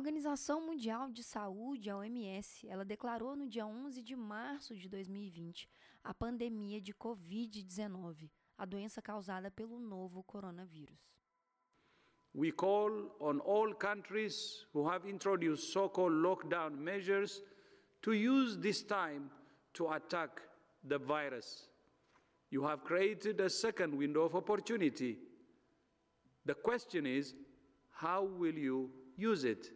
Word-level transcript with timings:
Organização 0.00 0.62
Mundial 0.62 1.12
de 1.12 1.22
Saúde, 1.22 1.90
a 1.90 1.98
OMS, 1.98 2.66
ela 2.66 2.86
declarou 2.86 3.36
no 3.36 3.46
dia 3.46 3.66
11 3.66 4.02
de 4.02 4.16
março 4.16 4.74
de 4.74 4.88
2020 4.88 5.68
a 6.02 6.14
pandemia 6.14 6.80
de 6.80 6.94
COVID-19, 6.94 8.30
a 8.56 8.64
doença 8.64 9.02
causada 9.02 9.50
pelo 9.50 9.78
novo 9.78 10.22
coronavírus. 10.22 10.98
We 12.34 12.50
call 12.50 13.14
on 13.20 13.40
all 13.40 13.74
countries 13.74 14.66
who 14.72 14.88
have 14.88 15.06
introduced 15.06 15.70
so-called 15.70 16.14
lockdown 16.14 16.70
measures 16.78 17.42
to 18.00 18.14
use 18.14 18.56
this 18.56 18.82
time 18.82 19.30
to 19.74 19.92
attack 19.92 20.40
the 20.82 20.96
virus. 20.96 21.68
You 22.50 22.64
have 22.64 22.84
created 22.84 23.38
a 23.38 23.50
second 23.50 23.94
window 23.94 24.22
of 24.22 24.34
opportunity. 24.34 25.18
The 26.46 26.54
question 26.54 27.04
is, 27.04 27.34
how 27.90 28.24
will 28.24 28.56
you 28.56 28.90
use 29.18 29.44
it? 29.44 29.70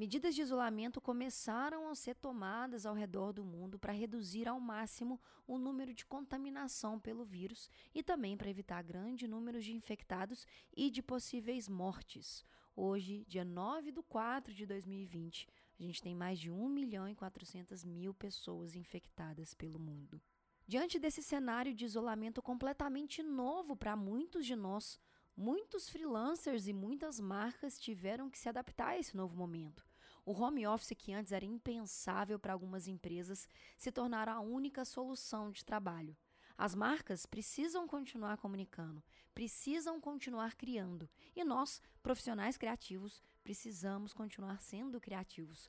Medidas 0.00 0.34
de 0.34 0.40
isolamento 0.40 0.98
começaram 0.98 1.86
a 1.86 1.94
ser 1.94 2.14
tomadas 2.14 2.86
ao 2.86 2.94
redor 2.94 3.34
do 3.34 3.44
mundo 3.44 3.78
para 3.78 3.92
reduzir 3.92 4.48
ao 4.48 4.58
máximo 4.58 5.20
o 5.46 5.58
número 5.58 5.92
de 5.92 6.06
contaminação 6.06 6.98
pelo 6.98 7.22
vírus 7.22 7.68
e 7.94 8.02
também 8.02 8.34
para 8.34 8.48
evitar 8.48 8.82
grande 8.82 9.28
número 9.28 9.60
de 9.60 9.74
infectados 9.74 10.46
e 10.74 10.90
de 10.90 11.02
possíveis 11.02 11.68
mortes. 11.68 12.46
Hoje, 12.74 13.26
dia 13.28 13.44
9 13.44 13.92
de 13.92 14.00
4 14.00 14.54
de 14.54 14.64
2020, 14.64 15.46
a 15.78 15.82
gente 15.82 16.00
tem 16.00 16.14
mais 16.14 16.38
de 16.38 16.50
1 16.50 16.68
milhão 16.70 17.06
e 17.06 17.14
400 17.14 17.84
mil 17.84 18.14
pessoas 18.14 18.74
infectadas 18.74 19.52
pelo 19.52 19.78
mundo. 19.78 20.18
Diante 20.66 20.98
desse 20.98 21.22
cenário 21.22 21.74
de 21.74 21.84
isolamento 21.84 22.40
completamente 22.40 23.22
novo 23.22 23.76
para 23.76 23.94
muitos 23.96 24.46
de 24.46 24.56
nós, 24.56 24.98
muitos 25.36 25.90
freelancers 25.90 26.66
e 26.66 26.72
muitas 26.72 27.20
marcas 27.20 27.78
tiveram 27.78 28.30
que 28.30 28.38
se 28.38 28.48
adaptar 28.48 28.92
a 28.92 28.98
esse 28.98 29.14
novo 29.14 29.36
momento. 29.36 29.89
O 30.30 30.32
home 30.32 30.64
office, 30.64 30.94
que 30.96 31.12
antes 31.12 31.32
era 31.32 31.44
impensável 31.44 32.38
para 32.38 32.52
algumas 32.52 32.86
empresas, 32.86 33.48
se 33.76 33.90
tornará 33.90 34.34
a 34.34 34.40
única 34.40 34.84
solução 34.84 35.50
de 35.50 35.64
trabalho. 35.64 36.16
As 36.56 36.72
marcas 36.72 37.26
precisam 37.26 37.84
continuar 37.84 38.36
comunicando, 38.36 39.02
precisam 39.34 40.00
continuar 40.00 40.54
criando, 40.54 41.10
e 41.34 41.42
nós, 41.42 41.82
profissionais 42.00 42.56
criativos, 42.56 43.20
precisamos 43.42 44.12
continuar 44.12 44.60
sendo 44.60 45.00
criativos. 45.00 45.68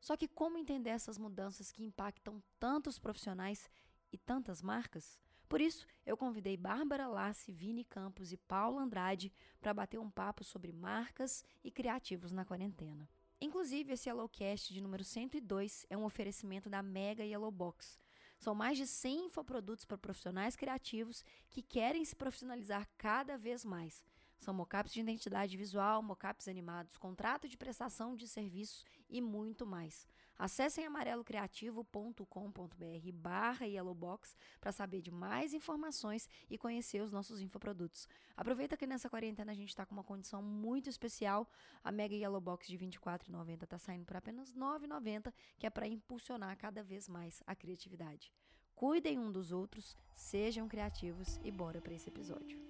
Só 0.00 0.16
que 0.16 0.26
como 0.26 0.56
entender 0.56 0.88
essas 0.88 1.18
mudanças 1.18 1.70
que 1.70 1.84
impactam 1.84 2.42
tantos 2.58 2.98
profissionais 2.98 3.68
e 4.10 4.16
tantas 4.16 4.62
marcas? 4.62 5.20
Por 5.46 5.60
isso, 5.60 5.86
eu 6.06 6.16
convidei 6.16 6.56
Bárbara 6.56 7.06
Lassi, 7.06 7.52
Vini 7.52 7.84
Campos 7.84 8.32
e 8.32 8.38
Paulo 8.38 8.78
Andrade 8.78 9.30
para 9.60 9.74
bater 9.74 10.00
um 10.00 10.10
papo 10.10 10.42
sobre 10.42 10.72
marcas 10.72 11.44
e 11.62 11.70
criativos 11.70 12.32
na 12.32 12.46
quarentena. 12.46 13.06
Inclusive, 13.40 13.94
esse 13.94 14.08
Yellowcast 14.08 14.72
de 14.72 14.82
número 14.82 15.02
102 15.02 15.86
é 15.88 15.96
um 15.96 16.04
oferecimento 16.04 16.68
da 16.68 16.82
Mega 16.82 17.24
Yellow 17.24 17.50
Box. 17.50 17.98
São 18.38 18.54
mais 18.54 18.76
de 18.76 18.86
100 18.86 19.26
infoprodutos 19.26 19.86
para 19.86 19.96
profissionais 19.96 20.56
criativos 20.56 21.24
que 21.48 21.62
querem 21.62 22.04
se 22.04 22.14
profissionalizar 22.14 22.86
cada 22.98 23.38
vez 23.38 23.64
mais. 23.64 24.04
São 24.38 24.52
mockups 24.52 24.92
de 24.92 25.00
identidade 25.00 25.56
visual, 25.56 26.02
mockups 26.02 26.48
animados, 26.48 26.98
contrato 26.98 27.48
de 27.48 27.56
prestação 27.56 28.14
de 28.14 28.28
serviços 28.28 28.84
e 29.08 29.22
muito 29.22 29.66
mais. 29.66 30.06
Acessem 30.40 30.86
amarelocreativo.com.br 30.86 33.12
barra 33.12 33.66
Yellowbox 33.66 34.34
para 34.58 34.72
saber 34.72 35.02
de 35.02 35.10
mais 35.10 35.52
informações 35.52 36.26
e 36.48 36.56
conhecer 36.56 37.02
os 37.02 37.12
nossos 37.12 37.42
infoprodutos. 37.42 38.08
Aproveita 38.34 38.74
que 38.74 38.86
nessa 38.86 39.10
quarentena 39.10 39.52
a 39.52 39.54
gente 39.54 39.68
está 39.68 39.84
com 39.84 39.92
uma 39.92 40.02
condição 40.02 40.42
muito 40.42 40.88
especial. 40.88 41.46
A 41.84 41.92
Mega 41.92 42.14
Yellowbox 42.14 42.66
de 42.66 42.78
R$ 42.78 42.86
24,90 42.86 43.64
está 43.64 43.76
saindo 43.76 44.06
por 44.06 44.16
apenas 44.16 44.54
R$ 44.54 44.60
9,90, 44.60 45.30
que 45.58 45.66
é 45.66 45.70
para 45.70 45.86
impulsionar 45.86 46.56
cada 46.56 46.82
vez 46.82 47.06
mais 47.06 47.42
a 47.46 47.54
criatividade. 47.54 48.32
Cuidem 48.74 49.18
um 49.18 49.30
dos 49.30 49.52
outros, 49.52 49.94
sejam 50.14 50.66
criativos 50.66 51.38
e 51.44 51.50
bora 51.50 51.82
para 51.82 51.92
esse 51.92 52.08
episódio. 52.08 52.69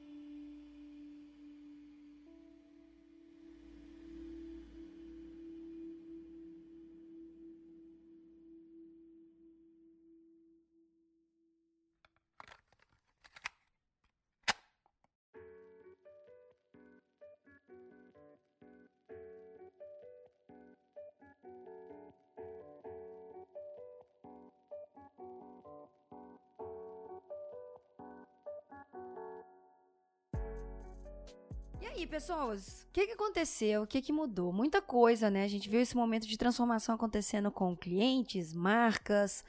Pessoas, 32.10 32.86
o 32.90 32.92
que, 32.92 33.06
que 33.06 33.12
aconteceu? 33.12 33.82
O 33.82 33.86
que, 33.86 34.02
que 34.02 34.12
mudou? 34.12 34.52
Muita 34.52 34.82
coisa, 34.82 35.30
né? 35.30 35.44
A 35.44 35.48
gente 35.48 35.68
viu 35.68 35.80
esse 35.80 35.96
momento 35.96 36.26
de 36.26 36.36
transformação 36.36 36.94
acontecendo 36.94 37.50
com 37.50 37.76
clientes, 37.76 38.52
marcas, 38.52 39.44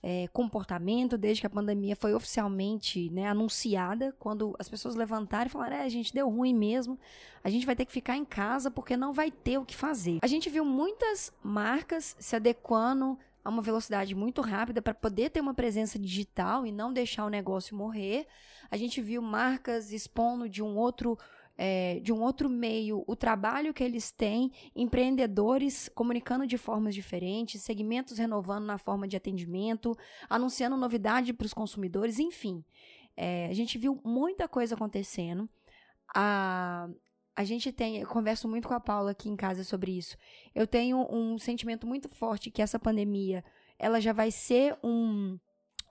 é, 0.00 0.28
comportamento, 0.28 1.18
desde 1.18 1.40
que 1.40 1.46
a 1.46 1.50
pandemia 1.50 1.96
foi 1.96 2.14
oficialmente 2.14 3.10
né, 3.10 3.26
anunciada, 3.26 4.14
quando 4.18 4.54
as 4.58 4.68
pessoas 4.68 4.94
levantaram 4.94 5.46
e 5.46 5.50
falaram: 5.50 5.76
é, 5.76 5.82
a 5.82 5.88
gente 5.88 6.14
deu 6.14 6.28
ruim 6.28 6.54
mesmo, 6.54 6.98
a 7.42 7.50
gente 7.50 7.66
vai 7.66 7.74
ter 7.74 7.84
que 7.84 7.92
ficar 7.92 8.16
em 8.16 8.24
casa 8.24 8.70
porque 8.70 8.96
não 8.96 9.12
vai 9.12 9.30
ter 9.30 9.58
o 9.58 9.64
que 9.64 9.74
fazer. 9.74 10.18
A 10.22 10.26
gente 10.26 10.48
viu 10.48 10.64
muitas 10.64 11.32
marcas 11.42 12.14
se 12.20 12.36
adequando 12.36 13.18
a 13.44 13.50
uma 13.50 13.60
velocidade 13.60 14.14
muito 14.14 14.40
rápida 14.40 14.80
para 14.80 14.94
poder 14.94 15.30
ter 15.30 15.40
uma 15.40 15.52
presença 15.52 15.98
digital 15.98 16.66
e 16.66 16.72
não 16.72 16.92
deixar 16.92 17.26
o 17.26 17.30
negócio 17.30 17.76
morrer. 17.76 18.26
A 18.70 18.76
gente 18.76 19.02
viu 19.02 19.20
marcas 19.20 19.92
expondo 19.92 20.48
de 20.48 20.62
um 20.62 20.76
outro 20.76 21.18
é, 21.56 22.00
de 22.00 22.12
um 22.12 22.22
outro 22.22 22.48
meio, 22.48 23.04
o 23.06 23.14
trabalho 23.14 23.72
que 23.72 23.84
eles 23.84 24.10
têm, 24.10 24.50
empreendedores 24.74 25.88
comunicando 25.94 26.46
de 26.46 26.58
formas 26.58 26.94
diferentes, 26.94 27.62
segmentos 27.62 28.18
renovando 28.18 28.64
na 28.64 28.78
forma 28.78 29.06
de 29.06 29.16
atendimento, 29.16 29.96
anunciando 30.28 30.76
novidade 30.76 31.32
para 31.32 31.46
os 31.46 31.54
consumidores, 31.54 32.18
enfim. 32.18 32.64
É, 33.16 33.46
a 33.46 33.52
gente 33.52 33.78
viu 33.78 34.00
muita 34.04 34.48
coisa 34.48 34.74
acontecendo. 34.74 35.48
A, 36.14 36.88
a 37.36 37.44
gente 37.44 37.72
tem, 37.72 37.98
eu 37.98 38.08
converso 38.08 38.48
muito 38.48 38.66
com 38.66 38.74
a 38.74 38.80
Paula 38.80 39.12
aqui 39.12 39.28
em 39.28 39.36
casa 39.36 39.62
sobre 39.62 39.96
isso. 39.96 40.16
Eu 40.54 40.66
tenho 40.66 41.06
um 41.10 41.38
sentimento 41.38 41.86
muito 41.86 42.08
forte 42.08 42.50
que 42.50 42.62
essa 42.62 42.78
pandemia, 42.78 43.44
ela 43.78 44.00
já 44.00 44.12
vai 44.12 44.30
ser 44.30 44.76
um 44.82 45.38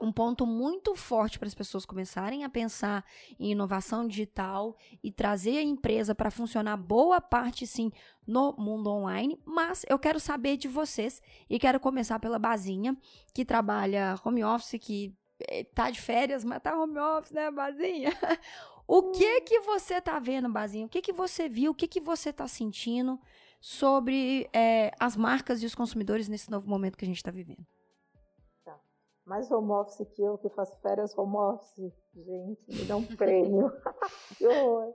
um 0.00 0.12
ponto 0.12 0.46
muito 0.46 0.94
forte 0.94 1.38
para 1.38 1.48
as 1.48 1.54
pessoas 1.54 1.86
começarem 1.86 2.44
a 2.44 2.48
pensar 2.48 3.04
em 3.38 3.52
inovação 3.52 4.06
digital 4.06 4.76
e 5.02 5.10
trazer 5.10 5.58
a 5.58 5.62
empresa 5.62 6.14
para 6.14 6.30
funcionar 6.30 6.76
boa 6.76 7.20
parte 7.20 7.66
sim 7.66 7.90
no 8.26 8.54
mundo 8.58 8.90
online, 8.90 9.40
mas 9.44 9.84
eu 9.88 9.98
quero 9.98 10.18
saber 10.18 10.56
de 10.56 10.68
vocês 10.68 11.20
e 11.48 11.58
quero 11.58 11.78
começar 11.78 12.18
pela 12.18 12.38
Bazinha, 12.38 12.96
que 13.32 13.44
trabalha 13.44 14.18
home 14.24 14.44
office, 14.44 14.78
que 14.80 15.14
eh, 15.40 15.64
tá 15.64 15.90
de 15.90 16.00
férias, 16.00 16.44
mas 16.44 16.62
tá 16.62 16.76
home 16.76 16.98
office, 16.98 17.32
né, 17.32 17.50
Bazinha? 17.50 18.10
O 18.86 19.12
que 19.12 19.40
que 19.40 19.60
você 19.60 19.98
tá 19.98 20.18
vendo, 20.18 20.48
Bazinha? 20.48 20.84
O 20.84 20.88
que 20.90 21.00
que 21.00 21.12
você 21.12 21.48
viu? 21.48 21.72
O 21.72 21.74
que 21.74 21.88
que 21.88 22.00
você 22.00 22.30
tá 22.30 22.46
sentindo 22.46 23.18
sobre 23.58 24.46
é, 24.52 24.92
as 25.00 25.16
marcas 25.16 25.62
e 25.62 25.66
os 25.66 25.74
consumidores 25.74 26.28
nesse 26.28 26.50
novo 26.50 26.68
momento 26.68 26.98
que 26.98 27.04
a 27.04 27.08
gente 27.08 27.16
está 27.16 27.30
vivendo? 27.30 27.66
Mais 29.26 29.50
home 29.50 29.70
office 29.72 30.06
que 30.10 30.22
eu, 30.22 30.38
que 30.38 30.48
faço 30.50 30.76
férias 30.80 31.16
home 31.16 31.36
office. 31.36 31.92
Gente, 32.14 32.66
me 32.68 32.84
dá 32.84 32.96
um 32.96 33.04
prêmio. 33.04 33.70
que 34.36 34.46
horror. 34.46 34.94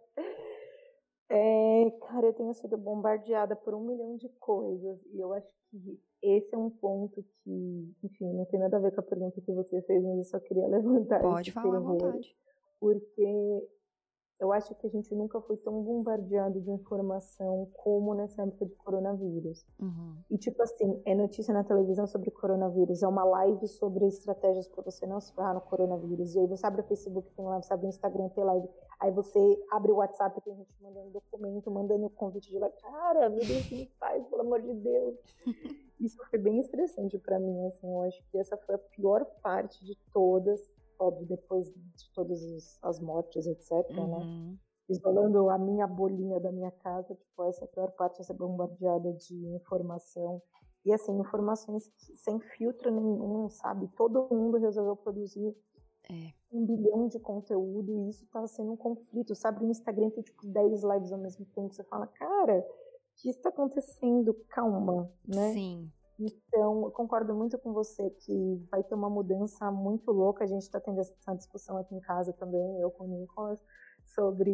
É, 1.30 1.92
cara, 2.08 2.28
eu 2.28 2.34
tenho 2.34 2.54
sido 2.54 2.78
bombardeada 2.78 3.56
por 3.56 3.74
um 3.74 3.82
milhão 3.82 4.16
de 4.18 4.30
coisas. 4.40 5.00
E 5.14 5.20
eu 5.20 5.34
acho 5.34 5.54
que 5.70 6.00
esse 6.22 6.54
é 6.54 6.58
um 6.58 6.70
ponto 6.70 7.24
que, 7.44 7.96
enfim, 8.04 8.34
não 8.34 8.46
tem 8.46 8.60
nada 8.60 8.78
a 8.78 8.80
ver 8.80 8.94
com 8.94 9.02
a 9.02 9.04
pergunta 9.04 9.40
que 9.42 9.52
você 9.52 9.82
fez, 9.84 10.04
mas 10.04 10.18
eu 10.18 10.24
só 10.24 10.40
queria 10.40 10.68
levantar. 10.68 11.22
Pode 11.22 11.52
falar 11.52 11.78
à 11.78 11.80
vontade. 11.80 12.36
Porque 12.80 13.68
eu 14.40 14.54
acho 14.54 14.74
que 14.76 14.88
a 14.88 14.90
gente 14.90 15.14
nunca 15.14 15.42
foi 15.42 15.58
tão 15.58 15.84
bombardeado 15.84 16.62
de 16.62 16.72
informação 16.72 17.68
como 17.74 18.14
nessa 18.14 18.42
época 18.44 18.66
de 18.66 18.74
coronavírus. 18.76 19.66
Uhum. 19.78 20.16
E 20.32 20.38
tipo 20.38 20.64
assim, 20.64 21.02
é 21.06 21.14
notícia 21.14 21.54
na 21.54 21.64
televisão 21.64 22.08
sobre 22.08 22.32
coronavírus, 22.32 23.04
é 23.04 23.08
uma 23.08 23.26
live 23.26 23.68
sobre 23.68 24.08
estratégias 24.08 24.68
para 24.68 24.82
você 24.82 25.06
não 25.06 25.20
se 25.20 25.34
ferrar 25.34 25.54
no 25.54 25.62
coronavírus. 25.62 26.36
E 26.36 26.40
aí 26.40 26.48
você 26.48 26.66
abre 26.66 26.82
o 26.82 26.86
Facebook, 26.86 27.30
tem 27.36 27.46
live, 27.46 27.66
você 27.66 27.74
abre 27.74 27.88
o 27.88 27.90
Instagram, 27.90 28.30
tem 28.30 28.44
live. 28.46 28.70
Aí 29.00 29.12
você 29.12 29.40
abre 29.72 29.92
o 29.92 29.96
WhatsApp, 29.96 30.40
tem 30.42 30.56
gente 30.56 30.74
mandando 30.82 31.10
documento, 31.10 31.70
mandando 31.70 32.10
convite 32.10 32.50
de 32.50 32.58
live. 32.58 32.76
Cara, 32.82 33.30
meu 33.30 33.46
Deus, 33.46 33.66
que 33.68 33.92
faz, 34.00 34.26
pelo 34.26 34.42
amor 34.42 34.62
de 34.62 34.74
Deus. 34.74 35.16
Isso 36.00 36.18
foi 36.30 36.40
bem 36.40 36.60
estressante 36.60 37.18
para 37.18 37.38
mim, 37.38 37.68
assim. 37.68 37.92
Eu 37.92 38.04
acho 38.04 38.24
que 38.32 38.38
essa 38.38 38.56
foi 38.56 38.76
a 38.76 38.78
pior 38.80 39.26
parte 39.42 39.84
de 39.84 39.98
todas 40.14 40.62
óbvio, 41.00 41.26
depois 41.28 41.68
de 41.68 42.12
todas 42.14 42.42
as 42.84 43.00
mortes, 43.00 43.48
etc, 43.48 43.72
né? 43.90 44.02
uhum. 44.02 44.50
né? 44.52 44.58
isolando 44.90 45.50
a 45.50 45.58
minha 45.58 45.86
bolinha 45.86 46.40
da 46.40 46.52
minha 46.52 46.72
casa, 46.72 47.14
tipo, 47.14 47.44
essa 47.44 47.64
é 47.64 47.66
a 47.66 47.68
pior 47.68 47.92
parte, 47.92 48.22
essa 48.22 48.34
bombardeada 48.34 49.14
de 49.14 49.36
informação. 49.56 50.42
E 50.84 50.92
assim, 50.92 51.18
informações 51.20 51.92
sem 52.16 52.40
filtro 52.40 52.90
nenhum, 52.90 53.50
sabe? 53.50 53.88
Todo 53.96 54.28
mundo 54.32 54.58
resolveu 54.58 54.96
produzir 54.96 55.56
é. 56.10 56.34
um 56.52 56.66
bilhão 56.66 57.08
de 57.08 57.20
conteúdo 57.20 57.92
e 57.92 58.10
isso 58.10 58.26
tá 58.28 58.48
sendo 58.48 58.72
um 58.72 58.78
conflito, 58.78 59.36
sabe? 59.36 59.64
No 59.64 59.70
Instagram 59.70 60.10
tem 60.10 60.24
tipo 60.24 60.48
10 60.48 60.84
lives 60.84 61.12
ao 61.12 61.20
mesmo 61.20 61.46
tempo, 61.46 61.74
você 61.74 61.84
fala, 61.84 62.08
cara, 62.08 62.60
o 62.60 63.22
que 63.22 63.30
está 63.30 63.50
acontecendo? 63.50 64.34
Calma, 64.50 65.12
né? 65.28 65.54
Sim. 65.54 65.92
Então, 66.20 66.84
eu 66.84 66.92
concordo 66.92 67.34
muito 67.34 67.58
com 67.58 67.72
você 67.72 68.10
que 68.10 68.56
vai 68.70 68.84
ter 68.84 68.94
uma 68.94 69.10
mudança 69.10 69.72
muito 69.72 70.12
louca. 70.12 70.44
A 70.44 70.48
gente 70.48 70.64
está 70.64 70.80
tendo 70.80 71.00
essa 71.00 71.34
discussão 71.34 71.78
aqui 71.78 71.96
em 71.96 72.00
casa 72.02 72.34
também, 72.34 72.82
eu 72.82 72.92
com 72.92 73.06
o 73.06 73.08
Nicolas, 73.08 73.64
sobre 74.04 74.54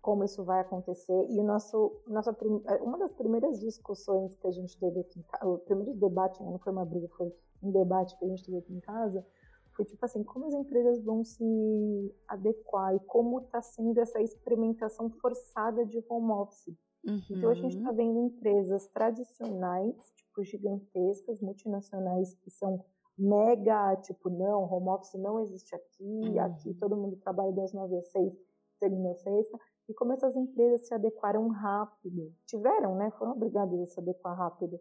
como 0.00 0.24
isso 0.24 0.44
vai 0.44 0.60
acontecer. 0.60 1.26
E 1.28 1.40
o 1.40 1.42
nosso, 1.42 2.00
nossa, 2.06 2.36
é, 2.66 2.74
uma 2.76 2.98
das 2.98 3.12
primeiras 3.12 3.58
discussões 3.58 4.34
que 4.36 4.46
a 4.46 4.52
gente 4.52 4.78
teve 4.78 5.00
aqui 5.00 5.18
em 5.18 5.22
casa, 5.22 5.46
o 5.46 5.58
primeiro 5.58 5.92
debate, 5.94 6.42
não 6.42 6.58
foi 6.58 6.72
uma 6.72 6.84
briga, 6.84 7.08
foi 7.16 7.32
um 7.60 7.72
debate 7.72 8.16
que 8.16 8.24
a 8.24 8.28
gente 8.28 8.44
teve 8.44 8.58
aqui 8.58 8.72
em 8.72 8.80
casa, 8.80 9.26
foi 9.74 9.84
tipo 9.84 10.04
assim, 10.04 10.22
como 10.22 10.46
as 10.46 10.54
empresas 10.54 11.02
vão 11.02 11.24
se 11.24 12.14
adequar 12.28 12.94
e 12.94 13.00
como 13.00 13.40
está 13.40 13.60
sendo 13.60 13.98
essa 13.98 14.20
experimentação 14.20 15.10
forçada 15.10 15.84
de 15.84 16.02
home 16.08 16.30
office. 16.30 16.76
Uhum. 17.08 17.22
Então 17.30 17.50
a 17.50 17.54
gente 17.54 17.76
está 17.76 17.90
uhum. 17.90 17.96
vendo 17.96 18.18
empresas 18.20 18.86
tradicionais, 18.88 20.12
tipo 20.14 20.44
gigantescas, 20.44 21.40
multinacionais 21.40 22.34
que 22.34 22.50
são 22.50 22.84
mega, 23.16 23.96
tipo, 23.96 24.30
não, 24.30 24.62
home 24.70 24.90
office 24.90 25.14
não 25.14 25.40
existe 25.40 25.74
aqui, 25.74 26.04
uhum. 26.04 26.40
aqui 26.40 26.74
todo 26.74 26.96
mundo 26.96 27.16
trabalha 27.16 27.52
das 27.52 27.72
9 27.72 27.96
às 27.96 28.06
6, 28.12 28.32
segunda 28.78 29.10
a 29.10 29.14
sexta, 29.14 29.58
e 29.88 29.94
como 29.94 30.12
essas 30.12 30.36
empresas 30.36 30.86
se 30.86 30.94
adequaram 30.94 31.48
rápido, 31.48 32.32
tiveram, 32.46 32.94
né, 32.94 33.10
foram 33.18 33.32
obrigadas 33.32 33.80
a 33.80 33.86
se 33.86 33.98
adequar 33.98 34.36
rápido, 34.36 34.78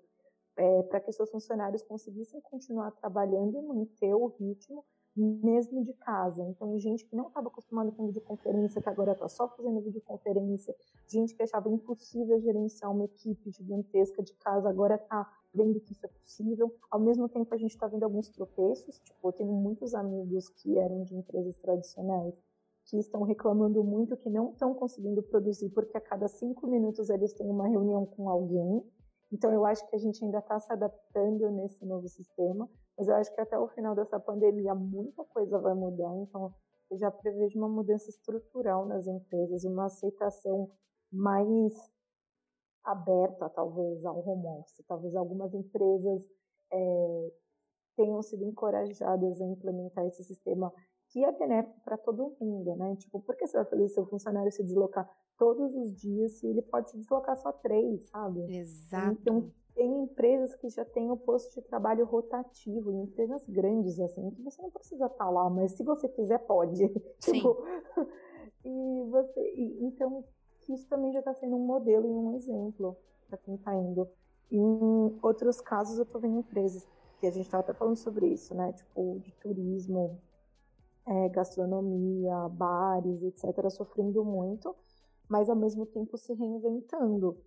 é, 0.57 0.83
para 0.83 0.99
que 0.99 1.11
seus 1.11 1.31
funcionários 1.31 1.81
conseguissem 1.83 2.41
continuar 2.41 2.91
trabalhando 2.91 3.57
e 3.57 3.61
manter 3.61 4.13
o 4.13 4.27
ritmo 4.27 4.83
mesmo 5.21 5.83
de 5.83 5.93
casa. 5.93 6.43
Então, 6.43 6.77
gente 6.79 7.05
que 7.05 7.15
não 7.15 7.27
estava 7.27 7.47
acostumada 7.47 7.91
com 7.91 8.07
videoconferência, 8.07 8.81
que 8.81 8.89
agora 8.89 9.13
está 9.13 9.27
só 9.27 9.47
fazendo 9.49 9.81
videoconferência, 9.81 10.75
gente 11.07 11.35
que 11.35 11.43
achava 11.43 11.69
impossível 11.69 12.39
gerenciar 12.39 12.91
uma 12.91 13.05
equipe 13.05 13.51
gigantesca 13.51 14.21
de 14.21 14.33
casa, 14.35 14.69
agora 14.69 14.95
está 14.95 15.31
vendo 15.53 15.79
que 15.79 15.93
isso 15.93 16.05
é 16.05 16.09
possível. 16.09 16.73
Ao 16.91 16.99
mesmo 16.99 17.27
tempo, 17.27 17.53
a 17.53 17.57
gente 17.57 17.71
está 17.71 17.87
vendo 17.87 18.03
alguns 18.03 18.29
tropeços. 18.29 18.99
Tipo, 18.99 19.27
eu 19.27 19.33
tenho 19.33 19.51
muitos 19.51 19.93
amigos 19.93 20.49
que 20.49 20.77
eram 20.77 21.03
de 21.03 21.15
empresas 21.15 21.57
tradicionais 21.57 22.41
que 22.85 22.97
estão 22.97 23.23
reclamando 23.23 23.83
muito 23.83 24.15
que 24.15 24.29
não 24.29 24.51
estão 24.51 24.73
conseguindo 24.73 25.21
produzir 25.21 25.69
porque 25.71 25.97
a 25.97 26.01
cada 26.01 26.27
cinco 26.29 26.67
minutos 26.67 27.09
eles 27.09 27.33
têm 27.33 27.49
uma 27.49 27.67
reunião 27.67 28.05
com 28.05 28.29
alguém. 28.29 28.81
Então, 29.31 29.51
eu 29.51 29.65
acho 29.65 29.85
que 29.89 29.95
a 29.95 29.99
gente 29.99 30.23
ainda 30.23 30.39
está 30.39 30.57
se 30.59 30.71
adaptando 30.71 31.51
nesse 31.51 31.85
novo 31.85 32.07
sistema, 32.07 32.69
mas 32.97 33.07
eu 33.07 33.15
acho 33.15 33.33
que 33.33 33.41
até 33.41 33.57
o 33.57 33.67
final 33.67 33.93
dessa 33.93 34.19
pandemia 34.19 34.73
muita 34.73 35.23
coisa 35.25 35.59
vai 35.59 35.73
mudar. 35.75 36.15
Então, 36.17 36.53
eu 36.89 36.97
já 36.97 37.11
prevejo 37.11 37.59
uma 37.59 37.69
mudança 37.69 38.09
estrutural 38.09 38.85
nas 38.85 39.05
empresas, 39.07 39.63
uma 39.63 39.85
aceitação 39.85 40.71
mais 41.11 41.73
aberta, 42.83 43.49
talvez, 43.49 44.03
ao 44.05 44.27
home 44.27 44.47
office. 44.59 44.83
Talvez 44.87 45.15
algumas 45.15 45.53
empresas 45.53 46.27
é, 46.71 47.31
tenham 47.95 48.21
sido 48.21 48.43
encorajadas 48.45 49.41
a 49.41 49.45
implementar 49.45 50.05
esse 50.05 50.23
sistema 50.23 50.73
que 51.09 51.23
é 51.23 51.31
benéfico 51.31 51.79
para 51.83 51.97
todo 51.97 52.35
mundo, 52.39 52.75
né? 52.75 52.95
Tipo, 52.95 53.21
por 53.21 53.35
que 53.35 53.47
você 53.47 53.57
vai 53.57 53.65
fazer 53.65 53.87
seu 53.89 54.05
funcionário 54.05 54.51
se 54.51 54.63
deslocar 54.63 55.09
todos 55.37 55.73
os 55.75 55.95
dias 55.95 56.33
se 56.33 56.47
ele 56.47 56.61
pode 56.61 56.89
se 56.89 56.97
deslocar 56.97 57.37
só 57.37 57.51
três, 57.51 58.09
sabe? 58.09 58.41
Exato. 58.57 59.17
Então, 59.21 59.51
tem 59.77 60.03
empresas 60.03 60.55
que 60.55 60.67
já 60.69 60.83
têm 60.83 61.11
o 61.11 61.15
posto 61.15 61.53
de 61.53 61.61
trabalho 61.61 62.03
rotativo, 62.03 62.91
empresas 62.91 63.45
grandes, 63.47 63.99
assim, 63.99 64.31
que 64.31 64.41
você 64.41 64.59
não 64.59 64.71
precisa 64.71 65.05
estar 65.05 65.25
tá 65.25 65.29
lá, 65.29 65.47
mas 65.49 65.73
se 65.73 65.83
você 65.83 66.09
quiser, 66.09 66.39
pode. 66.39 66.75
Sim. 67.19 67.33
tipo, 67.33 67.63
e 68.65 69.03
você. 69.09 69.39
E, 69.55 69.85
então, 69.85 70.25
isso 70.67 70.87
também 70.89 71.13
já 71.13 71.19
está 71.19 71.33
sendo 71.35 71.55
um 71.55 71.65
modelo 71.65 72.07
e 72.07 72.11
um 72.11 72.33
exemplo 72.33 72.97
para 73.29 73.37
quem 73.37 73.53
está 73.53 73.75
indo. 73.75 74.09
Em 74.51 75.19
outros 75.21 75.61
casos, 75.61 75.97
eu 75.97 76.03
estou 76.03 76.19
vendo 76.19 76.39
empresas, 76.39 76.87
que 77.19 77.27
a 77.27 77.31
gente 77.31 77.45
estava 77.45 77.61
até 77.61 77.73
falando 77.73 77.97
sobre 77.97 78.27
isso, 78.27 78.55
né? 78.55 78.73
Tipo, 78.73 79.19
de 79.19 79.31
turismo, 79.33 80.19
é, 81.05 81.29
gastronomia, 81.29 82.49
bares, 82.49 83.21
etc., 83.21 83.69
sofrendo 83.69 84.25
muito, 84.25 84.75
mas 85.29 85.49
ao 85.49 85.55
mesmo 85.55 85.85
tempo 85.85 86.17
se 86.17 86.33
reinventando. 86.33 87.37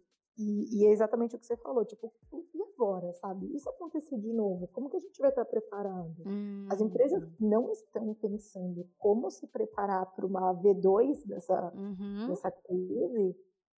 E, 0.41 0.79
e, 0.79 0.87
é 0.87 0.91
exatamente 0.91 1.37
o 1.37 1.39
que 1.39 1.45
você 1.45 1.57
falou, 1.57 1.85
tipo, 1.85 2.11
e 2.33 2.63
agora, 2.63 3.13
sabe? 3.13 3.55
Isso 3.55 3.69
acontecer 3.69 4.17
de 4.17 4.33
novo, 4.33 4.67
como 4.69 4.89
que 4.89 4.97
a 4.97 5.01
gente 5.01 5.21
vai 5.21 5.29
estar 5.29 5.45
preparado? 5.45 6.17
Hum. 6.27 6.67
As 6.71 6.81
empresas 6.81 7.23
não 7.39 7.71
estão 7.71 8.15
pensando 8.15 8.89
como 8.99 9.31
se 9.31 9.47
preparar 9.47 10.07
para 10.15 10.25
uma 10.25 10.55
V2 10.55 11.27
dessa, 11.27 11.73
uhum. 11.75 12.29
dessa 12.29 12.51
crise, 12.51 13.37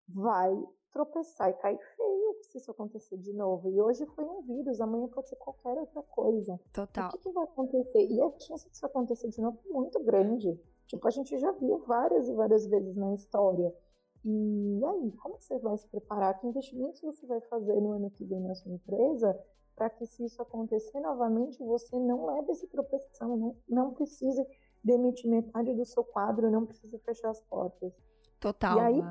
vai 0.09 0.57
tropeçar 0.93 1.51
e 1.51 1.55
cair 1.55 1.79
feio 1.97 2.37
se 2.43 2.59
isso 2.59 2.71
acontecer 2.71 3.17
de 3.17 3.33
novo. 3.33 3.69
E 3.69 3.81
hoje 3.81 4.07
foi 4.07 4.25
um 4.25 4.43
vírus, 4.43 4.81
amanhã 4.81 5.09
pode 5.09 5.29
ser 5.29 5.37
qualquer 5.37 5.77
outra 5.79 6.03
coisa. 6.03 6.61
Total. 6.73 7.09
O 7.09 7.13
que, 7.13 7.19
que 7.19 7.33
vai 7.33 7.45
acontecer? 7.45 8.07
E 8.07 8.21
a 8.21 8.31
chance 8.39 8.69
disso 8.71 8.87
acontecer 8.87 9.29
de 9.29 9.41
novo 9.41 9.59
é 9.67 9.73
muito 9.73 9.99
grande. 10.05 10.61
Tipo, 10.87 11.09
a 11.09 11.11
gente 11.11 11.37
já 11.39 11.51
viu 11.53 11.79
várias 11.87 12.29
e 12.29 12.35
várias 12.35 12.67
vezes 12.67 12.97
na 12.97 13.15
história. 13.15 13.75
E 14.25 14.85
aí, 14.85 15.13
como 15.13 15.41
você 15.41 15.59
vai 15.59 15.77
se 15.77 15.87
preparar? 15.89 16.39
Que 16.39 16.47
investimentos 16.47 17.01
você 17.01 17.27
vai 17.27 17.41
fazer 17.43 17.81
no 17.81 17.93
ano 17.93 18.11
que 18.11 18.25
vem 18.25 18.41
na 18.41 18.55
sua 18.55 18.73
empresa 18.73 19.39
para 19.75 19.91
que, 19.91 20.07
se 20.07 20.25
isso 20.25 20.41
acontecer 20.41 21.01
novamente, 21.01 21.63
você 21.65 21.99
não 21.99 22.27
leve 22.27 22.53
essa 22.53 22.67
tropeção, 22.69 23.37
não, 23.37 23.57
não 23.69 23.95
precise 23.95 24.47
demitir 24.85 25.31
metade 25.31 25.75
do 25.75 25.85
seu 25.85 26.05
quadro, 26.05 26.51
não 26.51 26.67
precisa 26.67 26.99
fechar 27.01 27.31
as 27.31 27.41
portas. 27.43 27.93
Total. 28.39 28.77
E 28.77 28.81
aí, 28.81 29.03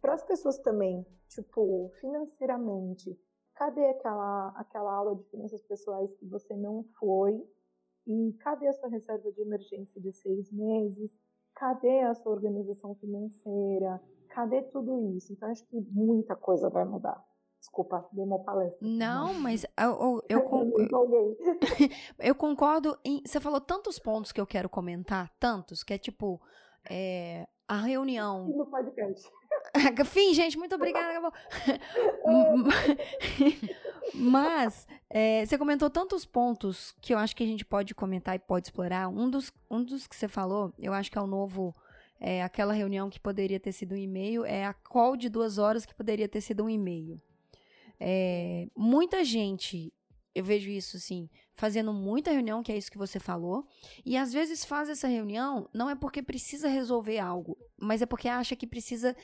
para 0.00 0.14
as 0.14 0.22
pessoas 0.22 0.58
também, 0.58 1.06
tipo, 1.28 1.90
financeiramente, 2.00 3.18
cadê 3.54 3.86
aquela, 3.86 4.48
aquela 4.56 4.92
aula 4.92 5.16
de 5.16 5.24
finanças 5.24 5.62
pessoais 5.62 6.12
que 6.14 6.26
você 6.26 6.54
não 6.54 6.84
foi? 6.98 7.42
E 8.06 8.32
cadê 8.40 8.68
a 8.68 8.72
sua 8.72 8.88
reserva 8.88 9.32
de 9.32 9.40
emergência 9.40 10.00
de 10.00 10.12
seis 10.12 10.52
meses? 10.52 11.10
Cadê 11.54 12.00
a 12.00 12.14
sua 12.14 12.32
organização 12.32 12.94
financeira? 12.96 14.02
Cadê 14.34 14.62
tudo 14.62 15.14
isso? 15.16 15.32
Então, 15.32 15.50
acho 15.50 15.64
que 15.66 15.80
muita 15.92 16.34
coisa 16.34 16.68
vai 16.68 16.84
mudar. 16.84 17.22
Desculpa, 17.60 18.06
dei 18.12 18.24
uma 18.24 18.40
palestra. 18.40 18.76
Não, 18.82 19.32
mas 19.32 19.64
eu, 19.80 20.22
eu, 20.28 20.40
eu, 20.40 20.68
eu 22.18 22.34
concordo 22.34 22.98
em. 23.04 23.22
Você 23.24 23.40
falou 23.40 23.60
tantos 23.60 23.98
pontos 23.98 24.32
que 24.32 24.40
eu 24.40 24.46
quero 24.46 24.68
comentar, 24.68 25.30
tantos, 25.38 25.82
que 25.82 25.94
é 25.94 25.98
tipo. 25.98 26.40
É, 26.90 27.46
a 27.66 27.76
reunião. 27.76 28.46
No 28.48 28.66
podcast. 28.66 29.26
Fim, 30.06 30.34
gente, 30.34 30.58
muito 30.58 30.74
obrigada. 30.74 31.10
Acabou. 31.10 31.32
Mas 34.14 34.86
é, 35.08 35.46
você 35.46 35.56
comentou 35.56 35.88
tantos 35.88 36.26
pontos 36.26 36.94
que 37.00 37.14
eu 37.14 37.18
acho 37.18 37.34
que 37.34 37.42
a 37.42 37.46
gente 37.46 37.64
pode 37.64 37.94
comentar 37.94 38.34
e 38.34 38.38
pode 38.38 38.66
explorar. 38.66 39.08
Um 39.08 39.30
dos, 39.30 39.52
um 39.70 39.82
dos 39.82 40.06
que 40.06 40.14
você 40.14 40.28
falou, 40.28 40.72
eu 40.78 40.92
acho 40.92 41.10
que 41.10 41.16
é 41.16 41.20
o 41.20 41.26
novo. 41.26 41.74
É, 42.26 42.42
aquela 42.42 42.72
reunião 42.72 43.10
que 43.10 43.20
poderia 43.20 43.60
ter 43.60 43.72
sido 43.72 43.94
um 43.94 43.98
e-mail, 43.98 44.46
é 44.46 44.64
a 44.64 44.72
call 44.72 45.14
de 45.14 45.28
duas 45.28 45.58
horas 45.58 45.84
que 45.84 45.94
poderia 45.94 46.26
ter 46.26 46.40
sido 46.40 46.64
um 46.64 46.70
e-mail. 46.70 47.20
É, 48.00 48.66
muita 48.74 49.22
gente 49.22 49.92
eu 50.34 50.42
vejo 50.42 50.68
isso 50.68 50.96
assim, 50.96 51.30
fazendo 51.52 51.92
muita 51.92 52.32
reunião, 52.32 52.62
que 52.62 52.72
é 52.72 52.76
isso 52.76 52.90
que 52.90 52.98
você 52.98 53.20
falou, 53.20 53.66
e 54.04 54.16
às 54.16 54.32
vezes 54.32 54.64
faz 54.64 54.88
essa 54.88 55.06
reunião 55.06 55.68
não 55.72 55.88
é 55.88 55.94
porque 55.94 56.22
precisa 56.22 56.66
resolver 56.66 57.18
algo, 57.18 57.56
mas 57.78 58.02
é 58.02 58.06
porque 58.06 58.28
acha 58.28 58.56
que 58.56 58.66
precisa 58.66 59.16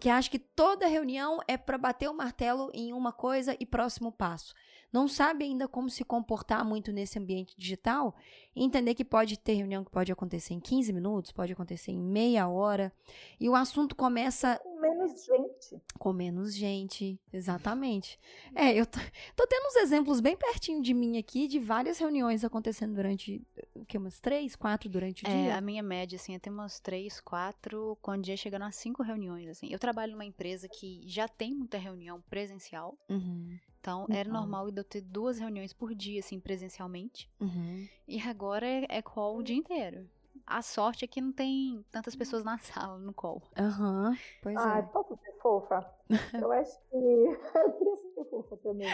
que 0.00 0.08
acha 0.08 0.30
que 0.30 0.38
toda 0.38 0.86
reunião 0.86 1.40
é 1.46 1.56
para 1.56 1.78
bater 1.78 2.08
o 2.08 2.14
martelo 2.14 2.70
em 2.74 2.92
uma 2.92 3.12
coisa 3.12 3.56
e 3.58 3.64
próximo 3.64 4.10
passo. 4.10 4.54
Não 4.92 5.06
sabe 5.06 5.44
ainda 5.44 5.68
como 5.68 5.90
se 5.90 6.04
comportar 6.04 6.64
muito 6.64 6.92
nesse 6.92 7.18
ambiente 7.18 7.54
digital, 7.56 8.14
entender 8.54 8.94
que 8.94 9.04
pode 9.04 9.38
ter 9.38 9.54
reunião 9.54 9.84
que 9.84 9.90
pode 9.90 10.10
acontecer 10.10 10.54
em 10.54 10.60
15 10.60 10.92
minutos, 10.92 11.32
pode 11.32 11.52
acontecer 11.52 11.92
em 11.92 12.00
meia 12.00 12.48
hora, 12.48 12.92
e 13.38 13.48
o 13.48 13.54
assunto 13.54 13.94
começa 13.94 14.60
com 14.62 14.85
menos 15.06 15.24
gente. 15.24 15.82
Com 15.98 16.12
menos 16.12 16.54
gente, 16.54 17.20
exatamente. 17.32 18.18
É, 18.54 18.72
eu 18.74 18.86
tô, 18.86 18.98
tô 19.34 19.46
tendo 19.46 19.66
uns 19.66 19.76
exemplos 19.76 20.20
bem 20.20 20.36
pertinho 20.36 20.82
de 20.82 20.92
mim 20.92 21.18
aqui, 21.18 21.46
de 21.46 21.58
várias 21.58 21.98
reuniões 21.98 22.44
acontecendo 22.44 22.94
durante, 22.94 23.42
o 23.74 23.84
que, 23.84 23.98
umas 23.98 24.20
três, 24.20 24.56
quatro 24.56 24.88
durante 24.88 25.24
o 25.24 25.28
é, 25.28 25.30
dia? 25.30 25.56
a 25.56 25.60
minha 25.60 25.82
média, 25.82 26.16
assim, 26.16 26.34
é 26.34 26.38
ter 26.38 26.50
umas 26.50 26.80
três, 26.80 27.20
quatro, 27.20 27.96
quando 28.02 28.20
o 28.20 28.24
dia 28.24 28.36
chegando 28.36 28.62
a 28.62 28.70
cinco 28.70 29.02
reuniões, 29.02 29.48
assim. 29.48 29.68
Eu 29.70 29.78
trabalho 29.78 30.12
numa 30.12 30.24
empresa 30.24 30.68
que 30.68 31.02
já 31.06 31.28
tem 31.28 31.54
muita 31.54 31.78
reunião 31.78 32.20
presencial, 32.28 32.96
uhum. 33.08 33.58
Então, 33.86 34.04
era 34.10 34.28
normal 34.28 34.68
eu 34.68 34.82
ter 34.82 35.00
duas 35.00 35.38
reuniões 35.38 35.72
por 35.72 35.94
dia, 35.94 36.18
assim, 36.18 36.40
presencialmente. 36.40 37.30
Uhum. 37.38 37.86
E 38.08 38.20
agora 38.20 38.66
é, 38.66 38.84
é 38.88 39.00
call 39.00 39.36
o 39.36 39.44
dia 39.44 39.54
inteiro. 39.54 40.10
A 40.46 40.62
sorte 40.62 41.04
é 41.04 41.08
que 41.08 41.20
não 41.20 41.32
tem 41.32 41.84
tantas 41.90 42.16
pessoas 42.16 42.44
na 42.44 42.58
sala, 42.58 42.98
no 42.98 43.12
call. 43.12 43.42
Aham, 43.56 44.10
uhum, 44.10 44.16
pois 44.42 44.56
ah, 44.56 44.78
é. 44.78 44.82
posso 44.82 45.16
ser 45.16 45.32
fofa? 45.40 45.86
Eu 46.40 46.52
acho 46.52 46.78
que. 46.90 46.96
Eu 47.54 47.72
queria 47.72 47.96
ser 47.96 48.24
fofa 48.30 48.56
também. 48.58 48.88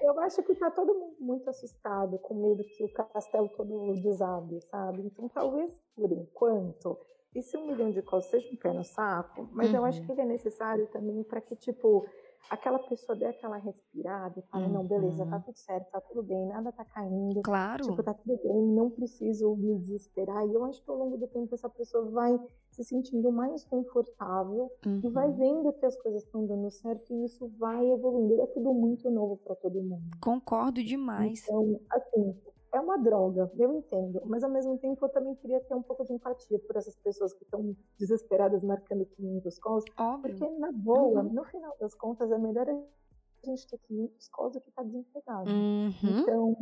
Eu 0.00 0.20
acho 0.20 0.42
que 0.42 0.54
tá 0.54 0.70
todo 0.70 0.94
mundo 0.94 1.16
muito 1.20 1.50
assustado, 1.50 2.18
com 2.18 2.34
medo 2.34 2.64
que 2.64 2.84
o 2.84 2.92
castelo 2.92 3.48
todo 3.50 3.94
desabe, 4.00 4.60
sabe? 4.62 5.02
Então, 5.02 5.28
talvez, 5.28 5.70
por 5.94 6.10
enquanto, 6.12 6.98
esse 7.34 7.56
um 7.56 7.66
milhão 7.66 7.90
de 7.90 8.02
calls 8.02 8.24
seja 8.26 8.48
um 8.50 8.56
pé 8.56 8.72
no 8.72 8.84
saco, 8.84 9.48
mas 9.52 9.68
uhum. 9.68 9.76
eu 9.76 9.84
acho 9.84 10.00
uhum. 10.00 10.06
que 10.06 10.12
ele 10.12 10.22
é 10.22 10.26
necessário 10.26 10.86
também 10.88 11.22
para 11.22 11.40
que, 11.40 11.54
tipo 11.54 12.06
aquela 12.50 12.78
pessoa 12.78 13.16
dê 13.16 13.26
aquela 13.26 13.56
respirada 13.56 14.38
e 14.38 14.42
fala, 14.50 14.66
uhum. 14.66 14.72
não, 14.72 14.84
beleza, 14.84 15.26
tá 15.26 15.36
uhum. 15.36 15.42
tudo 15.42 15.56
certo, 15.58 15.90
tá 15.90 16.00
tudo 16.00 16.22
bem, 16.22 16.46
nada 16.46 16.72
tá 16.72 16.84
caindo. 16.84 17.42
Claro. 17.42 17.84
Tipo, 17.84 18.02
tá 18.02 18.14
tudo 18.14 18.38
bem, 18.42 18.62
não 18.62 18.90
preciso 18.90 19.54
me 19.56 19.76
desesperar. 19.78 20.46
E 20.46 20.54
eu 20.54 20.64
acho 20.64 20.82
que 20.82 20.90
ao 20.90 20.96
longo 20.96 21.16
do 21.16 21.26
tempo 21.26 21.54
essa 21.54 21.68
pessoa 21.68 22.10
vai 22.10 22.38
se 22.70 22.84
sentindo 22.84 23.32
mais 23.32 23.64
confortável 23.64 24.70
uhum. 24.84 25.00
e 25.02 25.08
vai 25.08 25.28
uhum. 25.28 25.36
vendo 25.36 25.72
que 25.72 25.86
as 25.86 25.96
coisas 25.96 26.22
estão 26.22 26.46
dando 26.46 26.70
certo 26.70 27.12
e 27.12 27.24
isso 27.24 27.48
vai 27.58 27.84
evoluindo. 27.90 28.40
É 28.42 28.46
tudo 28.46 28.72
muito 28.72 29.10
novo 29.10 29.36
para 29.38 29.54
todo 29.56 29.82
mundo. 29.82 30.04
Concordo 30.20 30.82
demais. 30.82 31.42
Então, 31.42 31.80
assim, 31.90 32.36
é 32.76 32.80
uma 32.80 32.98
droga, 32.98 33.50
eu 33.56 33.72
entendo, 33.72 34.22
mas 34.24 34.44
ao 34.44 34.50
mesmo 34.50 34.78
tempo 34.78 35.04
eu 35.04 35.08
também 35.08 35.34
queria 35.34 35.60
ter 35.60 35.74
um 35.74 35.82
pouco 35.82 36.04
de 36.04 36.12
empatia 36.12 36.58
por 36.58 36.76
essas 36.76 36.94
pessoas 36.96 37.32
que 37.32 37.44
estão 37.44 37.76
desesperadas 37.98 38.62
marcando 38.62 39.04
500 39.06 39.58
calls, 39.58 39.84
Óbvio. 39.98 40.36
porque 40.36 40.58
na 40.58 40.70
boa, 40.72 41.22
uhum. 41.22 41.32
no 41.32 41.44
final 41.44 41.76
das 41.80 41.94
contas, 41.94 42.30
é 42.30 42.38
melhor 42.38 42.68
a 42.68 43.46
gente 43.46 43.66
ter 43.66 43.78
500 43.78 44.28
calls 44.28 44.52
do 44.52 44.60
que 44.60 44.68
estar 44.68 44.82
tá 44.82 44.88
desempregado. 44.88 45.50
Uhum. 45.50 46.20
Então, 46.20 46.56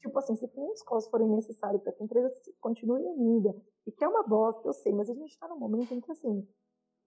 tipo 0.00 0.18
assim, 0.18 0.36
se 0.36 0.46
500 0.48 0.82
calls 0.82 1.08
forem 1.08 1.28
necessários 1.28 1.82
para 1.82 1.92
que 1.92 2.02
a 2.02 2.04
empresa 2.04 2.30
continue 2.60 3.02
unida, 3.02 3.54
e 3.86 3.92
que 3.92 4.04
é 4.04 4.08
uma 4.08 4.22
bosta, 4.22 4.68
eu 4.68 4.72
sei, 4.72 4.92
mas 4.92 5.08
a 5.08 5.14
gente 5.14 5.30
está 5.30 5.48
num 5.48 5.58
momento 5.58 5.94
em 5.94 6.00
que, 6.00 6.10
assim, 6.10 6.46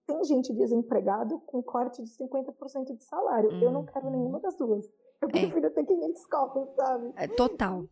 tem 0.06 0.24
gente 0.24 0.52
desempregado 0.52 1.38
com 1.40 1.62
corte 1.62 2.02
de 2.02 2.10
50% 2.10 2.96
de 2.96 3.04
salário. 3.04 3.50
Uhum. 3.50 3.62
Eu 3.62 3.70
não 3.70 3.84
quero 3.84 4.10
nenhuma 4.10 4.36
uhum. 4.36 4.42
das 4.42 4.56
duas. 4.56 4.90
Eu 5.20 5.28
é. 5.28 5.32
prefiro 5.32 5.66
é. 5.66 5.70
ter 5.70 5.84
500 5.84 6.26
copos, 6.26 6.74
sabe? 6.74 7.12
É 7.16 7.28
total. 7.28 7.84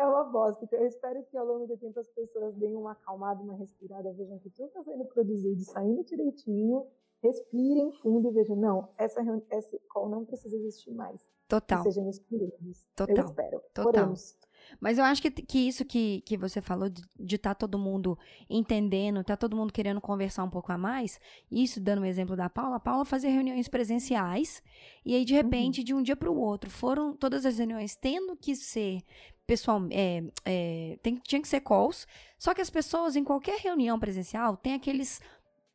É 0.00 0.06
uma 0.06 0.24
bosta. 0.24 0.64
Então, 0.64 0.78
eu 0.78 0.86
espero 0.86 1.22
que 1.24 1.36
ao 1.36 1.44
longo 1.44 1.66
do 1.66 1.76
tempo 1.76 2.00
as 2.00 2.08
pessoas 2.08 2.54
deem 2.54 2.74
uma 2.74 2.92
acalmada, 2.92 3.42
uma 3.42 3.52
respirada, 3.52 4.10
vejam 4.14 4.38
que 4.38 4.48
tudo 4.48 4.68
está 4.68 4.82
sendo 4.82 5.04
produzido, 5.04 5.62
saindo 5.62 6.02
direitinho, 6.02 6.86
respirem 7.22 7.92
fundo 7.92 8.28
e 8.28 8.32
vejam, 8.32 8.56
não, 8.56 8.88
essa, 8.96 9.20
essa 9.50 9.78
call 9.90 10.08
não 10.08 10.24
precisa 10.24 10.56
existir 10.56 10.90
mais. 10.94 11.28
Total. 11.46 11.82
Que 11.82 11.92
sejam 11.92 12.08
excluídos. 12.08 12.88
Total. 12.96 13.14
Eu 13.14 13.24
espero. 13.24 13.62
Total. 13.74 14.04
Oremos. 14.04 14.38
Mas 14.78 14.98
eu 14.98 15.04
acho 15.04 15.22
que, 15.22 15.30
que 15.30 15.58
isso 15.58 15.84
que, 15.84 16.22
que 16.26 16.36
você 16.36 16.60
falou, 16.60 16.88
de 16.88 17.36
estar 17.36 17.50
tá 17.50 17.54
todo 17.54 17.78
mundo 17.78 18.18
entendendo, 18.48 19.24
tá 19.24 19.36
todo 19.36 19.56
mundo 19.56 19.72
querendo 19.72 20.00
conversar 20.00 20.44
um 20.44 20.50
pouco 20.50 20.70
a 20.72 20.78
mais, 20.78 21.18
isso 21.50 21.80
dando 21.80 22.02
um 22.02 22.04
exemplo 22.04 22.36
da 22.36 22.48
Paula, 22.48 22.76
a 22.76 22.80
Paula 22.80 23.04
fazia 23.04 23.30
reuniões 23.30 23.68
presenciais, 23.68 24.62
e 25.04 25.14
aí, 25.14 25.24
de 25.24 25.34
uhum. 25.34 25.42
repente, 25.42 25.78
uhum. 25.78 25.84
de 25.84 25.94
um 25.94 26.02
dia 26.02 26.16
para 26.16 26.30
o 26.30 26.38
outro, 26.38 26.70
foram 26.70 27.14
todas 27.14 27.44
as 27.46 27.58
reuniões 27.58 27.96
tendo 27.96 28.36
que 28.36 28.54
ser 28.54 29.02
pessoal, 29.46 29.82
é, 29.90 30.22
é, 30.44 30.98
tem, 31.02 31.16
tinha 31.16 31.42
que 31.42 31.48
ser 31.48 31.60
calls, 31.60 32.06
só 32.38 32.54
que 32.54 32.60
as 32.60 32.70
pessoas, 32.70 33.16
em 33.16 33.24
qualquer 33.24 33.58
reunião 33.58 33.98
presencial, 33.98 34.56
tem 34.56 34.74
aqueles 34.74 35.20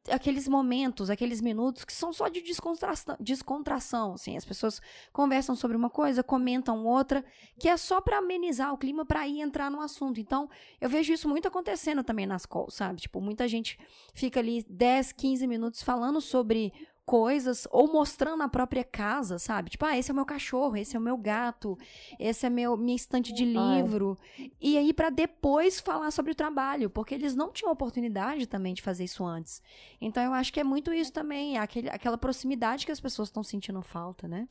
aqueles 0.09 0.47
momentos, 0.47 1.09
aqueles 1.09 1.41
minutos 1.41 1.83
que 1.83 1.93
são 1.93 2.13
só 2.13 2.27
de 2.27 2.41
descontração, 2.41 3.15
descontração, 3.19 4.13
assim, 4.13 4.38
as 4.38 4.45
pessoas 4.45 4.81
conversam 5.12 5.55
sobre 5.55 5.75
uma 5.75 5.89
coisa, 5.89 6.24
comentam 6.24 6.85
outra, 6.85 7.24
que 7.59 7.67
é 7.67 7.77
só 7.77 8.00
para 8.01 8.19
amenizar 8.19 8.74
o 8.74 8.77
clima 8.77 9.05
para 9.05 9.27
ir 9.27 9.41
entrar 9.41 9.69
no 9.71 9.81
assunto. 9.81 10.19
Então, 10.19 10.50
eu 10.79 10.89
vejo 10.89 11.13
isso 11.13 11.27
muito 11.27 11.47
acontecendo 11.47 12.03
também 12.03 12.25
nas 12.25 12.45
calls, 12.45 12.75
sabe? 12.75 13.01
Tipo, 13.01 13.19
muita 13.21 13.47
gente 13.47 13.79
fica 14.13 14.39
ali 14.39 14.65
10, 14.69 15.12
15 15.12 15.47
minutos 15.47 15.81
falando 15.81 16.21
sobre 16.21 16.74
coisas 17.05 17.67
ou 17.71 17.91
mostrando 17.91 18.41
a 18.41 18.50
própria 18.50 18.83
casa, 18.83 19.38
sabe? 19.38 19.69
Tipo, 19.69 19.85
ah, 19.85 19.97
esse 19.97 20.09
é 20.09 20.13
o 20.13 20.15
meu 20.15 20.25
cachorro, 20.25 20.75
esse 20.75 20.95
é 20.95 21.00
o 21.00 21.01
meu 21.01 21.17
gato, 21.17 21.77
esse 22.19 22.45
é 22.45 22.50
meu 22.50 22.75
minha 22.75 22.95
estante 22.95 23.31
de 23.31 23.45
livro. 23.45 24.17
Ai. 24.39 24.51
E 24.59 24.77
aí 24.77 24.93
para 24.93 25.09
depois 25.09 25.79
falar 25.79 26.12
sobre 26.12 26.31
o 26.31 26.35
trabalho, 26.35 26.89
porque 26.89 27.13
eles 27.13 27.35
não 27.35 27.51
tinham 27.51 27.71
oportunidade 27.71 28.47
também 28.47 28.74
de 28.74 28.81
fazer 28.81 29.03
isso 29.03 29.24
antes. 29.24 29.62
Então 30.01 30.24
eu 30.24 30.33
acho 30.33 30.51
que 30.51 30.59
é 30.59 30.63
muito 30.63 30.91
isso 30.93 31.13
também, 31.13 31.57
aquele, 31.57 31.89
aquela 31.89 32.17
proximidade 32.17 32.85
que 32.85 32.91
as 32.91 33.00
pessoas 33.00 33.27
estão 33.27 33.43
sentindo 33.43 33.81
falta, 33.81 34.27
né? 34.27 34.47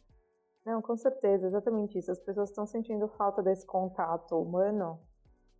Não, 0.64 0.80
com 0.80 0.96
certeza, 0.96 1.46
exatamente 1.46 1.98
isso. 1.98 2.10
As 2.10 2.18
pessoas 2.18 2.48
estão 2.48 2.64
sentindo 2.64 3.06
falta 3.08 3.42
desse 3.42 3.66
contato 3.66 4.40
humano. 4.40 4.98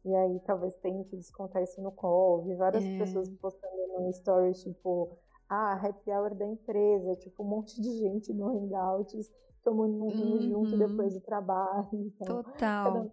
E 0.04 0.14
aí 0.14 0.40
talvez 0.40 0.74
tente 0.76 1.16
descontar 1.16 1.62
isso 1.62 1.80
no 1.82 1.92
call. 1.92 2.42
Vi 2.42 2.54
várias 2.54 2.84
é. 2.84 2.98
pessoas 2.98 3.28
postando 3.28 3.74
no 4.00 4.12
stories, 4.12 4.62
tipo, 4.62 5.18
ah, 5.48 5.74
happy 5.74 6.10
hour 6.10 6.34
da 6.34 6.46
empresa, 6.46 7.16
tipo, 7.16 7.42
um 7.42 7.48
monte 7.48 7.80
de 7.80 7.98
gente 7.98 8.32
no 8.32 8.48
Hangouts 8.48 9.30
tomando 9.64 10.04
um 10.04 10.10
vinho 10.10 10.36
uhum. 10.36 10.66
junto 10.66 10.78
depois 10.78 11.14
do 11.14 11.20
trabalho. 11.20 11.88
Então, 11.92 12.42
Total. 12.42 13.10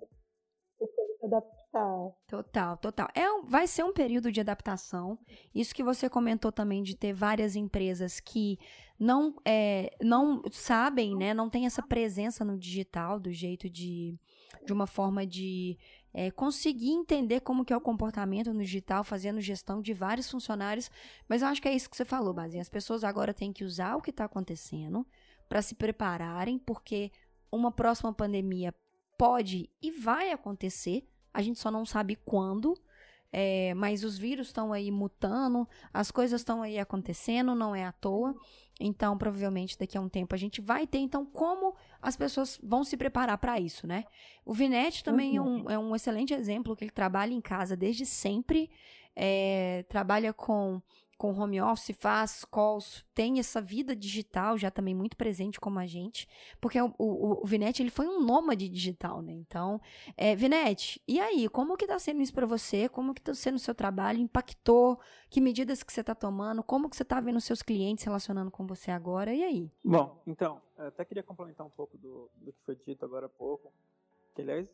adaptar. 1.24 2.12
Total, 2.28 2.78
total. 2.78 3.08
É, 3.16 3.42
vai 3.44 3.66
ser 3.68 3.84
um 3.84 3.94
período 3.94 4.32
de 4.32 4.42
adaptação. 4.42 5.18
Isso 5.56 5.74
que 5.74 5.84
você 5.84 6.10
comentou 6.10 6.52
também 6.52 6.84
de 6.84 6.96
ter 6.96 7.14
várias 7.14 7.56
empresas 7.56 8.20
que 8.20 8.60
não, 9.00 9.36
é, 9.46 9.96
não 10.02 10.44
sabem, 10.52 11.16
né? 11.16 11.34
Não 11.34 11.50
tem 11.50 11.66
essa 11.66 11.82
presença 11.82 12.44
no 12.44 12.58
digital 12.58 13.20
do 13.20 13.32
jeito 13.32 13.70
de, 13.70 14.20
de 14.66 14.74
uma 14.74 14.86
forma 14.86 15.26
de 15.26 15.78
é, 16.14 16.30
conseguir 16.32 16.92
entender 16.92 17.42
como 17.42 17.64
que 17.64 17.74
é 17.74 17.78
o 17.78 17.82
comportamento 17.82 18.54
no 18.54 18.60
digital, 18.60 19.04
fazendo 19.04 19.40
gestão 19.40 19.82
de 19.82 19.94
vários 19.94 20.30
funcionários. 20.30 20.90
Mas 21.28 21.42
eu 21.42 21.48
acho 21.48 21.62
que 21.62 21.68
é 21.68 21.74
isso 21.74 21.90
que 21.90 21.96
você 21.96 22.06
falou, 22.06 22.34
Basinha. 22.34 22.62
As 22.62 22.70
pessoas 22.70 23.04
agora 23.04 23.34
têm 23.34 23.54
que 23.54 23.64
usar 23.64 23.96
o 23.96 24.02
que 24.02 24.10
está 24.10 24.26
acontecendo 24.26 25.06
para 25.48 25.62
se 25.62 25.76
prepararem, 25.76 26.58
porque 26.60 27.12
uma 27.52 27.72
próxima 27.72 28.14
pandemia 28.14 28.74
pode 29.18 29.70
e 29.82 29.92
vai 29.92 30.32
acontecer. 30.32 31.08
A 31.34 31.42
gente 31.42 31.60
só 31.60 31.70
não 31.70 31.86
sabe 31.86 32.16
quando. 32.16 32.74
É, 33.34 33.74
mas 33.76 34.04
os 34.04 34.18
vírus 34.18 34.48
estão 34.48 34.74
aí 34.74 34.92
mutando, 34.92 35.66
as 35.94 36.12
coisas 36.12 36.42
estão 36.42 36.62
aí 36.62 36.78
acontecendo, 36.78 37.56
não 37.56 37.74
é 37.74 37.86
à 37.86 37.92
toa. 37.94 38.36
Então, 38.80 39.18
provavelmente 39.18 39.78
daqui 39.78 39.98
a 39.98 40.02
um 40.02 40.10
tempo 40.10 40.36
a 40.36 40.38
gente 40.38 40.60
vai 40.60 40.86
ter. 40.86 40.98
Então, 40.98 41.26
como 41.26 41.76
as 42.02 42.18
pessoas 42.18 42.60
vão 42.64 42.84
se 42.84 42.98
preparar 42.98 43.38
para 43.38 43.60
isso, 43.60 43.86
né? 43.86 44.06
O 44.44 44.54
Vinete 44.54 45.04
também 45.04 45.40
uhum. 45.40 45.46
é, 45.46 45.50
um, 45.50 45.70
é 45.72 45.80
um 45.80 45.96
excelente 45.96 46.34
exemplo 46.34 46.76
que 46.76 46.84
ele 46.84 46.92
trabalha 46.92 47.34
em 47.34 47.42
casa 47.42 47.76
desde 47.76 48.06
sempre. 48.06 48.70
É, 49.16 49.86
trabalha 49.90 50.34
com 50.34 50.82
com 51.22 51.40
home 51.40 51.62
office, 51.62 51.96
faz 51.96 52.44
calls, 52.46 53.06
tem 53.14 53.38
essa 53.38 53.62
vida 53.62 53.96
digital 53.96 54.58
já 54.58 54.72
também 54.72 54.96
muito 54.96 55.16
presente 55.16 55.60
como 55.60 55.78
a 55.78 55.86
gente, 55.86 56.28
porque 56.60 56.82
o, 56.82 56.92
o, 56.98 57.44
o 57.44 57.46
Vinete, 57.46 57.84
ele 57.84 57.92
foi 57.92 58.08
um 58.08 58.26
nômade 58.26 58.68
digital, 58.68 59.22
né? 59.22 59.32
Então, 59.32 59.80
é, 60.18 60.36
Vinete, 60.36 61.00
e 61.08 61.20
aí, 61.20 61.48
como 61.48 61.78
que 61.78 61.86
tá 61.86 62.00
sendo 62.00 62.24
isso 62.24 62.34
para 62.34 62.48
você? 62.48 62.90
Como 62.90 63.14
que 63.14 63.22
tá 63.22 63.36
sendo 63.36 63.58
o 63.58 63.60
seu 63.60 63.76
trabalho? 63.76 64.18
Impactou? 64.18 65.00
Que 65.30 65.40
medidas 65.40 65.84
que 65.84 65.94
você 65.94 66.04
tá 66.04 66.16
tomando? 66.16 66.64
Como 66.64 66.90
que 66.90 66.96
você 66.96 67.06
tá 67.06 67.22
vendo 67.22 67.40
seus 67.40 67.62
clientes 67.62 68.04
relacionando 68.04 68.50
com 68.50 68.66
você 68.66 68.90
agora? 68.90 69.32
E 69.32 69.44
aí? 69.44 69.72
Bom, 69.86 70.24
então, 70.26 70.60
até 70.76 71.06
queria 71.06 71.22
complementar 71.22 71.68
um 71.68 71.70
pouco 71.70 72.00
do, 72.00 72.32
do 72.38 72.52
que 72.52 72.60
foi 72.66 72.76
dito 72.84 73.06
agora 73.06 73.28
há 73.28 73.30
pouco, 73.30 73.72
que, 74.34 74.42
aliás, 74.42 74.68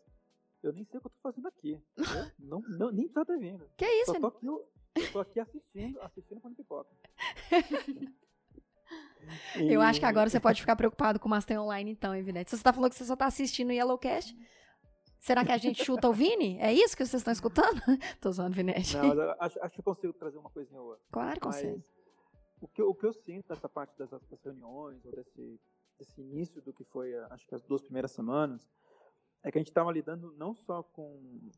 eu 0.64 0.72
nem 0.72 0.86
sei 0.86 0.98
o 0.98 1.02
que 1.02 1.08
eu 1.08 1.12
tô 1.12 1.20
fazendo 1.22 1.48
aqui. 1.50 1.78
não, 2.40 2.62
não, 2.62 2.90
nem 2.90 3.06
precisa 3.10 3.26
ter 3.26 3.38
vindo. 3.38 3.70
Que 3.76 3.86
isso? 3.86 4.14
Só 4.14 4.20
tô 4.22 4.28
aqui, 4.28 4.46
eu 5.00 5.12
tô 5.12 5.20
aqui 5.20 5.40
assistindo, 5.40 6.02
assistindo 6.02 6.42
com 6.42 6.54
pipoca. 6.54 6.90
e... 7.52 8.18
Eu 9.74 9.82
acho 9.82 10.00
que 10.00 10.06
agora 10.06 10.30
você 10.30 10.40
pode 10.40 10.62
ficar 10.62 10.76
preocupado 10.76 11.20
com 11.20 11.28
o 11.28 11.32
Master 11.32 11.62
Online, 11.62 11.92
então, 11.92 12.16
Evidente. 12.16 12.50
Se 12.50 12.58
você 12.58 12.64
tá 12.64 12.72
falando 12.72 12.92
que 12.92 12.96
você 12.96 13.06
só 13.06 13.16
tá 13.16 13.26
assistindo 13.26 13.70
o 13.70 13.74
Yellowcast, 13.74 14.36
será 15.20 15.46
que 15.46 15.52
a 15.52 15.58
gente 15.58 15.84
chuta 15.84 16.08
o 16.08 16.14
Vini? 16.14 16.58
É 16.60 16.72
isso 16.72 16.96
que 16.96 17.06
vocês 17.06 17.20
estão 17.20 17.34
escutando? 17.34 17.82
Tô 18.22 18.32
zoando, 18.32 18.56
Vinete. 18.56 18.96
Não, 18.96 19.36
acho, 19.40 19.62
acho 19.62 19.74
que 19.74 19.80
eu 19.80 19.84
consigo 19.84 20.14
trazer 20.14 20.38
uma 20.38 20.50
coisinha 20.50 20.82
ou 20.82 20.90
outra. 20.90 21.04
Claro, 21.12 21.40
consegue. 21.42 21.84
O 22.62 22.68
que, 22.68 22.82
o 22.82 22.96
que 22.96 23.06
eu 23.06 23.14
sinto 23.14 23.50
dessa 23.50 23.70
parte 23.70 23.98
das, 23.98 24.10
das 24.10 24.44
reuniões, 24.44 25.04
ou 25.06 25.12
desse, 25.12 25.60
desse 26.00 26.22
início 26.22 26.62
do 26.62 26.74
que 26.74 26.84
foi, 26.86 27.14
acho 27.30 27.46
que 27.46 27.54
as 27.54 27.64
duas 27.64 27.82
primeiras 27.84 28.12
semanas, 28.12 28.68
é 29.44 29.52
que 29.52 29.58
a 29.58 29.62
gente 29.62 29.70
estava 29.70 29.92
lidando 29.92 30.34
não 30.38 30.56
só 30.56 30.82
com 30.82 31.50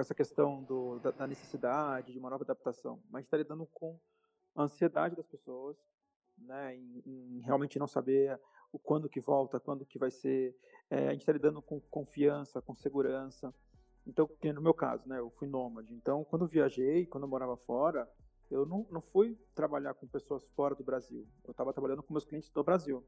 com 0.00 0.02
essa 0.02 0.14
questão 0.14 0.62
do, 0.62 0.98
da, 0.98 1.10
da, 1.10 1.26
necessidade 1.26 2.10
de 2.10 2.18
uma 2.18 2.30
nova 2.30 2.42
adaptação, 2.42 3.02
mas 3.10 3.24
está 3.24 3.36
lidando 3.36 3.66
com 3.66 4.00
a 4.56 4.62
ansiedade 4.62 5.14
das 5.14 5.26
pessoas, 5.26 5.76
né, 6.38 6.74
em, 6.74 7.02
em, 7.04 7.40
realmente 7.40 7.78
não 7.78 7.86
saber 7.86 8.40
o 8.72 8.78
quando 8.78 9.10
que 9.10 9.20
volta, 9.20 9.60
quando 9.60 9.84
que 9.84 9.98
vai 9.98 10.10
ser. 10.10 10.56
É, 10.88 11.08
a 11.08 11.12
gente 11.12 11.20
está 11.20 11.32
lidando 11.32 11.60
com 11.60 11.78
confiança, 11.80 12.62
com 12.62 12.74
segurança. 12.74 13.54
Então, 14.06 14.28
no 14.54 14.62
meu 14.62 14.72
caso, 14.72 15.06
né, 15.06 15.18
eu 15.18 15.30
fui 15.32 15.46
nômade. 15.46 15.92
Então, 15.92 16.24
quando 16.24 16.48
viajei, 16.48 17.04
quando 17.04 17.24
eu 17.24 17.28
morava 17.28 17.56
fora, 17.58 18.08
eu 18.50 18.64
não, 18.64 18.86
não 18.90 19.02
fui 19.02 19.38
trabalhar 19.54 19.92
com 19.92 20.08
pessoas 20.08 20.48
fora 20.56 20.74
do 20.74 20.82
Brasil. 20.82 21.28
Eu 21.44 21.50
estava 21.50 21.74
trabalhando 21.74 22.02
com 22.02 22.14
meus 22.14 22.24
clientes 22.24 22.48
do 22.48 22.64
Brasil. 22.64 23.04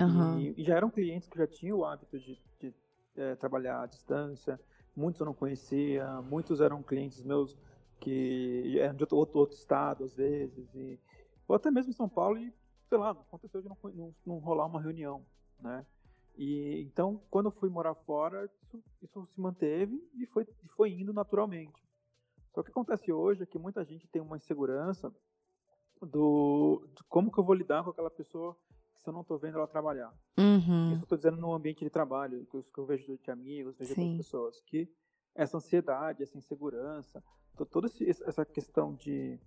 Uhum. 0.00 0.38
E, 0.38 0.60
e, 0.60 0.64
já 0.64 0.76
eram 0.76 0.88
clientes 0.88 1.28
que 1.28 1.36
já 1.36 1.46
tinham 1.48 1.78
o 1.78 1.84
hábito 1.84 2.16
de, 2.18 2.40
de 2.60 2.74
é, 3.16 3.34
trabalhar 3.34 3.82
à 3.82 3.86
distância, 3.86 4.60
muitos 4.96 5.20
eu 5.20 5.26
não 5.26 5.34
conhecia, 5.34 6.20
muitos 6.22 6.60
eram 6.60 6.82
clientes 6.82 7.22
meus 7.22 7.56
que 8.00 8.78
eram 8.78 8.94
de 8.94 9.02
outro, 9.14 9.38
outro 9.38 9.56
estado, 9.56 10.04
às 10.04 10.14
vezes, 10.14 10.74
e, 10.74 10.98
ou 11.46 11.56
até 11.56 11.70
mesmo 11.70 11.90
em 11.90 11.94
São 11.94 12.08
Paulo, 12.08 12.38
e, 12.38 12.52
sei 12.88 12.98
lá, 12.98 13.10
aconteceu 13.10 13.62
de 13.62 13.68
não, 13.68 13.76
não, 13.94 14.14
não 14.24 14.38
rolar 14.38 14.66
uma 14.66 14.80
reunião, 14.80 15.24
né? 15.60 15.84
E 16.36 16.82
então, 16.82 17.20
quando 17.30 17.46
eu 17.46 17.52
fui 17.52 17.70
morar 17.70 17.94
fora, 17.94 18.50
isso, 18.62 18.82
isso 19.02 19.26
se 19.26 19.40
manteve 19.40 20.02
e 20.14 20.26
foi, 20.26 20.46
foi 20.76 20.92
indo 20.92 21.12
naturalmente. 21.12 21.82
Só 22.54 22.62
que 22.62 22.70
acontece 22.70 23.10
hoje 23.10 23.42
é 23.42 23.46
que 23.46 23.58
muita 23.58 23.84
gente 23.84 24.06
tem 24.06 24.20
uma 24.20 24.36
insegurança 24.36 25.12
do 26.02 26.86
de 26.94 27.02
como 27.04 27.32
que 27.32 27.38
eu 27.38 27.44
vou 27.44 27.54
lidar 27.54 27.82
com 27.82 27.90
aquela 27.90 28.10
pessoa 28.10 28.56
se 28.96 29.08
eu 29.08 29.12
não 29.12 29.20
estou 29.22 29.38
vendo 29.38 29.58
ela 29.58 29.66
trabalhar. 29.66 30.12
Uhum. 30.38 30.92
Isso 30.92 31.00
eu 31.00 31.02
estou 31.04 31.18
dizendo 31.18 31.36
no 31.36 31.52
ambiente 31.52 31.84
de 31.84 31.90
trabalho, 31.90 32.44
que 32.46 32.56
eu, 32.56 32.62
que 32.62 32.78
eu 32.78 32.86
vejo 32.86 33.18
de 33.18 33.30
amigos, 33.30 33.76
vejo 33.76 33.94
Sim. 33.94 34.00
outras 34.02 34.16
pessoas, 34.26 34.60
que 34.60 34.88
essa 35.34 35.56
ansiedade, 35.56 36.22
essa 36.22 36.36
insegurança, 36.38 37.22
to- 37.56 37.66
toda 37.66 37.88
essa 37.88 38.44
questão 38.44 38.94
de 38.94 39.38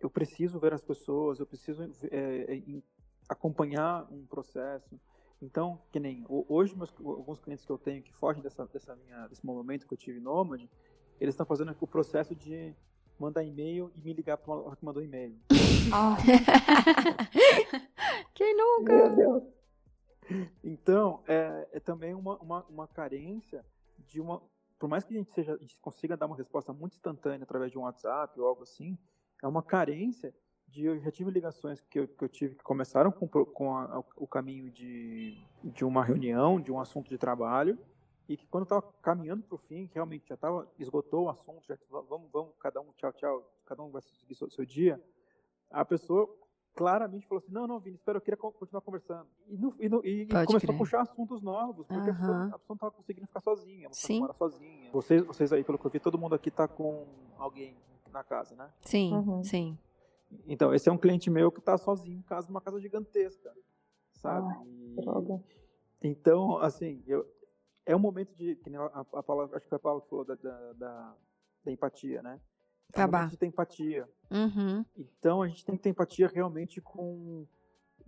eu 0.00 0.08
preciso 0.08 0.60
ver 0.60 0.72
as 0.72 0.82
pessoas, 0.82 1.40
eu 1.40 1.46
preciso 1.46 1.82
é, 2.10 2.56
é, 2.56 2.82
acompanhar 3.28 4.06
um 4.12 4.24
processo. 4.26 4.98
Então, 5.42 5.80
que 5.92 5.98
nem 6.00 6.24
ho- 6.28 6.44
hoje 6.48 6.76
meus, 6.76 6.92
alguns 7.00 7.38
clientes 7.40 7.64
que 7.64 7.70
eu 7.72 7.78
tenho 7.78 8.02
que 8.02 8.12
fogem 8.12 8.42
dessa, 8.42 8.66
dessa 8.66 8.94
minha, 8.96 9.26
desse 9.28 9.44
momento 9.44 9.86
que 9.86 9.94
eu 9.94 9.98
tive 9.98 10.20
nômade, 10.20 10.68
eles 11.20 11.34
estão 11.34 11.46
fazendo 11.46 11.76
o 11.80 11.86
processo 11.86 12.34
de 12.34 12.74
mandar 13.18 13.42
e-mail 13.44 13.90
e 13.96 14.00
me 14.00 14.12
ligar 14.12 14.36
para 14.36 14.52
uma 14.52 14.62
hora 14.64 14.76
que 14.76 14.84
mandou 14.84 15.02
e-mail. 15.02 15.36
Ah, 15.92 16.16
Quem 18.34 18.56
nunca? 18.56 18.94
meu 18.94 19.16
Deus. 19.16 19.42
Então, 20.62 21.22
é, 21.26 21.68
é 21.72 21.80
também 21.80 22.14
uma, 22.14 22.36
uma, 22.38 22.64
uma 22.68 22.86
carência 22.86 23.64
de 24.06 24.20
uma. 24.20 24.42
Por 24.78 24.88
mais 24.88 25.04
que 25.04 25.14
a 25.14 25.16
gente, 25.16 25.32
seja, 25.32 25.54
a 25.54 25.58
gente 25.58 25.76
consiga 25.80 26.16
dar 26.16 26.26
uma 26.26 26.36
resposta 26.36 26.72
muito 26.72 26.94
instantânea 26.94 27.42
através 27.42 27.72
de 27.72 27.78
um 27.78 27.82
WhatsApp 27.82 28.38
ou 28.38 28.46
algo 28.46 28.62
assim, 28.62 28.96
é 29.42 29.48
uma 29.48 29.62
carência 29.62 30.32
de. 30.68 30.84
Eu 30.84 31.00
já 31.00 31.10
tive 31.10 31.30
ligações 31.30 31.80
que 31.80 31.98
eu, 32.00 32.06
que 32.08 32.24
eu 32.24 32.28
tive 32.28 32.54
que 32.56 32.62
começaram 32.62 33.10
com, 33.10 33.26
com 33.26 33.76
a- 33.76 34.04
o 34.16 34.26
caminho 34.26 34.70
de, 34.70 35.42
de 35.64 35.84
uma 35.84 36.04
reunião, 36.04 36.60
de 36.60 36.70
um 36.70 36.78
assunto 36.78 37.08
de 37.08 37.18
trabalho, 37.18 37.78
e 38.28 38.36
que 38.36 38.46
quando 38.46 38.64
estava 38.64 38.82
caminhando 39.02 39.42
para 39.42 39.54
o 39.54 39.58
fim, 39.58 39.86
que 39.86 39.94
realmente 39.94 40.28
já 40.28 40.36
tava, 40.36 40.70
esgotou 40.78 41.24
o 41.24 41.28
assunto, 41.30 41.66
já 41.66 41.76
vamos, 41.90 42.30
vamos, 42.30 42.52
cada 42.60 42.80
um, 42.80 42.92
tchau, 42.92 43.12
tchau, 43.14 43.52
cada 43.64 43.82
um 43.82 43.90
vai 43.90 44.02
seguir 44.02 44.34
seu, 44.34 44.50
seu 44.50 44.64
dia, 44.66 45.02
a 45.70 45.84
pessoa 45.84 46.28
claramente 46.74 47.26
falou 47.26 47.42
assim, 47.42 47.52
não, 47.52 47.66
não, 47.66 47.80
Vini, 47.80 47.96
espera, 47.96 48.18
eu 48.18 48.22
queria 48.22 48.36
co- 48.36 48.52
continuar 48.52 48.82
conversando. 48.82 49.28
E, 49.48 49.56
no- 49.56 49.74
e 49.80 49.88
no- 49.88 50.04
e 50.04 50.26
começou 50.26 50.60
crer. 50.60 50.74
a 50.74 50.78
puxar 50.78 51.00
assuntos 51.00 51.42
novos, 51.42 51.86
porque 51.86 52.10
a, 52.10 52.14
pessoa, 52.14 52.36
Aham. 52.36 52.48
a 52.54 52.58
pessoa 52.58 52.66
não 52.68 52.74
estava 52.76 52.92
conseguindo 52.92 53.26
ficar 53.26 53.40
sozinha, 53.40 53.86
a 53.86 53.90
pessoa 53.90 54.06
Sim. 54.06 54.20
mora 54.20 54.32
sozinha. 54.34 54.92
Vocês, 54.92 55.24
vocês 55.24 55.52
aí, 55.52 55.64
pelo 55.64 55.78
que 55.78 55.86
eu 55.86 55.90
vi, 55.90 55.98
todo 55.98 56.18
mundo 56.18 56.34
aqui 56.34 56.50
está 56.50 56.68
com 56.68 57.06
alguém 57.38 57.76
na 58.12 58.22
casa, 58.22 58.54
né? 58.54 58.72
Sim, 58.82 59.14
Uhum. 59.14 59.42
sim. 59.42 59.78
Então, 60.46 60.72
esse 60.74 60.88
é 60.88 60.92
um 60.92 60.98
cliente 60.98 61.30
meu 61.30 61.50
que 61.50 61.58
está 61.58 61.76
sozinho 61.78 62.18
em 62.18 62.22
casa, 62.22 62.46
numa 62.48 62.60
casa 62.60 62.78
gigantesca, 62.78 63.52
sabe? 64.12 64.46
E- 64.66 64.94
Droga. 65.00 65.42
então, 66.02 66.58
assim, 66.58 67.02
eu, 67.06 67.26
é 67.88 67.96
um 67.96 67.98
momento 67.98 68.34
de. 68.34 68.54
Que 68.56 68.76
a, 68.76 69.06
a 69.14 69.22
Paula, 69.22 69.48
acho 69.54 69.62
que 69.62 69.68
foi 69.68 69.76
a 69.76 69.80
Paula 69.80 70.02
que 70.02 70.08
falou 70.10 70.24
da, 70.24 70.34
da, 70.34 70.72
da, 70.74 71.16
da 71.64 71.72
empatia, 71.72 72.22
né? 72.22 72.38
É 72.94 73.04
um 73.04 73.10
momento 73.10 73.30
de 73.30 73.36
ter 73.38 73.46
empatia. 73.46 74.08
Uhum. 74.30 74.84
Então, 74.96 75.42
a 75.42 75.48
gente 75.48 75.64
tem 75.64 75.74
que 75.74 75.82
ter 75.82 75.88
empatia 75.88 76.28
realmente 76.28 76.80
com, 76.82 77.46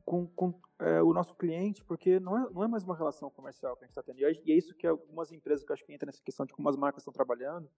com, 0.05 0.27
com 0.29 0.61
é, 0.79 1.03
o 1.03 1.13
nosso 1.15 1.35
cliente, 1.35 1.83
porque 1.85 2.21
não 2.21 2.37
é, 2.37 2.51
não 2.51 2.63
é 2.63 2.69
mais 2.69 2.85
uma 2.85 2.97
relação 2.97 3.31
comercial 3.31 3.75
que 3.77 3.85
a 3.85 3.87
gente 3.87 3.93
está 3.93 4.03
tendo. 4.03 4.19
E 4.19 4.25
é, 4.25 4.33
e 4.45 4.53
é 4.53 4.55
isso 4.57 4.75
que 4.75 4.87
algumas 4.87 5.33
empresas 5.33 5.65
que 5.65 5.73
eu 5.73 5.75
acho 5.75 5.85
que 5.85 5.93
entra 5.95 6.07
nessa 6.07 6.23
questão 6.23 6.45
de 6.45 6.53
como 6.53 6.69
as 6.69 6.77
marcas 6.77 7.01
estão 7.01 7.13
trabalhando, 7.13 7.69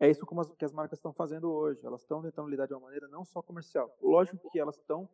é 0.00 0.10
isso 0.10 0.26
as, 0.38 0.50
que 0.52 0.64
as 0.64 0.72
marcas 0.72 0.98
estão 0.98 1.12
fazendo 1.12 1.50
hoje. 1.50 1.84
Elas 1.84 2.00
estão 2.00 2.22
tentando 2.22 2.48
lidar 2.48 2.66
de 2.66 2.72
uma 2.72 2.80
maneira 2.80 3.06
não 3.08 3.24
só 3.24 3.42
comercial. 3.42 3.94
Lógico 4.00 4.50
que 4.50 4.58
elas 4.58 4.76
estão 4.76 5.08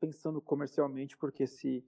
pensando 0.00 0.40
comercialmente, 0.40 1.16
porque 1.16 1.46
se 1.46 1.84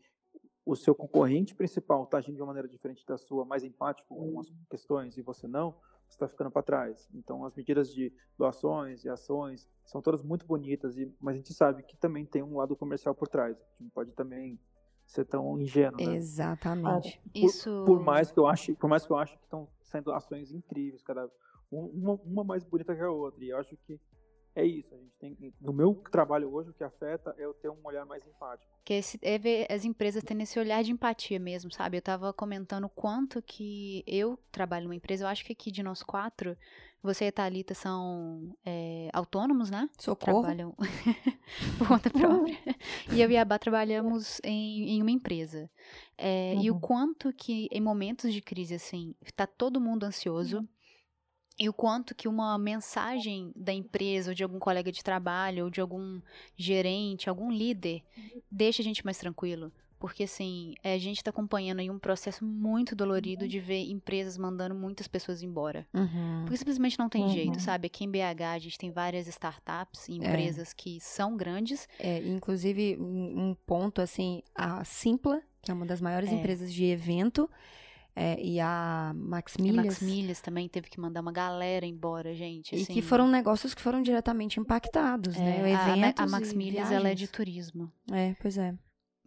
o 0.66 0.74
seu 0.74 0.94
concorrente 0.94 1.55
principal 1.55 2.05
está 2.05 2.18
agindo 2.18 2.37
de 2.37 2.40
uma 2.40 2.46
maneira 2.48 2.68
diferente 2.68 3.05
da 3.07 3.18
sua, 3.18 3.44
mais 3.44 3.62
empático 3.64 4.09
com 4.09 4.20
algumas 4.22 4.53
questões, 4.70 5.16
e 5.18 5.22
você 5.22 5.46
não, 5.46 5.72
você 6.07 6.14
está 6.14 6.27
ficando 6.29 6.50
para 6.50 6.62
trás. 6.62 7.09
Então, 7.14 7.44
as 7.44 7.55
medidas 7.55 7.92
de 7.92 8.12
doações 8.38 9.05
e 9.05 9.09
ações 9.09 9.68
são 9.85 10.00
todas 10.00 10.22
muito 10.22 10.46
bonitas, 10.46 10.96
e, 10.96 11.12
mas 11.20 11.35
a 11.35 11.37
gente 11.37 11.53
sabe 11.53 11.83
que 11.83 11.96
também 11.96 12.24
tem 12.24 12.42
um 12.42 12.57
lado 12.57 12.74
comercial 12.77 13.14
por 13.14 13.29
trás. 13.29 13.57
A 13.79 13.83
gente 13.83 13.92
pode 13.92 14.12
também 14.12 14.59
ser 15.07 15.27
tão 15.27 15.59
ingênuo, 15.61 16.00
né? 16.03 16.14
Exatamente. 16.14 17.20
Isso. 17.35 17.85
Por 17.85 18.00
mais 18.00 18.33
que 18.33 18.38
eu 18.38 18.46
ache, 18.46 18.74
por 18.74 18.88
mais 18.88 19.05
que 19.07 19.12
eu 19.12 19.16
ache 19.18 19.37
que 19.37 19.44
estão 19.44 19.68
sendo 19.83 20.12
ações 20.12 20.50
incríveis, 20.50 21.03
cada 21.03 21.31
um- 21.70 21.87
uma, 21.88 22.14
uma 22.24 22.44
mais 22.44 22.64
bonita 22.64 22.94
que 22.94 23.03
a 23.03 23.11
outra. 23.11 23.44
E 23.44 23.50
eu 23.50 23.59
acho 23.59 23.77
que 23.87 24.00
é 24.55 24.64
isso. 24.64 24.95
A 24.95 24.99
gente 24.99 25.14
tem, 25.19 25.55
no 25.61 25.73
meu 25.73 25.95
trabalho 26.11 26.53
hoje, 26.53 26.71
o 26.71 26.75
que 26.75 26.85
afeta 26.85 27.35
é 27.38 27.45
eu 27.45 27.55
ter 27.55 27.69
um 27.71 27.79
olhar 27.85 28.05
mais 28.07 28.25
empático. 28.27 28.71
Que 28.85 28.95
esse, 28.95 29.19
é 29.23 29.38
ver 29.38 29.67
as 29.71 29.85
empresas 29.85 30.23
tendo 30.23 30.43
esse 30.43 30.59
olhar 30.59 30.83
de 30.85 30.93
empatia 30.93 31.40
mesmo, 31.40 31.73
sabe? 31.73 31.97
Eu 31.97 32.03
tava 32.03 32.33
comentando 32.33 32.85
o 32.85 32.88
quanto 32.90 33.40
que 33.43 34.05
eu 34.07 34.38
trabalho 34.53 34.85
numa 34.85 34.95
empresa, 34.95 35.25
eu 35.25 35.29
acho 35.29 35.45
que 35.45 35.53
aqui 35.53 35.71
de 35.71 35.83
nós 35.83 36.03
quatro, 36.03 36.57
você 37.03 37.25
e 37.25 37.29
a 37.29 37.33
Thalita 37.33 37.75
são 37.75 38.55
é, 38.64 39.09
autônomos, 39.12 39.71
né? 39.71 39.88
Socorro. 39.99 40.40
Trabalham 40.43 40.75
por 41.79 41.88
conta 41.88 42.11
própria. 42.11 42.57
E 43.11 43.21
eu 43.21 43.31
e 43.31 43.37
a 43.37 43.45
Bá 43.45 43.59
trabalhamos 43.59 44.40
em, 44.45 44.90
em 44.90 45.03
uma 45.03 45.11
empresa. 45.11 45.69
É, 46.17 46.55
E 46.57 46.71
o 46.71 46.75
Uhum. 46.75 46.81
quanto 46.81 47.33
que 47.33 47.69
em 47.73 47.81
momentos 47.81 48.33
de 48.33 48.40
crise, 48.40 48.75
assim, 48.75 49.14
tá 49.35 49.47
todo 49.47 49.81
mundo 49.81 50.05
ansioso. 50.05 50.67
E 51.59 51.69
o 51.69 51.73
quanto 51.73 52.14
que 52.14 52.27
uma 52.27 52.59
mensagem 52.59 53.53
da 53.55 53.73
empresa, 53.73 54.31
ou 54.31 54.35
de 54.35 54.43
algum 54.43 54.59
colega 54.59 54.90
de 54.90 55.03
trabalho, 55.05 55.64
ou 55.64 55.71
de 55.71 55.81
algum 55.81 56.21
gerente, 56.57 57.29
algum 57.29 57.51
líder, 57.51 58.03
deixa 58.51 58.83
a 58.83 58.85
gente 58.85 59.05
mais 59.05 59.19
tranquilo. 59.19 59.71
Porque, 60.01 60.25
assim, 60.25 60.75
é, 60.83 60.93
a 60.95 60.99
gente 60.99 61.19
está 61.19 61.31
acompanhando 61.31 61.79
aí 61.81 61.88
um 61.88 61.99
processo 61.99 62.45
muito 62.45 62.95
dolorido 62.95 63.49
de 63.49 63.59
ver 63.59 63.88
empresas 63.88 64.37
mandando 64.37 64.75
muitas 64.75 65.07
pessoas 65.09 65.43
embora. 65.43 65.87
Uhum. 65.95 66.43
Porque 66.45 66.59
simplesmente 66.59 66.99
não 66.99 67.09
tem 67.09 67.23
Uhum. 67.23 67.29
jeito, 67.31 67.61
sabe? 67.61 67.87
Aqui 67.87 68.05
em 68.05 68.11
BH 68.11 68.43
a 68.55 68.59
gente 68.59 68.77
tem 68.77 68.90
várias 68.90 69.27
startups 69.29 70.09
e 70.09 70.12
É. 70.12 70.17
empresas 70.17 70.75
que 70.75 71.01
são 71.01 71.37
grandes. 71.37 71.88
É, 71.99 72.19
inclusive, 72.19 72.99
um, 73.01 73.51
um 73.51 73.57
ponto, 73.64 74.03
assim, 74.03 74.43
a 74.55 74.85
Simpla, 74.85 75.40
que 75.62 75.71
é 75.71 75.75
uma 75.75 75.87
das 75.87 76.03
maiores 76.03 76.29
É. 76.31 76.35
empresas 76.35 76.71
de 76.71 76.85
evento, 76.85 77.49
é, 78.16 78.40
e 78.40 78.61
a 78.61 79.12
Max 79.14 79.57
A 79.59 79.62
Milhas, 79.62 79.85
Max 79.85 80.03
Milhas 80.03 80.40
também 80.40 80.68
teve 80.68 80.88
que 80.88 81.00
mandar 81.00 81.20
uma 81.20 81.33
galera 81.33 81.85
embora, 81.85 82.33
gente. 82.35 82.74
e 82.77 82.83
assim. 82.83 82.92
que 82.92 83.03
foram 83.03 83.27
negócios 83.27 83.74
que 83.74 83.83
foram 83.83 84.03
diretamente 84.03 84.61
impactados, 84.61 85.37
né? 85.37 85.70
É, 85.70 85.74
a, 85.74 85.87
Ma- 85.87 85.96
Eventos 85.98 86.24
a 86.24 86.27
Max 86.29 86.53
e 86.53 86.57
Milhas, 86.57 86.90
ela 86.92 87.09
é 87.09 87.14
de 87.14 87.27
turismo. 87.29 87.90
É, 88.12 88.35
pois 88.40 88.57
é. 88.59 88.74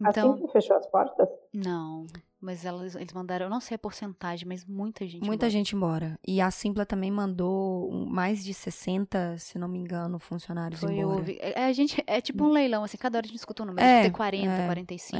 Então, 0.00 0.32
Assim 0.34 0.46
que 0.46 0.52
fechou 0.52 0.76
as 0.76 0.86
portas? 0.86 1.28
Não. 1.58 2.06
Mas 2.40 2.64
elas, 2.64 2.94
eles 2.94 3.12
mandaram, 3.12 3.46
eu 3.46 3.50
não 3.50 3.60
sei 3.60 3.74
a 3.74 3.78
porcentagem, 3.78 4.46
mas 4.46 4.64
muita 4.64 5.04
gente 5.04 5.22
Muita 5.26 5.46
embora. 5.46 5.50
gente 5.50 5.74
embora. 5.74 6.20
E 6.24 6.40
a 6.40 6.48
Simpla 6.52 6.86
também 6.86 7.10
mandou 7.10 7.90
mais 8.06 8.44
de 8.44 8.54
60, 8.54 9.36
se 9.38 9.58
não 9.58 9.66
me 9.66 9.76
engano, 9.80 10.20
funcionários 10.20 10.78
Foi, 10.80 10.98
embora. 10.98 11.24
é, 11.40 11.64
a 11.64 11.72
gente, 11.72 12.00
é 12.06 12.20
tipo 12.20 12.44
um 12.44 12.50
leilão, 12.52 12.84
assim, 12.84 12.96
cada 12.96 13.18
hora 13.18 13.26
a 13.26 13.28
gente 13.28 13.38
escuta 13.38 13.64
um 13.64 13.66
número. 13.66 13.84
É, 13.84 13.98
É, 13.98 14.02
ter 14.02 14.12
40, 14.12 14.52
é, 14.52 14.66
45. 14.66 15.16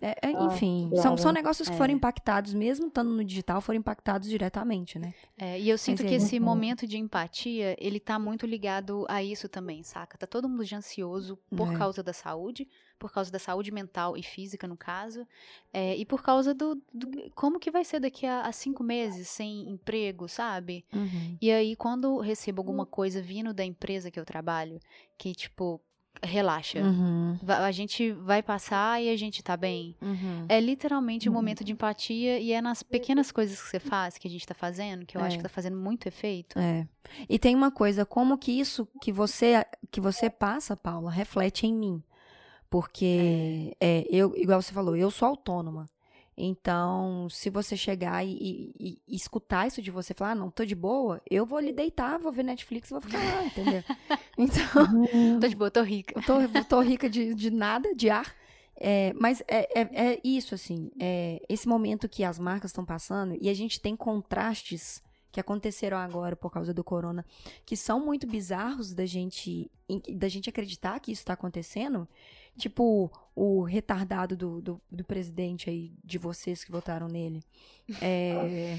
É, 0.00 0.06
é, 0.06 0.10
é, 0.10 0.36
Ah, 0.36 0.44
enfim, 0.46 0.86
que 0.90 0.96
são, 0.98 1.02
droga. 1.16 1.22
são 1.22 1.32
negócios 1.32 1.68
que 1.68 1.74
É. 1.74 1.78
foram 1.78 1.94
impactados, 1.94 2.54
mesmo 2.54 2.86
estando 2.86 3.10
no 3.10 3.24
digital, 3.24 3.60
foram 3.60 3.80
impactados 3.80 4.28
diretamente, 4.28 5.00
né? 5.00 5.12
É, 5.36 5.58
e 5.58 5.68
eu 5.68 5.76
sinto 5.76 6.02
Mas 6.04 6.08
que 6.10 6.14
esse 6.14 6.38
Uhum. 6.38 6.44
momento 6.44 6.86
de 6.86 6.96
empatia, 6.96 7.74
ele 7.80 7.98
tá 7.98 8.20
muito 8.20 8.46
ligado 8.46 9.04
a 9.08 9.20
isso 9.20 9.48
também, 9.48 9.82
saca? 9.82 10.16
Tá 10.16 10.28
todo 10.28 10.48
mundo 10.48 10.64
de 10.64 10.76
ansioso 10.76 11.36
por 11.56 11.72
causa 11.76 12.04
da 12.04 12.12
saúde, 12.12 12.68
por 13.00 13.12
causa 13.12 13.32
da 13.32 13.38
saúde 13.40 13.72
mental 13.72 14.16
e 14.16 14.22
física, 14.22 14.68
no 14.68 14.76
caso, 14.76 15.26
é, 15.72 15.96
e 15.96 16.04
por 16.04 16.22
causa 16.22 16.52
do, 16.52 16.74
do- 16.92 17.30
como 17.34 17.58
que 17.58 17.70
vai 17.70 17.84
ser 17.84 17.98
daqui 18.00 18.26
a, 18.26 18.42
a 18.42 18.52
cinco 18.52 18.82
meses 18.84 19.28
sem 19.28 19.68
emprego, 19.70 20.28
sabe? 20.28 20.84
Uhum. 20.92 21.36
E 21.40 21.50
aí, 21.50 21.74
quando 21.76 22.18
recebo 22.18 22.60
alguma 22.60 22.84
coisa 22.86 23.22
vindo 23.22 23.54
da 23.54 23.64
empresa 23.64 24.10
que 24.10 24.20
eu 24.20 24.24
trabalho, 24.24 24.78
que, 25.16 25.34
tipo, 25.34 25.80
relaxa, 26.22 26.78
Uhum. 26.80 27.38
a 27.48 27.72
gente 27.72 28.12
vai 28.12 28.42
passar 28.42 29.02
e 29.02 29.08
a 29.08 29.16
gente 29.16 29.42
tá 29.42 29.56
bem. 29.56 29.96
Uhum. 30.00 30.44
É 30.48 30.60
literalmente 30.60 31.28
um 31.28 31.32
momento 31.32 31.64
de 31.64 31.72
empatia 31.72 32.38
e 32.38 32.52
é 32.52 32.60
nas 32.60 32.82
pequenas 32.82 33.32
coisas 33.32 33.60
que 33.60 33.68
você 33.68 33.80
faz, 33.80 34.18
que 34.18 34.28
a 34.28 34.30
gente 34.30 34.46
tá 34.46 34.54
fazendo, 34.54 35.06
que 35.06 35.16
eu 35.16 35.20
acho 35.22 35.34
É. 35.34 35.36
que 35.38 35.42
tá 35.42 35.48
fazendo 35.48 35.76
muito 35.76 36.06
efeito. 36.06 36.58
É. 36.58 36.86
E 37.28 37.38
tem 37.38 37.56
uma 37.56 37.70
coisa, 37.70 38.04
como 38.04 38.36
que 38.38 38.52
isso 38.52 38.86
que 39.00 39.10
você 39.10 39.64
que 39.90 40.00
você 40.00 40.28
passa, 40.30 40.76
Paula, 40.76 41.10
reflete 41.10 41.66
em 41.66 41.74
mim. 41.74 42.02
Porque 42.72 43.76
é, 43.78 44.06
eu, 44.08 44.34
igual 44.34 44.62
você 44.62 44.72
falou, 44.72 44.96
eu 44.96 45.10
sou 45.10 45.28
autônoma. 45.28 45.86
Então, 46.34 47.28
se 47.28 47.50
você 47.50 47.76
chegar 47.76 48.24
e, 48.24 48.72
e- 48.80 48.98
e 49.06 49.14
escutar 49.14 49.66
isso 49.66 49.82
de 49.82 49.90
você, 49.90 50.14
falar, 50.14 50.30
ah, 50.30 50.34
não, 50.34 50.50
tô 50.50 50.64
de 50.64 50.74
boa, 50.74 51.20
eu 51.30 51.44
vou 51.44 51.58
ali 51.58 51.70
deitar, 51.70 52.18
vou 52.18 52.32
ver 52.32 52.42
Netflix 52.44 52.88
e 52.88 52.92
vou 52.92 53.02
ficar 53.02 53.18
lá, 53.18 53.44
entendeu? 53.44 53.84
Então, 54.38 55.38
Tô 55.38 55.46
de 55.46 55.54
boa, 55.54 55.70
tô 55.70 55.82
rica. 55.82 56.18
tô, 56.22 56.36
tô 56.66 56.80
rica 56.80 57.10
de, 57.10 57.34
de 57.34 57.50
nada, 57.50 57.94
de 57.94 58.08
ar. 58.08 58.34
É, 58.74 59.12
mas 59.20 59.42
é, 59.46 59.68
é, 59.78 60.12
é 60.14 60.20
isso, 60.24 60.54
assim, 60.54 60.90
é 60.98 61.42
esse 61.46 61.68
momento 61.68 62.08
que 62.08 62.24
as 62.24 62.38
marcas 62.38 62.70
estão 62.70 62.86
passando 62.86 63.36
e 63.38 63.50
a 63.50 63.54
gente 63.54 63.78
tem 63.78 63.94
contrastes 63.94 65.02
que 65.30 65.38
aconteceram 65.38 65.96
agora 65.98 66.34
por 66.34 66.50
causa 66.50 66.72
do 66.74 66.82
corona, 66.82 67.24
que 67.66 67.76
são 67.76 68.00
muito 68.04 68.26
bizarros 68.26 68.92
da 68.94 69.04
gente, 69.06 69.70
da 70.14 70.28
gente 70.28 70.48
acreditar 70.48 70.98
que 71.00 71.12
isso 71.12 71.20
está 71.22 71.34
acontecendo. 71.34 72.08
Tipo, 72.56 73.10
o 73.34 73.62
retardado 73.62 74.36
do, 74.36 74.60
do, 74.60 74.80
do, 74.90 75.04
presidente 75.04 75.70
aí, 75.70 75.92
de 76.04 76.18
vocês 76.18 76.62
que 76.64 76.70
votaram 76.70 77.08
nele. 77.08 77.42
É, 78.00 78.78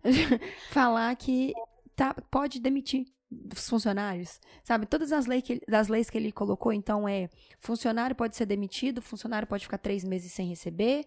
falar 0.70 1.14
que 1.16 1.52
tá, 1.96 2.14
pode 2.30 2.60
demitir 2.60 3.06
os 3.52 3.68
funcionários, 3.68 4.40
sabe? 4.64 4.86
Todas 4.86 5.12
as, 5.12 5.26
leis 5.26 5.42
que, 5.42 5.60
das 5.68 5.88
leis 5.88 6.10
que 6.10 6.18
ele 6.18 6.32
colocou, 6.32 6.72
então, 6.72 7.08
é 7.08 7.28
funcionário 7.58 8.14
pode 8.14 8.36
ser 8.36 8.46
demitido, 8.46 9.02
funcionário 9.02 9.46
pode 9.46 9.64
ficar 9.64 9.78
três 9.78 10.04
meses 10.04 10.32
sem 10.32 10.48
receber, 10.48 11.06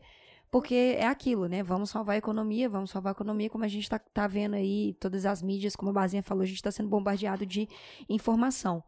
porque 0.50 0.96
é 0.98 1.08
aquilo, 1.08 1.48
né? 1.48 1.64
Vamos 1.64 1.90
salvar 1.90 2.16
a 2.16 2.18
economia, 2.18 2.70
vamos 2.70 2.92
salvar 2.92 3.12
a 3.12 3.16
economia, 3.16 3.50
como 3.50 3.64
a 3.64 3.68
gente 3.68 3.84
está 3.84 3.98
tá 3.98 4.28
vendo 4.28 4.54
aí, 4.54 4.96
todas 5.00 5.26
as 5.26 5.42
mídias, 5.42 5.76
como 5.76 5.90
a 5.90 5.94
Bazinha 5.94 6.22
falou, 6.22 6.44
a 6.44 6.46
gente 6.46 6.58
está 6.58 6.72
sendo 6.72 6.90
bombardeado 6.90 7.46
de 7.46 7.68
informação. 8.08 8.84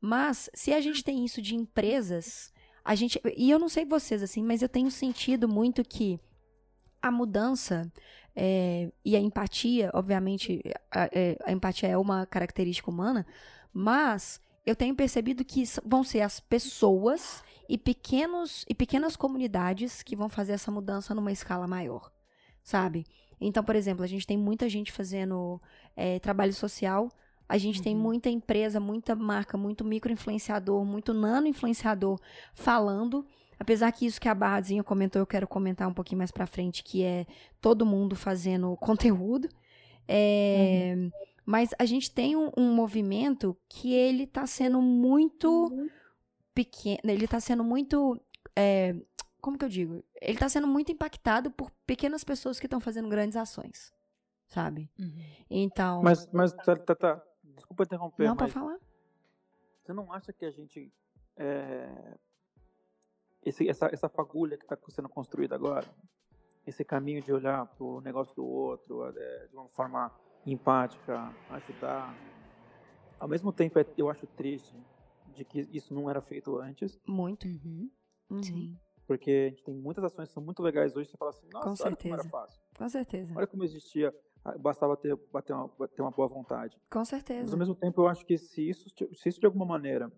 Mas, 0.00 0.48
se 0.54 0.72
a 0.72 0.80
gente 0.80 1.04
tem 1.04 1.24
isso 1.24 1.42
de 1.42 1.54
empresas, 1.54 2.52
a 2.84 2.94
gente. 2.94 3.20
E 3.36 3.50
eu 3.50 3.58
não 3.58 3.68
sei 3.68 3.84
vocês, 3.84 4.22
assim, 4.22 4.42
mas 4.42 4.62
eu 4.62 4.68
tenho 4.68 4.90
sentido 4.90 5.48
muito 5.48 5.84
que 5.84 6.18
a 7.02 7.10
mudança 7.10 7.90
é, 8.34 8.90
e 9.04 9.16
a 9.16 9.20
empatia, 9.20 9.90
obviamente, 9.94 10.62
a, 10.90 11.08
é, 11.12 11.36
a 11.44 11.52
empatia 11.52 11.88
é 11.88 11.98
uma 11.98 12.26
característica 12.26 12.90
humana, 12.90 13.26
mas 13.72 14.40
eu 14.64 14.76
tenho 14.76 14.94
percebido 14.94 15.44
que 15.44 15.64
vão 15.84 16.04
ser 16.04 16.20
as 16.20 16.40
pessoas 16.40 17.42
e 17.68 17.78
pequenos 17.78 18.64
e 18.68 18.74
pequenas 18.74 19.16
comunidades 19.16 20.02
que 20.02 20.16
vão 20.16 20.28
fazer 20.28 20.52
essa 20.52 20.70
mudança 20.70 21.14
numa 21.14 21.32
escala 21.32 21.66
maior, 21.66 22.10
sabe? 22.62 23.06
Então, 23.40 23.64
por 23.64 23.74
exemplo, 23.74 24.04
a 24.04 24.06
gente 24.06 24.26
tem 24.26 24.36
muita 24.36 24.68
gente 24.68 24.92
fazendo 24.92 25.60
é, 25.96 26.18
trabalho 26.18 26.52
social, 26.52 27.08
a 27.50 27.58
gente 27.58 27.78
uhum. 27.78 27.84
tem 27.84 27.96
muita 27.96 28.30
empresa, 28.30 28.78
muita 28.78 29.14
marca, 29.14 29.58
muito 29.58 29.84
micro-influenciador, 29.84 30.84
muito 30.84 31.12
nano-influenciador 31.12 32.18
falando. 32.54 33.26
Apesar 33.58 33.92
que 33.92 34.06
isso 34.06 34.20
que 34.20 34.28
a 34.28 34.34
Barrazinha 34.34 34.82
comentou, 34.82 35.20
eu 35.20 35.26
quero 35.26 35.46
comentar 35.46 35.86
um 35.86 35.92
pouquinho 35.92 36.18
mais 36.18 36.30
pra 36.30 36.46
frente, 36.46 36.82
que 36.82 37.02
é 37.02 37.26
todo 37.60 37.84
mundo 37.84 38.16
fazendo 38.16 38.74
conteúdo. 38.80 39.48
É, 40.08 40.94
uhum. 40.96 41.10
Mas 41.44 41.70
a 41.78 41.84
gente 41.84 42.10
tem 42.10 42.36
um, 42.36 42.50
um, 42.56 42.72
movimento 42.74 43.56
que 43.68 43.92
ele 43.92 44.26
tá 44.26 44.46
sendo 44.46 44.80
muito 44.80 45.66
uhum 45.72 45.88
pequeno, 46.54 47.00
ele 47.04 47.24
está 47.24 47.40
sendo 47.40 47.64
muito. 47.64 48.20
É, 48.56 48.94
como 49.40 49.56
que 49.56 49.64
eu 49.64 49.68
digo? 49.68 50.04
Ele 50.20 50.34
está 50.34 50.48
sendo 50.48 50.66
muito 50.66 50.92
impactado 50.92 51.50
por 51.50 51.70
pequenas 51.86 52.24
pessoas 52.24 52.60
que 52.60 52.66
estão 52.66 52.80
fazendo 52.80 53.08
grandes 53.08 53.36
ações, 53.36 53.92
sabe? 54.46 54.90
Uhum. 54.98 55.24
Então. 55.48 56.02
Mas, 56.02 56.28
mas 56.32 56.52
tá, 56.52 56.76
tá, 56.76 56.94
tá. 56.94 57.22
Desculpa 57.60 57.84
interromper. 57.84 58.26
Não, 58.26 58.36
para 58.36 58.48
falar. 58.48 58.78
Você 59.82 59.92
não 59.92 60.12
acha 60.12 60.32
que 60.32 60.44
a 60.44 60.50
gente. 60.50 60.92
É, 61.36 62.16
esse, 63.42 63.68
essa, 63.68 63.86
essa 63.86 64.08
fagulha 64.08 64.56
que 64.56 64.64
está 64.64 64.76
sendo 64.88 65.08
construída 65.08 65.54
agora, 65.54 65.86
esse 66.66 66.84
caminho 66.84 67.22
de 67.22 67.32
olhar 67.32 67.66
para 67.66 67.84
o 67.84 68.00
negócio 68.00 68.34
do 68.34 68.44
outro 68.44 69.06
é, 69.16 69.46
de 69.46 69.56
uma 69.56 69.68
forma 69.68 70.10
empática, 70.46 71.34
ajudar. 71.50 72.14
Ao 73.18 73.28
mesmo 73.28 73.52
tempo, 73.52 73.78
é, 73.78 73.86
eu 73.96 74.10
acho 74.10 74.26
triste 74.26 74.76
de 75.34 75.44
que 75.44 75.68
isso 75.72 75.94
não 75.94 76.08
era 76.08 76.20
feito 76.20 76.58
antes. 76.58 76.98
Muito. 77.06 77.46
Uhum. 77.46 77.90
Uhum. 78.30 78.42
Sim. 78.42 78.76
Porque 79.06 79.46
a 79.46 79.50
gente 79.50 79.64
tem 79.64 79.74
muitas 79.74 80.04
ações 80.04 80.28
que 80.28 80.34
são 80.34 80.42
muito 80.42 80.62
legais 80.62 80.94
hoje, 80.94 81.10
você 81.10 81.16
fala 81.16 81.30
assim, 81.30 81.48
nossa, 81.52 81.68
Com 81.68 81.76
certeza. 81.76 82.14
olha 82.14 82.22
como 82.22 82.36
era 82.36 82.46
fácil. 82.46 82.62
Com 82.78 82.88
certeza. 82.88 83.34
Olha 83.36 83.46
como 83.46 83.64
existia, 83.64 84.14
bastava 84.58 84.96
ter, 84.96 85.16
ter, 85.44 85.52
uma, 85.52 85.88
ter 85.88 86.02
uma 86.02 86.10
boa 86.10 86.28
vontade. 86.28 86.80
Com 86.90 87.04
certeza. 87.04 87.42
Mas 87.42 87.52
ao 87.52 87.58
mesmo 87.58 87.74
tempo 87.74 88.00
eu 88.00 88.08
acho 88.08 88.24
que 88.24 88.38
se 88.38 88.68
isso, 88.68 88.88
se 88.88 89.28
isso 89.28 89.40
de 89.40 89.46
alguma 89.46 89.66
maneira 89.66 90.10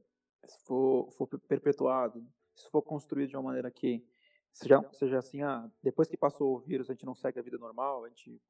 for, 0.65 1.11
for 1.13 1.27
perpetuado, 1.27 2.25
se 2.55 2.69
for 2.71 2.83
construído 2.83 3.31
de 3.31 3.37
uma 3.37 3.43
maneira 3.43 3.71
que 3.71 4.05
seja, 4.53 4.89
seja 4.93 5.19
assim, 5.19 5.43
ah, 5.43 5.71
depois 5.83 6.09
que 6.09 6.17
passou 6.17 6.57
o 6.57 6.61
vírus 6.61 6.89
a 6.89 6.93
gente 6.93 7.07
não 7.07 7.15
segue 7.15 7.39
a 7.39 7.43
vida 7.43 7.59
normal, 7.59 8.05
a 8.05 8.09
gente 8.09 8.41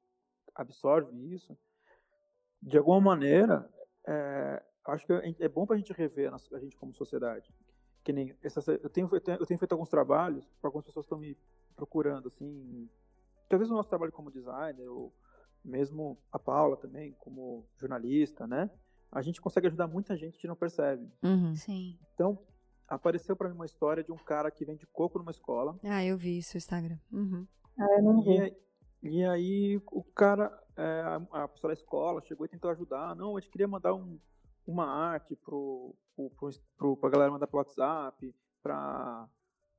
absorve 0.55 1.33
isso, 1.33 1.57
de 2.61 2.77
alguma 2.77 3.01
maneira, 3.01 3.69
é, 4.07 4.63
acho 4.87 5.05
que 5.05 5.13
é 5.13 5.49
bom 5.49 5.65
para 5.65 5.75
a 5.75 5.79
gente 5.79 5.91
rever 5.93 6.31
a 6.33 6.59
gente 6.59 6.77
como 6.77 6.93
sociedade. 6.93 7.53
Que 8.03 8.13
nem 8.13 8.35
essa, 8.43 8.59
eu 8.71 8.89
tenho 8.89 9.09
eu 9.13 9.45
tenho 9.45 9.57
feito 9.57 9.71
alguns 9.71 9.89
trabalhos 9.89 10.45
para 10.59 10.67
algumas 10.67 10.85
pessoas 10.85 11.05
estão 11.05 11.17
me 11.17 11.37
procurando 11.75 12.27
assim, 12.27 12.89
talvez 13.49 13.71
o 13.71 13.73
nosso 13.73 13.89
trabalho 13.89 14.11
como 14.11 14.29
designer 14.29 14.87
ou 14.89 15.13
mesmo 15.63 16.17
a 16.31 16.39
Paula 16.39 16.77
também 16.77 17.13
como 17.19 17.65
jornalista, 17.77 18.45
né? 18.47 18.69
A 19.11 19.21
gente 19.21 19.41
consegue 19.41 19.67
ajudar 19.67 19.87
muita 19.87 20.17
gente 20.17 20.37
que 20.37 20.47
não 20.47 20.55
percebe. 20.55 21.07
Uhum. 21.23 21.55
Sim. 21.55 21.97
Então 22.13 22.39
apareceu 22.87 23.35
para 23.35 23.49
mim 23.49 23.55
uma 23.55 23.65
história 23.65 24.03
de 24.03 24.11
um 24.11 24.17
cara 24.17 24.51
que 24.51 24.65
vende 24.65 24.85
coco 24.87 25.19
numa 25.19 25.31
escola. 25.31 25.79
Ah, 25.83 26.03
eu 26.03 26.17
vi 26.17 26.37
isso 26.37 26.55
no 26.55 26.57
Instagram. 26.57 26.97
Uhum. 27.11 27.47
Ah, 27.77 27.97
eu 27.97 28.03
não 28.03 28.21
vi. 28.21 28.55
E, 29.03 29.19
e 29.19 29.25
aí 29.25 29.81
o 29.91 30.03
cara, 30.03 30.51
é, 30.75 31.01
a, 31.01 31.43
a 31.43 31.47
pessoa 31.47 31.73
da 31.73 31.79
escola 31.79 32.21
chegou 32.21 32.45
e 32.45 32.49
tentou 32.49 32.71
ajudar. 32.71 33.15
Não, 33.15 33.37
a 33.37 33.39
gente 33.39 33.51
queria 33.51 33.67
mandar 33.67 33.93
um 33.93 34.19
uma 34.65 34.85
arte 34.85 35.35
pro, 35.35 35.95
pro, 36.15 36.29
pro, 36.31 36.49
pro 36.77 36.97
pra 36.97 37.09
galera 37.09 37.31
mandar 37.31 37.47
pro 37.47 37.57
WhatsApp, 37.57 38.33
pra, 38.61 39.27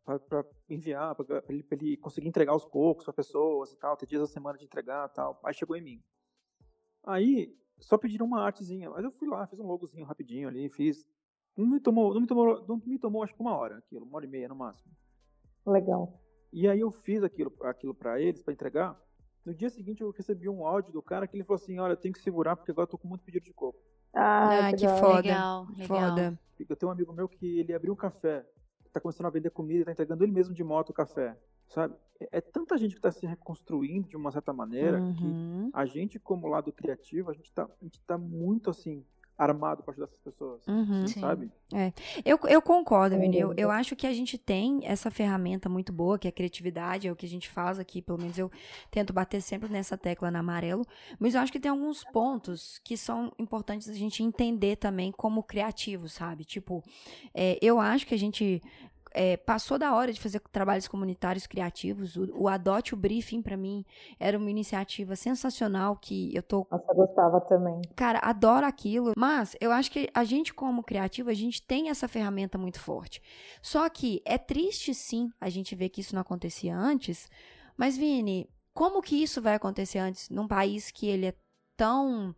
pra, 0.04 0.18
pra 0.18 0.44
enviar, 0.68 1.14
pra, 1.14 1.24
pra, 1.24 1.42
ele, 1.48 1.66
ele 1.70 1.96
conseguir 1.96 2.28
entregar 2.28 2.54
os 2.54 2.64
poucos 2.64 3.04
para 3.04 3.14
pessoas 3.14 3.72
e 3.72 3.76
tal, 3.76 3.96
ter 3.96 4.06
dias 4.06 4.20
da 4.20 4.26
semana 4.26 4.58
de 4.58 4.64
entregar 4.64 5.08
e 5.08 5.14
tal. 5.14 5.40
Aí 5.44 5.54
chegou 5.54 5.76
em 5.76 5.82
mim. 5.82 6.02
Aí, 7.04 7.56
só 7.80 7.98
pediram 7.98 8.26
uma 8.26 8.42
artezinha, 8.42 8.90
mas 8.90 9.04
eu 9.04 9.10
fui 9.12 9.28
lá, 9.28 9.46
fiz 9.46 9.58
um 9.58 9.66
logozinho 9.66 10.06
rapidinho 10.06 10.48
ali, 10.48 10.68
fiz. 10.68 11.06
Não 11.56 11.66
me 11.66 11.80
tomou, 11.80 12.12
não 12.12 12.20
me 12.20 12.26
tomou, 12.26 12.66
não 12.66 12.82
me 12.84 12.98
tomou 12.98 13.22
acho 13.22 13.34
que 13.34 13.40
uma 13.40 13.56
hora 13.56 13.78
aquilo, 13.78 14.04
uma 14.04 14.16
hora 14.16 14.26
e 14.26 14.28
meia 14.28 14.48
no 14.48 14.56
máximo. 14.56 14.92
Legal. 15.66 16.20
E 16.52 16.68
aí 16.68 16.80
eu 16.80 16.90
fiz 16.90 17.22
aquilo, 17.22 17.52
aquilo 17.62 17.94
para 17.94 18.20
eles, 18.20 18.42
para 18.42 18.52
entregar. 18.52 19.00
No 19.44 19.54
dia 19.54 19.68
seguinte 19.68 20.00
eu 20.00 20.10
recebi 20.10 20.48
um 20.48 20.66
áudio 20.66 20.92
do 20.92 21.02
cara 21.02 21.26
que 21.26 21.36
ele 21.36 21.44
falou 21.44 21.60
assim, 21.60 21.78
olha, 21.78 21.92
eu 21.92 21.96
tenho 21.96 22.14
que 22.14 22.20
segurar 22.20 22.56
porque 22.56 22.70
agora 22.70 22.84
eu 22.84 22.90
tô 22.90 22.98
com 22.98 23.08
muito 23.08 23.24
pedido 23.24 23.44
de 23.44 23.52
coco. 23.52 23.78
Ah, 24.12 24.68
ah 24.68 24.70
que, 24.70 24.78
que 24.78 24.88
foda. 24.88 25.16
Legal, 25.16 25.66
legal. 25.76 25.86
Foda. 25.86 26.40
Eu 26.58 26.76
tenho 26.76 26.90
um 26.90 26.92
amigo 26.92 27.12
meu 27.12 27.28
que 27.28 27.58
ele 27.58 27.74
abriu 27.74 27.92
um 27.92 27.96
café, 27.96 28.46
tá 28.94 29.00
começando 29.00 29.26
a 29.26 29.30
vender 29.30 29.50
comida 29.50 29.82
e 29.82 29.84
tá 29.84 29.92
entregando 29.92 30.24
ele 30.24 30.32
mesmo 30.32 30.54
de 30.54 30.64
moto 30.64 30.90
o 30.90 30.94
café, 30.94 31.36
sabe? 31.68 31.94
É, 32.20 32.38
é 32.38 32.40
tanta 32.40 32.78
gente 32.78 32.92
que 32.92 32.98
está 32.98 33.10
se 33.10 33.26
reconstruindo 33.26 34.08
de 34.08 34.16
uma 34.16 34.30
certa 34.30 34.52
maneira 34.52 35.00
uhum. 35.00 35.14
que 35.14 35.70
a 35.72 35.84
gente, 35.84 36.18
como 36.18 36.46
lado 36.46 36.72
criativo, 36.72 37.30
a 37.30 37.34
gente 37.34 37.52
tá, 37.52 37.64
a 37.64 37.84
gente 37.84 38.00
tá 38.00 38.16
muito 38.16 38.70
assim 38.70 39.04
armado 39.36 39.82
para 39.82 39.92
ajudar 39.92 40.06
essas 40.06 40.20
pessoas, 40.20 40.66
uhum, 40.66 41.06
sabe? 41.08 41.50
É. 41.72 41.92
Eu, 42.24 42.38
eu 42.48 42.62
concordo, 42.62 43.18
Vini. 43.18 43.38
Eu, 43.38 43.52
eu 43.56 43.70
acho 43.70 43.96
que 43.96 44.06
a 44.06 44.12
gente 44.12 44.38
tem 44.38 44.80
essa 44.84 45.10
ferramenta 45.10 45.68
muito 45.68 45.92
boa, 45.92 46.18
que 46.18 46.28
é 46.28 46.30
a 46.30 46.32
criatividade, 46.32 47.08
é 47.08 47.12
o 47.12 47.16
que 47.16 47.26
a 47.26 47.28
gente 47.28 47.48
faz 47.48 47.78
aqui, 47.78 48.00
pelo 48.00 48.18
menos 48.18 48.38
eu 48.38 48.50
tento 48.90 49.12
bater 49.12 49.40
sempre 49.40 49.68
nessa 49.68 49.98
tecla 49.98 50.30
na 50.30 50.38
amarelo, 50.38 50.84
mas 51.18 51.34
eu 51.34 51.40
acho 51.40 51.50
que 51.50 51.58
tem 51.58 51.70
alguns 51.70 52.04
pontos 52.04 52.78
que 52.84 52.96
são 52.96 53.32
importantes 53.38 53.88
a 53.88 53.94
gente 53.94 54.22
entender 54.22 54.76
também 54.76 55.10
como 55.10 55.42
criativo, 55.42 56.08
sabe? 56.08 56.44
Tipo, 56.44 56.82
é, 57.34 57.58
eu 57.60 57.80
acho 57.80 58.06
que 58.06 58.14
a 58.14 58.18
gente 58.18 58.62
é, 59.14 59.36
passou 59.36 59.78
da 59.78 59.94
hora 59.94 60.12
de 60.12 60.20
fazer 60.20 60.40
trabalhos 60.50 60.88
comunitários 60.88 61.46
criativos. 61.46 62.16
O, 62.16 62.42
o 62.42 62.48
Adote 62.48 62.92
o 62.92 62.96
Briefing, 62.96 63.40
para 63.40 63.56
mim, 63.56 63.84
era 64.18 64.36
uma 64.36 64.50
iniciativa 64.50 65.14
sensacional 65.14 65.96
que 65.96 66.34
eu 66.34 66.42
tô. 66.42 66.66
Nossa, 66.70 66.84
eu 66.88 66.96
gostava 66.96 67.40
também. 67.42 67.80
Cara, 67.94 68.18
adoro 68.18 68.66
aquilo. 68.66 69.12
Mas 69.16 69.56
eu 69.60 69.70
acho 69.70 69.90
que 69.90 70.10
a 70.12 70.24
gente, 70.24 70.52
como 70.52 70.82
criativo, 70.82 71.30
a 71.30 71.34
gente 71.34 71.62
tem 71.62 71.88
essa 71.88 72.08
ferramenta 72.08 72.58
muito 72.58 72.80
forte. 72.80 73.22
Só 73.62 73.88
que 73.88 74.20
é 74.24 74.36
triste, 74.36 74.92
sim, 74.92 75.30
a 75.40 75.48
gente 75.48 75.76
ver 75.76 75.88
que 75.90 76.00
isso 76.00 76.14
não 76.14 76.22
acontecia 76.22 76.76
antes. 76.76 77.28
Mas, 77.76 77.96
Vini, 77.96 78.50
como 78.74 79.00
que 79.00 79.22
isso 79.22 79.40
vai 79.40 79.54
acontecer 79.54 80.00
antes 80.00 80.28
num 80.28 80.48
país 80.48 80.90
que 80.90 81.06
ele 81.06 81.26
é 81.26 81.34
tão 81.76 82.34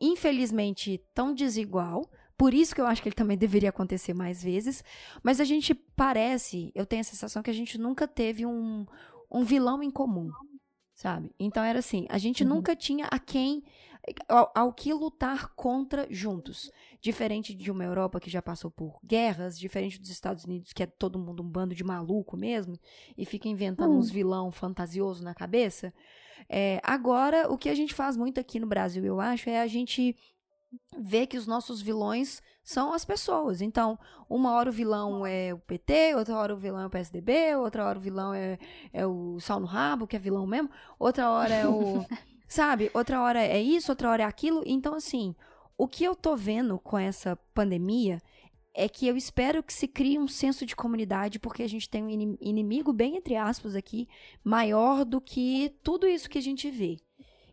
infelizmente 0.00 1.00
tão 1.14 1.32
desigual, 1.32 2.04
por 2.38 2.54
isso 2.54 2.72
que 2.72 2.80
eu 2.80 2.86
acho 2.86 3.02
que 3.02 3.08
ele 3.08 3.16
também 3.16 3.36
deveria 3.36 3.70
acontecer 3.70 4.14
mais 4.14 4.42
vezes. 4.42 4.84
Mas 5.24 5.40
a 5.40 5.44
gente 5.44 5.74
parece, 5.74 6.70
eu 6.72 6.86
tenho 6.86 7.00
a 7.00 7.04
sensação 7.04 7.42
que 7.42 7.50
a 7.50 7.54
gente 7.54 7.76
nunca 7.76 8.06
teve 8.06 8.46
um, 8.46 8.86
um 9.28 9.42
vilão 9.42 9.82
em 9.82 9.90
comum, 9.90 10.30
sabe? 10.94 11.34
Então 11.36 11.64
era 11.64 11.80
assim, 11.80 12.06
a 12.08 12.16
gente 12.16 12.44
uhum. 12.44 12.50
nunca 12.50 12.76
tinha 12.76 13.06
a 13.06 13.18
quem 13.18 13.64
ao, 14.28 14.52
ao, 14.54 14.72
que 14.72 14.94
lutar 14.94 15.48
contra 15.54 16.06
juntos. 16.08 16.70
Diferente 17.00 17.52
de 17.52 17.72
uma 17.72 17.84
Europa 17.84 18.20
que 18.20 18.30
já 18.30 18.40
passou 18.40 18.70
por 18.70 19.00
guerras, 19.04 19.58
diferente 19.58 20.00
dos 20.00 20.08
Estados 20.08 20.44
Unidos, 20.44 20.72
que 20.72 20.84
é 20.84 20.86
todo 20.86 21.18
mundo 21.18 21.42
um 21.42 21.48
bando 21.48 21.74
de 21.74 21.82
maluco 21.82 22.36
mesmo, 22.36 22.78
e 23.16 23.26
fica 23.26 23.48
inventando 23.48 23.90
uhum. 23.90 23.98
uns 23.98 24.10
vilão 24.10 24.52
fantasioso 24.52 25.24
na 25.24 25.34
cabeça. 25.34 25.92
É, 26.48 26.80
agora, 26.84 27.50
o 27.50 27.58
que 27.58 27.68
a 27.68 27.74
gente 27.74 27.92
faz 27.92 28.16
muito 28.16 28.38
aqui 28.38 28.60
no 28.60 28.66
Brasil, 28.66 29.04
eu 29.04 29.20
acho, 29.20 29.50
é 29.50 29.60
a 29.60 29.66
gente 29.66 30.16
ver 30.98 31.26
que 31.26 31.38
os 31.38 31.46
nossos 31.46 31.80
vilões 31.80 32.42
são 32.62 32.92
as 32.92 33.04
pessoas. 33.04 33.60
Então, 33.60 33.98
uma 34.28 34.52
hora 34.52 34.70
o 34.70 34.72
vilão 34.72 35.26
é 35.26 35.54
o 35.54 35.58
PT, 35.58 36.14
outra 36.14 36.36
hora 36.36 36.54
o 36.54 36.58
vilão 36.58 36.82
é 36.82 36.86
o 36.86 36.90
PSDB, 36.90 37.56
outra 37.56 37.84
hora 37.84 37.98
o 37.98 38.02
vilão 38.02 38.34
é, 38.34 38.58
é 38.92 39.06
o 39.06 39.40
Sal 39.40 39.60
no 39.60 39.66
Rabo, 39.66 40.06
que 40.06 40.16
é 40.16 40.18
vilão 40.18 40.46
mesmo, 40.46 40.70
outra 40.98 41.30
hora 41.30 41.54
é 41.54 41.66
o. 41.66 42.04
sabe? 42.48 42.90
Outra 42.94 43.20
hora 43.20 43.40
é 43.40 43.60
isso, 43.60 43.92
outra 43.92 44.10
hora 44.10 44.22
é 44.22 44.26
aquilo. 44.26 44.62
Então, 44.66 44.94
assim, 44.94 45.34
o 45.76 45.86
que 45.86 46.02
eu 46.02 46.14
tô 46.14 46.34
vendo 46.34 46.78
com 46.78 46.98
essa 46.98 47.36
pandemia 47.54 48.20
é 48.74 48.88
que 48.88 49.06
eu 49.06 49.16
espero 49.16 49.62
que 49.62 49.72
se 49.72 49.86
crie 49.88 50.18
um 50.18 50.28
senso 50.28 50.64
de 50.64 50.74
comunidade, 50.74 51.38
porque 51.38 51.62
a 51.62 51.68
gente 51.68 51.88
tem 51.88 52.04
um 52.04 52.36
inimigo, 52.40 52.92
bem 52.92 53.16
entre 53.16 53.36
aspas, 53.36 53.74
aqui, 53.74 54.08
maior 54.42 55.04
do 55.04 55.20
que 55.20 55.74
tudo 55.82 56.06
isso 56.06 56.30
que 56.30 56.38
a 56.38 56.42
gente 56.42 56.70
vê. 56.70 56.96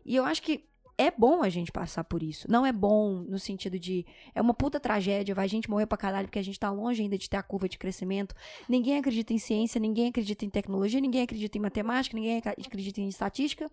E 0.04 0.14
eu 0.14 0.24
acho 0.24 0.42
que 0.42 0.64
é 0.98 1.10
bom 1.10 1.42
a 1.42 1.48
gente 1.48 1.70
passar 1.70 2.04
por 2.04 2.22
isso. 2.22 2.50
Não 2.50 2.64
é 2.64 2.72
bom 2.72 3.24
no 3.28 3.38
sentido 3.38 3.78
de. 3.78 4.06
É 4.34 4.40
uma 4.40 4.54
puta 4.54 4.80
tragédia, 4.80 5.34
vai 5.34 5.48
gente 5.48 5.68
morrer 5.68 5.86
pra 5.86 5.98
caralho 5.98 6.26
porque 6.26 6.38
a 6.38 6.44
gente 6.44 6.58
tá 6.58 6.70
longe 6.70 7.02
ainda 7.02 7.18
de 7.18 7.28
ter 7.28 7.36
a 7.36 7.42
curva 7.42 7.68
de 7.68 7.78
crescimento. 7.78 8.34
Ninguém 8.68 8.98
acredita 8.98 9.32
em 9.32 9.38
ciência, 9.38 9.80
ninguém 9.80 10.08
acredita 10.08 10.44
em 10.44 10.50
tecnologia, 10.50 11.00
ninguém 11.00 11.22
acredita 11.22 11.58
em 11.58 11.60
matemática, 11.60 12.16
ninguém 12.16 12.38
acredita 12.38 13.00
em 13.00 13.08
estatística. 13.08 13.70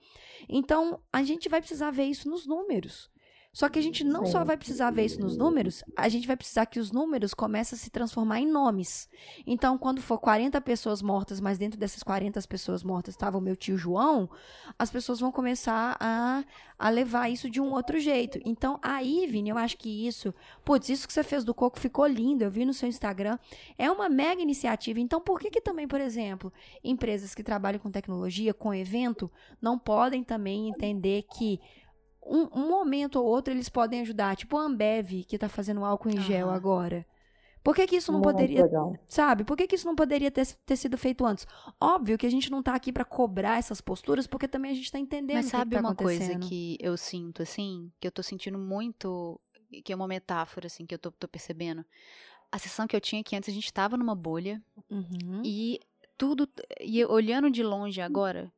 Então, 0.50 1.00
a 1.12 1.24
gente 1.24 1.48
vai 1.48 1.62
precisar 1.62 1.92
ver 1.92 2.06
isso 2.06 2.30
nos 2.30 2.46
números. 2.46 3.10
Só 3.54 3.70
que 3.70 3.78
a 3.78 3.82
gente 3.84 4.04
não 4.04 4.26
Sim. 4.26 4.32
só 4.32 4.44
vai 4.44 4.58
precisar 4.58 4.90
ver 4.90 5.06
isso 5.06 5.22
nos 5.22 5.38
números, 5.38 5.84
a 5.96 6.10
gente 6.10 6.26
vai 6.26 6.36
precisar 6.36 6.66
que 6.66 6.80
os 6.80 6.92
números 6.92 7.36
comecem 7.36 7.78
a 7.78 7.80
se 7.80 7.92
transformar 7.92 8.40
em 8.40 8.48
nomes. 8.48 9.08
Então, 9.46 9.78
quando 9.78 10.02
for 10.02 10.18
40 10.18 10.60
pessoas 10.62 11.04
mortas, 11.04 11.40
mas 11.40 11.60
dentro 11.60 11.80
dessas 11.80 12.02
40 12.02 12.42
pessoas 12.48 12.82
mortas 12.82 13.14
estava 13.14 13.38
o 13.38 13.42
meu 13.42 13.56
tio 13.56 13.78
João, 13.78 14.28
as 14.78 14.90
pessoas 14.90 15.20
vão 15.20 15.32
começar 15.32 15.96
a, 16.00 16.44
a 16.80 16.90
levar 16.90 17.30
isso 17.30 17.48
de 17.48 17.62
um 17.62 17.72
outro 17.72 18.00
jeito. 18.00 18.40
Então, 18.44 18.80
aí, 18.82 19.28
Vini, 19.28 19.52
eu 19.52 19.58
acho 19.58 19.78
que 19.78 20.08
isso, 20.08 20.34
putz, 20.66 20.90
isso 20.90 21.08
que 21.08 21.14
você 21.14 21.24
fez 21.24 21.44
do 21.44 21.54
coco 21.54 21.80
ficou 21.80 22.08
lindo, 22.08 22.44
eu 22.44 22.50
vi 22.50 22.66
no 22.66 22.74
seu 22.74 22.90
Instagram, 22.90 23.38
é 23.78 23.90
uma 23.92 24.10
mega 24.10 24.42
iniciativa. 24.42 25.00
Então, 25.00 25.22
por 25.22 25.40
que 25.40 25.52
que 25.52 25.62
também, 25.62 25.88
por 25.88 26.02
exemplo, 26.02 26.52
empresas 26.84 27.36
que 27.36 27.44
trabalham 27.44 27.80
com 27.80 27.92
tecnologia, 27.92 28.52
com 28.52 28.74
evento, 28.74 29.30
não 29.62 29.78
podem 29.78 30.24
também 30.24 30.70
entender 30.70 31.24
que 31.38 31.60
um, 32.26 32.48
um, 32.54 32.70
momento 32.70 33.18
ou 33.18 33.26
outro 33.26 33.54
eles 33.54 33.70
podem 33.70 34.02
ajudar. 34.02 34.36
Tipo 34.36 34.58
a 34.58 34.64
Ambev, 34.64 35.24
que 35.28 35.38
tá 35.38 35.50
fazendo 35.50 35.84
álcool 35.84 36.10
em 36.10 36.20
gel 36.22 36.50
agora. 36.50 37.06
Por 37.64 37.74
que, 37.74 37.88
que 37.88 37.96
isso 37.96 38.12
não 38.12 38.20
Muito 38.20 38.34
poderia, 38.34 38.64
legal. 38.64 38.94
sabe? 39.08 39.46
Por 39.46 39.56
que, 39.56 39.66
que 39.66 39.76
isso 39.76 39.88
não 39.88 39.96
poderia 39.96 40.30
ter, 40.30 40.46
ter 40.66 40.76
sido 40.76 40.98
feito 40.98 41.26
antes? 41.26 41.48
Óbvio 41.80 42.18
que 42.18 42.26
a 42.26 42.30
gente 42.30 42.52
não 42.52 42.62
tá 42.62 42.76
aqui 42.76 42.92
para 42.92 43.06
cobrar 43.06 43.58
essas 43.58 43.80
posturas, 43.80 44.28
porque 44.28 44.50
também 44.50 44.72
a 44.72 44.74
gente 44.74 44.92
tá 44.92 45.00
entendendo 45.00 45.38
Mas 45.38 45.46
sabe 45.46 45.70
que 45.70 45.82
tá 45.82 45.88
uma 45.88 45.96
coisa 45.96 46.38
que 46.40 46.78
eu 46.82 46.98
sinto, 46.98 47.42
assim, 47.42 47.90
que 48.02 48.08
eu 48.08 48.12
tô 48.12 48.22
sentindo 48.22 48.60
muito, 48.60 49.40
que 49.86 49.94
é 49.94 49.96
uma 49.96 50.10
metáfora, 50.10 50.68
assim, 50.68 50.86
que 50.86 50.94
eu 50.94 51.00
tô, 51.00 51.10
tô 51.10 51.26
percebendo? 51.26 51.86
A 52.52 52.60
sessão 52.60 52.86
que 52.86 52.98
eu 52.98 53.02
tinha 53.02 53.22
aqui 53.22 53.34
antes, 53.34 53.48
a 53.50 53.54
gente 53.54 53.72
tava 53.72 53.96
numa 53.96 54.14
bolha, 54.14 54.62
uhum. 54.92 55.42
e 55.46 55.80
tudo, 56.18 56.48
e 56.82 57.04
olhando 57.06 57.50
de 57.50 57.64
longe 57.64 58.02
agora, 58.02 58.52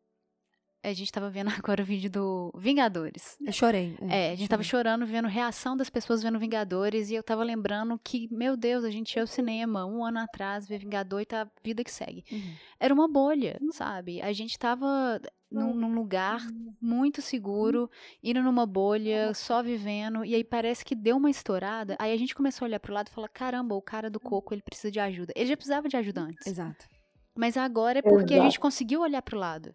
a 0.90 0.94
gente 0.94 1.12
tava 1.12 1.30
vendo 1.30 1.50
agora 1.58 1.82
o 1.82 1.86
vídeo 1.86 2.10
do 2.10 2.52
Vingadores. 2.58 3.38
Eu 3.46 3.52
chorei. 3.52 3.98
É, 4.10 4.30
é 4.30 4.32
a 4.32 4.36
gente 4.36 4.50
tava 4.50 4.64
chorando, 4.64 5.06
vendo 5.06 5.28
reação 5.28 5.76
das 5.76 5.90
pessoas 5.90 6.22
vendo 6.24 6.40
Vingadores, 6.40 7.10
e 7.10 7.16
eu 7.16 7.24
tava 7.24 7.44
lembrando 7.44 8.00
que, 8.04 8.28
meu 8.32 8.56
Deus, 8.56 8.84
a 8.84 8.90
gente 8.90 9.16
ia 9.16 9.24
ao 9.24 9.28
cinema 9.28 9.86
um 9.86 10.04
ano 10.04 10.20
atrás, 10.20 10.68
ver 10.68 10.80
Vingador 10.80 11.22
e 11.22 11.26
tá 11.26 11.48
vida 11.64 11.84
que 11.84 11.92
segue. 11.92 12.24
Uhum. 12.32 12.54
Era 12.80 12.94
uma 12.94 13.08
bolha, 13.08 13.60
sabe? 13.72 14.22
A 14.22 14.32
gente 14.34 14.58
tava 14.58 15.20
num, 15.52 15.74
num, 15.74 15.94
lugar 15.94 16.46
muito 16.82 17.22
seguro, 17.22 17.90
indo 18.22 18.42
numa 18.42 18.66
bolha, 18.66 19.34
só 19.34 19.64
vivendo, 19.64 20.26
e 20.26 20.36
aí 20.36 20.44
parece 20.44 20.84
que 20.84 20.96
deu 20.96 21.18
uma 21.18 21.30
estourada. 21.30 21.96
Aí 22.00 22.12
a 22.12 22.18
gente 22.18 22.36
começou 22.36 22.66
a 22.66 22.68
olhar 22.68 22.80
pro 22.80 22.94
lado 22.94 23.08
e 23.08 23.12
falar: 23.12 23.30
caramba, 23.30 23.76
o 23.76 23.82
cara 23.82 24.10
do 24.10 24.20
coco, 24.20 24.54
ele 24.54 24.62
precisa 24.62 24.92
de 24.92 25.00
ajuda. 25.00 25.34
Ele 25.36 25.48
já 25.48 25.56
precisava 25.56 25.88
de 25.88 25.98
ajuda 25.98 26.22
antes. 26.22 26.46
Exato. 26.46 26.88
Mas 27.38 27.58
agora 27.58 28.00
é 28.00 28.02
porque 28.02 28.34
Exato. 28.34 28.42
a 28.42 28.44
gente 28.46 28.60
conseguiu 28.60 29.02
olhar 29.02 29.22
pro 29.22 29.38
lado. 29.38 29.74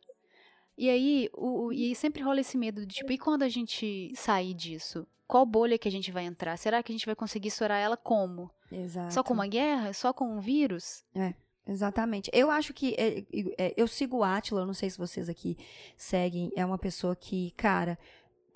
E 0.81 0.88
aí, 0.88 1.29
o, 1.35 1.66
o, 1.66 1.73
e 1.75 1.95
sempre 1.95 2.23
rola 2.23 2.40
esse 2.40 2.57
medo 2.57 2.87
de, 2.87 2.95
tipo, 2.95 3.12
e 3.12 3.19
quando 3.19 3.43
a 3.43 3.51
gente 3.51 4.14
sair 4.16 4.55
disso? 4.55 5.07
Qual 5.29 5.45
bolha 5.45 5.77
que 5.77 5.87
a 5.87 5.93
gente 5.93 6.11
vai 6.11 6.25
entrar? 6.25 6.57
Será 6.57 6.83
que 6.83 6.90
a 6.90 6.95
gente 6.95 7.05
vai 7.05 7.14
conseguir 7.14 7.49
estourar 7.49 7.79
ela 7.79 7.99
como? 7.99 8.51
Exato. 8.73 9.12
Só 9.12 9.23
com 9.23 9.35
uma 9.35 9.47
guerra? 9.47 9.93
Só 9.93 10.11
com 10.14 10.25
um 10.25 10.40
vírus? 10.40 11.05
É. 11.14 11.35
Exatamente. 11.69 12.31
Eu 12.33 12.51
acho 12.51 12.73
que. 12.73 12.95
É, 12.97 13.19
é, 13.59 13.75
eu 13.77 13.87
sigo 13.87 14.16
o 14.16 14.25
Atila, 14.25 14.64
não 14.64 14.73
sei 14.73 14.88
se 14.88 14.97
vocês 14.97 15.29
aqui 15.29 15.55
seguem. 15.99 16.51
É 16.57 16.64
uma 16.64 16.79
pessoa 16.79 17.14
que, 17.14 17.51
cara. 17.59 17.99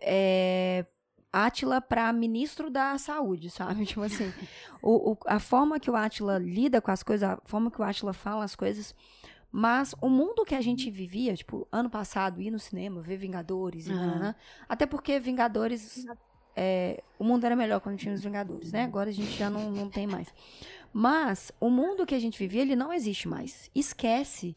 É. 0.01 0.87
Átila 1.31 1.81
para 1.81 2.11
ministro 2.11 2.71
da 2.71 2.97
saúde, 2.97 3.51
sabe? 3.51 3.85
Tipo 3.85 4.03
assim, 4.03 4.33
o, 4.81 5.13
o, 5.13 5.19
a 5.27 5.39
forma 5.39 5.79
que 5.79 5.91
o 5.91 5.97
Átila 5.97 6.39
lida 6.39 6.81
com 6.81 6.91
as 6.91 7.03
coisas, 7.03 7.29
a 7.29 7.39
forma 7.45 7.71
que 7.71 7.81
o 7.81 7.85
Átila 7.85 8.15
fala 8.15 8.45
as 8.45 8.57
coisas, 8.57 8.95
mas 9.57 9.95
o 10.01 10.09
mundo 10.09 10.45
que 10.45 10.53
a 10.53 10.61
gente 10.61 10.91
vivia, 10.91 11.33
tipo, 11.33 11.69
ano 11.71 11.89
passado, 11.89 12.43
ir 12.43 12.51
no 12.51 12.59
cinema, 12.59 13.01
ver 13.01 13.17
Vingadores, 13.17 13.87
uhum. 13.87 13.95
e 13.95 14.35
até 14.69 14.85
porque 14.85 15.21
Vingadores. 15.21 16.05
É, 16.57 17.05
o 17.21 17.23
mundo 17.23 17.45
era 17.45 17.55
melhor 17.55 17.81
quando 17.81 17.97
tinha 17.97 18.13
os 18.13 18.21
Vingadores, 18.21 18.73
né? 18.73 18.83
Agora 18.83 19.11
a 19.11 19.13
gente 19.13 19.31
já 19.31 19.49
não, 19.49 19.71
não 19.71 19.89
tem 19.89 20.09
mais. 20.09 20.27
Mas 20.93 21.53
o 21.61 21.71
mundo 21.71 22.05
que 22.05 22.17
a 22.17 22.19
gente 22.19 22.37
vivia, 22.37 22.63
ele 22.63 22.75
não 22.75 22.93
existe 22.93 23.29
mais. 23.29 23.71
Esquece. 23.73 24.57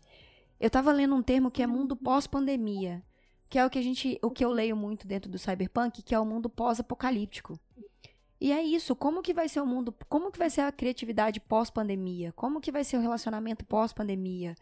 Eu 0.59 0.69
tava 0.71 0.91
lendo 0.91 1.13
um 1.13 1.21
termo 1.21 1.51
que 1.51 1.61
é 1.61 1.67
mundo 1.67 1.95
pós-pandemia, 1.95 3.03
que 3.47 3.59
é 3.59 3.65
o 3.67 3.69
que 3.69 3.77
a 3.77 3.83
gente, 3.83 4.17
o 4.23 4.31
que 4.31 4.43
eu 4.43 4.49
leio 4.49 4.75
muito 4.75 5.05
dentro 5.05 5.29
do 5.29 5.37
cyberpunk, 5.37 6.01
que 6.01 6.15
é 6.15 6.19
o 6.19 6.25
mundo 6.25 6.49
pós-apocalíptico. 6.49 7.59
E 8.39 8.51
é 8.51 8.61
isso, 8.61 8.95
como 8.95 9.21
que 9.21 9.33
vai 9.33 9.49
ser 9.49 9.61
o 9.61 9.65
mundo, 9.65 9.93
como 10.07 10.31
que 10.31 10.37
vai 10.37 10.49
ser 10.49 10.61
a 10.61 10.71
criatividade 10.71 11.39
pós-pandemia? 11.39 12.31
Como 12.33 12.61
que 12.61 12.71
vai 12.71 12.83
ser 12.83 12.97
o 12.97 13.01
relacionamento 13.01 13.65
pós-pandemia? 13.65 14.55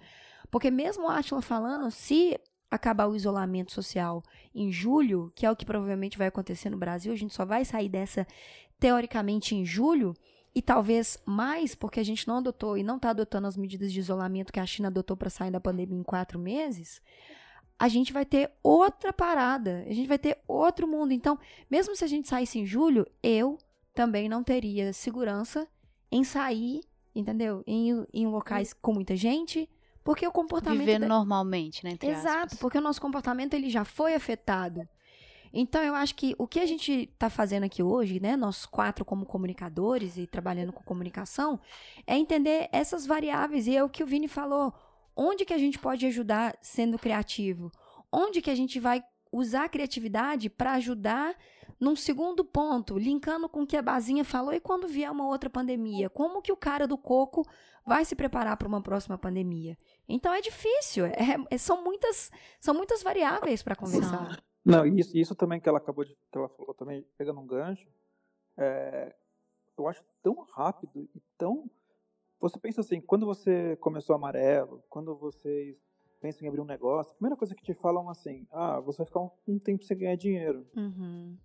Porque 0.49 0.71
mesmo 0.71 1.09
a 1.09 1.17
Atila 1.17 1.41
falando, 1.41 1.91
se 1.91 2.39
acabar 2.71 3.07
o 3.07 3.15
isolamento 3.15 3.71
social 3.71 4.23
em 4.53 4.71
julho, 4.71 5.31
que 5.35 5.45
é 5.45 5.51
o 5.51 5.55
que 5.55 5.65
provavelmente 5.65 6.17
vai 6.17 6.27
acontecer 6.27 6.69
no 6.69 6.77
Brasil, 6.77 7.11
a 7.11 7.17
gente 7.17 7.33
só 7.33 7.45
vai 7.45 7.65
sair 7.65 7.89
dessa 7.89 8.25
teoricamente 8.79 9.55
em 9.55 9.65
julho, 9.65 10.15
e 10.55 10.61
talvez 10.61 11.17
mais, 11.25 11.75
porque 11.75 11.99
a 11.99 12.03
gente 12.03 12.25
não 12.27 12.37
adotou 12.37 12.77
e 12.77 12.83
não 12.83 12.95
está 12.95 13.09
adotando 13.09 13.45
as 13.45 13.57
medidas 13.57 13.91
de 13.91 13.99
isolamento 13.99 14.53
que 14.53 14.59
a 14.59 14.65
China 14.65 14.87
adotou 14.87 15.17
para 15.17 15.29
sair 15.29 15.51
da 15.51 15.59
pandemia 15.59 15.99
em 15.99 16.03
quatro 16.03 16.39
meses, 16.39 17.01
a 17.77 17.87
gente 17.87 18.13
vai 18.13 18.25
ter 18.25 18.51
outra 18.63 19.11
parada, 19.11 19.83
a 19.87 19.93
gente 19.93 20.07
vai 20.07 20.17
ter 20.17 20.37
outro 20.47 20.87
mundo. 20.87 21.11
Então, 21.11 21.37
mesmo 21.69 21.95
se 21.95 22.03
a 22.03 22.07
gente 22.07 22.27
saísse 22.27 22.59
em 22.59 22.65
julho, 22.65 23.05
eu 23.21 23.57
também 23.93 24.29
não 24.29 24.43
teria 24.43 24.93
segurança 24.93 25.67
em 26.11 26.23
sair, 26.23 26.81
entendeu? 27.13 27.63
Em, 27.67 28.05
em 28.13 28.27
locais 28.27 28.73
com 28.73 28.93
muita 28.93 29.15
gente, 29.15 29.69
porque 30.03 30.25
o 30.25 30.31
comportamento... 30.31 30.85
Viver 30.85 30.99
normalmente, 30.99 31.83
né? 31.83 31.97
Exato, 32.01 32.45
aspas. 32.45 32.59
porque 32.59 32.77
o 32.77 32.81
nosso 32.81 33.01
comportamento 33.01 33.53
ele 33.53 33.69
já 33.69 33.83
foi 33.83 34.13
afetado. 34.13 34.87
Então, 35.57 35.81
eu 35.81 35.95
acho 35.95 36.15
que 36.15 36.35
o 36.37 36.45
que 36.45 36.59
a 36.59 36.65
gente 36.65 37.09
está 37.13 37.29
fazendo 37.29 37.63
aqui 37.63 37.81
hoje, 37.81 38.19
né, 38.19 38.35
nós 38.35 38.65
quatro 38.65 39.05
como 39.05 39.25
comunicadores 39.25 40.17
e 40.17 40.27
trabalhando 40.27 40.73
com 40.73 40.83
comunicação, 40.83 41.59
é 42.05 42.17
entender 42.17 42.67
essas 42.73 43.05
variáveis. 43.05 43.65
E 43.65 43.75
é 43.75 43.81
o 43.81 43.89
que 43.89 44.03
o 44.03 44.07
Vini 44.07 44.27
falou. 44.27 44.73
Onde 45.15 45.45
que 45.45 45.53
a 45.53 45.57
gente 45.57 45.79
pode 45.79 46.05
ajudar 46.05 46.57
sendo 46.61 46.99
criativo? 46.99 47.71
Onde 48.11 48.41
que 48.41 48.49
a 48.49 48.55
gente 48.55 48.79
vai 48.79 49.03
usar 49.31 49.65
a 49.65 49.69
criatividade 49.69 50.49
para 50.49 50.73
ajudar 50.73 51.35
num 51.79 51.95
segundo 51.95 52.43
ponto, 52.43 52.97
linkando 52.97 53.49
com 53.49 53.63
o 53.63 53.67
que 53.67 53.75
a 53.75 53.81
Bazinha 53.81 54.23
falou 54.23 54.53
e 54.53 54.59
quando 54.59 54.87
vier 54.87 55.11
uma 55.11 55.27
outra 55.27 55.49
pandemia, 55.49 56.09
como 56.09 56.41
que 56.41 56.51
o 56.51 56.57
cara 56.57 56.87
do 56.87 56.97
coco 56.97 57.45
vai 57.85 58.05
se 58.05 58.15
preparar 58.15 58.55
para 58.57 58.67
uma 58.67 58.81
próxima 58.81 59.17
pandemia? 59.17 59.77
Então 60.07 60.33
é 60.33 60.41
difícil, 60.41 61.05
é, 61.05 61.15
é, 61.49 61.57
são 61.57 61.83
muitas 61.83 62.31
são 62.59 62.73
muitas 62.73 63.03
variáveis 63.03 63.61
para 63.61 63.75
conversar. 63.75 64.41
Não, 64.63 64.85
isso, 64.85 65.15
isso 65.15 65.35
também 65.35 65.59
que 65.59 65.69
ela 65.69 65.77
acabou 65.77 66.05
de 66.05 66.15
que 66.15 66.37
ela 66.37 66.49
falou 66.49 66.73
também 66.73 67.05
pegando 67.17 67.39
um 67.39 67.45
gancho, 67.45 67.87
é, 68.57 69.13
eu 69.77 69.87
acho 69.87 70.03
tão 70.23 70.45
rápido 70.53 71.07
e 71.13 71.21
tão 71.37 71.69
você 72.49 72.59
pensa 72.59 72.81
assim, 72.81 73.01
quando 73.01 73.25
você 73.25 73.75
começou 73.77 74.15
amarelo, 74.15 74.83
quando 74.87 75.15
vocês 75.15 75.75
pensam 76.21 76.45
em 76.45 76.47
abrir 76.47 76.61
um 76.61 76.65
negócio, 76.65 77.11
a 77.11 77.15
primeira 77.15 77.35
coisa 77.35 77.55
que 77.55 77.63
te 77.63 77.73
falam 77.73 78.07
assim, 78.07 78.47
ah, 78.51 78.79
você 78.79 78.97
vai 78.97 79.07
ficar 79.07 79.21
um, 79.21 79.31
um 79.47 79.59
tempo 79.59 79.83
sem 79.83 79.97
ganhar 79.97 80.15
dinheiro. 80.15 80.65
Uhum. 80.75 81.35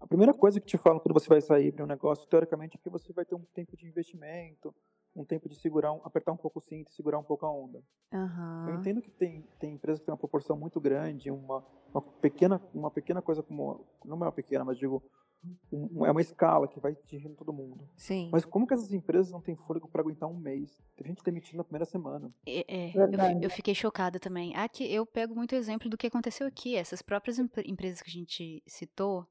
A 0.00 0.06
primeira 0.06 0.32
coisa 0.32 0.60
que 0.60 0.66
te 0.66 0.78
falam 0.78 1.00
quando 1.00 1.12
você 1.12 1.28
vai 1.28 1.40
sair 1.40 1.72
para 1.72 1.84
um 1.84 1.88
negócio, 1.88 2.28
teoricamente, 2.28 2.76
é 2.76 2.80
que 2.80 2.88
você 2.88 3.12
vai 3.12 3.24
ter 3.24 3.34
um 3.34 3.44
tempo 3.52 3.76
de 3.76 3.86
investimento, 3.86 4.72
um 5.16 5.24
tempo 5.24 5.48
de 5.48 5.56
segurar, 5.56 5.92
um, 5.92 6.00
apertar 6.04 6.30
um 6.30 6.36
pouco 6.36 6.60
o 6.60 6.62
cinto 6.62 6.90
e 6.90 6.94
segurar 6.94 7.18
um 7.18 7.24
pouco 7.24 7.44
a 7.44 7.52
onda. 7.52 7.82
Uhum. 8.12 8.68
Eu 8.68 8.74
entendo 8.76 9.02
que 9.02 9.10
tem, 9.10 9.42
tem 9.58 9.74
empresas 9.74 9.98
que 9.98 10.06
têm 10.06 10.12
uma 10.12 10.18
proporção 10.18 10.56
muito 10.56 10.80
grande, 10.80 11.28
uma, 11.30 11.64
uma, 11.92 12.00
pequena, 12.00 12.62
uma 12.72 12.90
pequena 12.90 13.20
coisa 13.20 13.42
como. 13.42 13.84
Não 14.04 14.16
é 14.16 14.20
uma 14.26 14.32
pequena, 14.32 14.64
mas 14.64 14.78
digo. 14.78 15.02
Um, 15.72 16.04
é 16.04 16.10
uma 16.10 16.20
escala 16.20 16.68
que 16.68 16.78
vai 16.78 16.92
atingindo 16.92 17.34
todo 17.34 17.52
mundo. 17.52 17.88
Sim. 17.96 18.28
Mas 18.30 18.44
como 18.44 18.66
que 18.66 18.74
essas 18.74 18.92
empresas 18.92 19.32
não 19.32 19.40
têm 19.40 19.56
fôlego 19.56 19.88
para 19.88 20.02
aguentar 20.02 20.28
um 20.28 20.36
mês? 20.36 20.78
Tem 20.96 21.06
gente 21.06 21.22
demitindo 21.24 21.58
na 21.58 21.64
primeira 21.64 21.86
semana. 21.86 22.32
É, 22.46 22.64
é 22.68 22.92
eu, 22.94 23.42
eu, 23.42 23.50
fiquei 23.50 23.74
chocada 23.74 24.20
também. 24.20 24.54
Aqui 24.54 24.92
eu 24.92 25.06
pego 25.06 25.34
muito 25.34 25.54
exemplo 25.54 25.88
do 25.88 25.96
que 25.96 26.06
aconteceu 26.06 26.46
aqui. 26.46 26.76
Essas 26.76 27.00
próprias 27.00 27.38
empresas 27.38 28.02
que 28.02 28.10
a 28.10 28.12
gente 28.12 28.62
citou, 28.66 29.26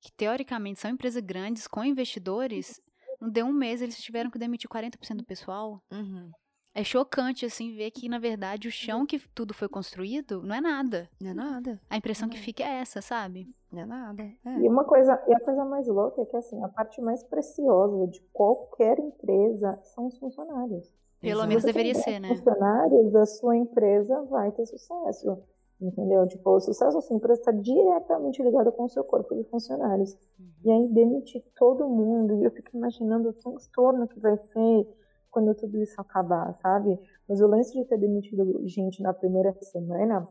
que 0.00 0.12
teoricamente 0.12 0.80
são 0.80 0.90
empresas 0.90 1.22
grandes 1.22 1.66
com 1.66 1.84
investidores, 1.84 2.80
não 3.20 3.30
deu 3.30 3.46
um 3.46 3.52
mês, 3.52 3.82
eles 3.82 4.00
tiveram 4.00 4.30
que 4.30 4.38
demitir 4.38 4.68
40% 4.68 5.16
do 5.16 5.24
pessoal. 5.24 5.82
Uhum. 5.90 6.30
É 6.74 6.82
chocante, 6.82 7.46
assim, 7.46 7.76
ver 7.76 7.92
que, 7.92 8.08
na 8.08 8.18
verdade, 8.18 8.66
o 8.66 8.70
chão 8.70 9.06
que 9.06 9.20
tudo 9.32 9.54
foi 9.54 9.68
construído 9.68 10.42
não 10.42 10.56
é 10.56 10.60
nada. 10.60 11.08
Não 11.20 11.30
é 11.30 11.34
nada. 11.34 11.80
A 11.88 11.96
impressão 11.96 12.28
que 12.28 12.36
fica 12.36 12.64
é 12.64 12.80
essa, 12.80 13.00
sabe? 13.00 13.54
Não 13.70 13.82
é 13.82 13.86
nada. 13.86 14.24
É. 14.44 14.58
E 14.58 14.68
uma 14.68 14.82
coisa, 14.82 15.22
e 15.28 15.34
a 15.34 15.38
coisa 15.38 15.64
mais 15.64 15.86
louca 15.86 16.22
é 16.22 16.24
que 16.24 16.36
assim, 16.36 16.60
a 16.64 16.68
parte 16.68 17.00
mais 17.00 17.22
preciosa 17.22 18.08
de 18.08 18.20
qualquer 18.32 18.98
empresa 18.98 19.78
são 19.82 20.06
os 20.06 20.18
funcionários. 20.18 20.92
Pelo 21.20 21.34
Exato. 21.34 21.48
menos 21.48 21.64
deveria 21.64 21.94
ser, 21.94 22.18
né? 22.18 22.28
funcionários, 22.28 23.14
a 23.14 23.24
sua 23.24 23.56
empresa 23.56 24.22
vai 24.24 24.50
ter 24.50 24.66
sucesso. 24.66 25.38
Entendeu? 25.80 26.26
Tipo, 26.26 26.50
o 26.50 26.60
sucesso 26.60 26.96
da 26.96 27.00
sua 27.00 27.16
empresa 27.16 27.40
está 27.40 27.52
diretamente 27.52 28.42
ligado 28.42 28.72
com 28.72 28.84
o 28.84 28.88
seu 28.88 29.04
corpo 29.04 29.34
de 29.34 29.44
funcionários. 29.44 30.16
E 30.64 30.70
aí 30.70 30.88
demitir 30.88 31.42
todo 31.56 31.88
mundo, 31.88 32.34
e 32.34 32.44
eu 32.44 32.50
fico 32.50 32.76
imaginando 32.76 33.28
o 33.28 33.32
transtorno 33.32 34.08
que 34.08 34.18
vai 34.18 34.36
ser 34.36 34.86
quando 35.34 35.54
tudo 35.54 35.76
isso 35.82 36.00
acabar, 36.00 36.54
sabe? 36.54 36.98
Mas 37.28 37.40
o 37.40 37.46
lance 37.48 37.72
de 37.72 37.84
ter 37.84 37.98
demitido 37.98 38.62
gente 38.66 39.02
na 39.02 39.12
primeira 39.12 39.52
semana 39.60 40.26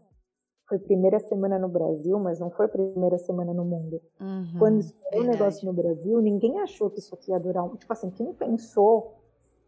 foi 0.68 0.80
primeira 0.80 1.20
semana 1.20 1.60
no 1.60 1.68
Brasil, 1.68 2.18
mas 2.18 2.39
não 2.39 2.50
foi 2.50 2.70
primeira 2.70 3.18
semana 3.18 3.54
no 3.54 3.66
mundo. 3.66 4.02
Uhum. 4.20 4.58
Quando 4.58 4.80
estourou 4.80 5.22
o 5.22 5.28
negócio 5.28 5.66
no 5.68 5.74
Brasil, 5.74 6.22
ninguém 6.22 6.58
achou 6.62 6.89
que 6.89 7.00
isso 7.00 7.13
aqui 7.13 7.32
ia 7.32 7.39
durar. 7.39 7.66
um- 7.66 7.76
Tipo 7.76 7.92
assim, 7.92 8.10
quem 8.12 8.34
pensou 8.34 9.16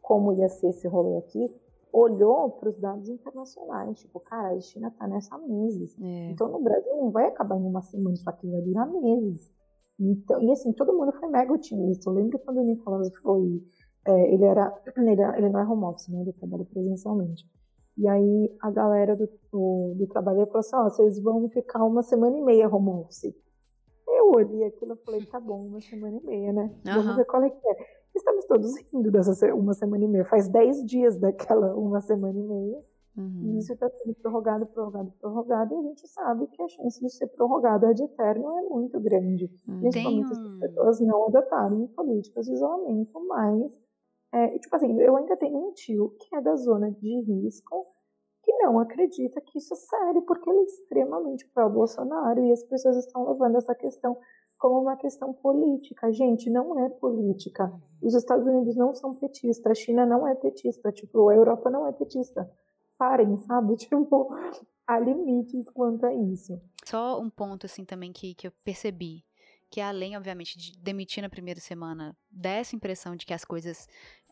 como 0.01 0.31
ia 0.31 0.47
ser 0.47 0.69
esse 0.69 0.87
rolê 0.87 1.17
aqui, 1.17 1.53
olhou 1.91 2.49
para 2.51 2.69
os 2.69 2.77
dados 2.77 3.09
internacionais. 3.09 3.99
Tipo, 3.99 4.19
cara, 4.21 4.55
a 4.55 4.59
China 4.61 4.89
tá 4.97 5.05
nessa 5.07 5.37
meses. 5.37 5.95
É. 6.01 6.29
Então, 6.31 6.47
no 6.47 6.59
Brasil 6.61 6.95
não 6.95 7.11
vai 7.11 7.27
acabar 7.27 7.57
em 7.57 7.63
uma 7.65 7.81
semana, 7.81 8.13
isso 8.15 8.29
aqui 8.29 8.49
vai 8.49 8.61
durar 8.61 8.87
meses. 8.89 9.51
Então, 9.99 10.41
e 10.41 10.51
assim, 10.51 10.71
todo 10.73 10.93
mundo 10.93 11.11
foi 11.13 11.27
mega 11.29 11.51
otimista. 11.53 12.09
Eu 12.09 12.13
lembro 12.13 12.37
quando 12.39 12.57
o 12.59 12.63
Nicolas 12.63 13.13
foi. 13.17 13.61
É, 14.05 14.33
ele, 14.33 14.43
era, 14.45 14.73
ele, 14.97 15.21
ele 15.37 15.49
não 15.49 15.59
é 15.59 15.63
home 15.65 15.83
office, 15.85 16.07
né? 16.09 16.21
Ele 16.21 16.33
trabalha 16.33 16.65
presencialmente. 16.65 17.45
E 17.97 18.07
aí 18.07 18.55
a 18.61 18.69
galera 18.71 19.15
do, 19.15 19.29
do, 19.51 19.93
do 19.95 20.07
trabalho 20.07 20.45
falou 20.47 20.59
assim: 20.59 20.75
ó, 20.75 20.83
vocês 20.89 21.19
vão 21.19 21.47
ficar 21.49 21.83
uma 21.83 22.01
semana 22.03 22.37
e 22.37 22.41
meia 22.41 22.67
home 22.67 22.89
office. 22.89 23.33
Eu 24.07 24.31
olhei 24.31 24.63
aquilo 24.65 24.93
e 24.93 25.05
falei: 25.05 25.25
tá 25.25 25.39
bom, 25.39 25.65
uma 25.65 25.81
semana 25.81 26.17
e 26.17 26.25
meia, 26.25 26.51
né? 26.53 26.71
Vamos 26.83 27.05
Aham. 27.07 27.15
ver 27.15 27.25
qual 27.25 27.43
é 27.43 27.49
que 27.49 27.67
é. 27.67 27.77
Estamos 28.15 28.45
todos 28.45 28.75
rindo 28.77 29.11
dessa 29.11 29.53
uma 29.53 29.73
semana 29.73 30.03
e 30.03 30.07
meia. 30.07 30.25
Faz 30.25 30.47
10 30.47 30.85
dias 30.85 31.17
daquela 31.17 31.73
uma 31.75 32.01
semana 32.01 32.37
e 32.37 32.43
meia. 32.43 32.83
E 33.17 33.21
Uhum. 33.21 33.57
isso 33.59 33.71
está 33.71 33.89
sendo 33.89 34.13
prorrogado, 34.15 34.65
prorrogado, 34.65 35.09
prorrogado, 35.21 35.73
e 35.73 35.77
a 35.77 35.81
gente 35.83 36.05
sabe 36.05 36.47
que 36.47 36.61
a 36.61 36.67
chance 36.67 36.99
de 36.99 37.09
ser 37.09 37.27
prorrogado 37.27 37.85
ad 37.85 38.03
eterno 38.03 38.59
é 38.59 38.61
muito 38.63 38.99
grande. 38.99 39.49
Uhum. 39.65 39.79
Principalmente 39.79 40.35
se 40.35 40.41
um- 40.41 40.53
as 40.55 40.59
pessoas 40.59 40.99
não 40.99 41.25
adotarem 41.27 41.87
políticas 41.95 42.45
de 42.45 42.51
isolamento, 42.51 43.17
mas, 43.25 43.79
é, 44.35 44.59
tipo 44.59 44.75
assim, 44.75 44.99
eu 44.99 45.15
ainda 45.15 45.37
tenho 45.37 45.57
um 45.57 45.71
tio 45.71 46.13
que 46.19 46.35
é 46.35 46.41
da 46.41 46.57
zona 46.57 46.91
de 46.91 47.21
risco, 47.21 47.85
que 48.43 48.51
não 48.57 48.79
acredita 48.79 49.39
que 49.39 49.57
isso 49.57 49.73
é 49.73 49.77
sério, 49.77 50.21
porque 50.23 50.49
ele 50.49 50.59
é 50.59 50.63
extremamente 50.63 51.47
pró-Bolsonaro, 51.53 52.43
e 52.43 52.51
as 52.51 52.61
pessoas 52.63 52.97
estão 52.97 53.31
levando 53.31 53.55
essa 53.55 53.73
questão 53.73 54.17
como 54.57 54.81
uma 54.81 54.97
questão 54.97 55.33
política. 55.33 56.11
Gente, 56.11 56.49
não 56.49 56.77
é 56.85 56.89
política. 56.89 57.71
Os 58.01 58.13
Estados 58.13 58.45
Unidos 58.45 58.75
não 58.75 58.93
são 58.93 59.15
petistas, 59.15 59.71
a 59.71 59.75
China 59.75 60.05
não 60.05 60.27
é 60.27 60.35
petista, 60.35 60.91
tipo, 60.91 61.29
a 61.29 61.35
Europa 61.35 61.69
não 61.69 61.87
é 61.87 61.93
petista. 61.93 62.49
Parem, 62.97 63.37
sabe? 63.39 63.75
Tipo, 63.87 64.35
há 64.85 64.99
limites 64.99 65.69
quanto 65.69 66.05
a 66.05 66.13
isso. 66.13 66.61
Só 66.83 67.19
um 67.19 67.29
ponto, 67.29 67.65
assim, 67.65 67.85
também 67.85 68.11
que, 68.11 68.33
que 68.35 68.47
eu 68.47 68.51
percebi. 68.63 69.23
Que 69.69 69.81
além, 69.81 70.15
obviamente, 70.15 70.57
de 70.57 70.77
demitir 70.77 71.21
na 71.21 71.29
primeira 71.29 71.59
semana, 71.59 72.15
dessa 72.29 72.75
impressão 72.75 73.15
de 73.15 73.25
que 73.25 73.33
as 73.33 73.43
coisas 73.43 73.87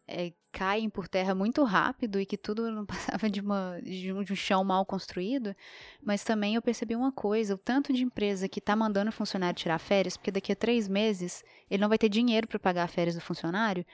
é, 0.08 0.34
caem 0.52 0.89
por 0.89 1.08
terra 1.08 1.34
muito 1.34 1.63
rápido 1.63 2.20
e 2.20 2.26
que 2.26 2.38
tudo 2.38 2.70
não 2.72 2.86
passava 2.86 3.30
de, 3.30 3.42
uma, 3.42 3.80
de, 3.82 4.13
um, 4.13 4.24
de 4.24 4.34
um 4.34 4.36
chão 4.36 4.63
mal 4.63 4.86
construído, 4.86 5.56
mas 6.02 6.24
também 6.24 6.56
eu 6.56 6.62
percebi 6.62 6.96
uma 6.96 7.12
coisa, 7.12 7.56
o 7.56 7.58
tanto 7.58 7.92
de 7.94 8.04
empresa 8.04 8.48
que 8.48 8.60
está 8.60 8.76
mandando 8.76 9.10
o 9.10 9.13
funcionário 9.13 9.58
tirar 9.58 9.80
férias, 9.80 10.18
porque 10.18 10.32
daqui 10.32 10.52
a 10.52 10.56
três 10.56 10.88
meses 10.88 11.44
ele 11.70 11.82
não 11.82 11.89
vai 11.89 11.98
ter 11.98 12.10
dinheiro 12.10 12.48
para 12.48 12.60
pagar 12.60 12.88
férias 12.88 13.16
do 13.16 13.22
funcionário, 13.22 13.86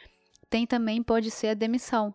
tem 0.49 0.65
também, 0.65 1.01
pode 1.01 1.29
ser 1.29 1.49
a 1.49 1.53
demissão. 1.53 2.13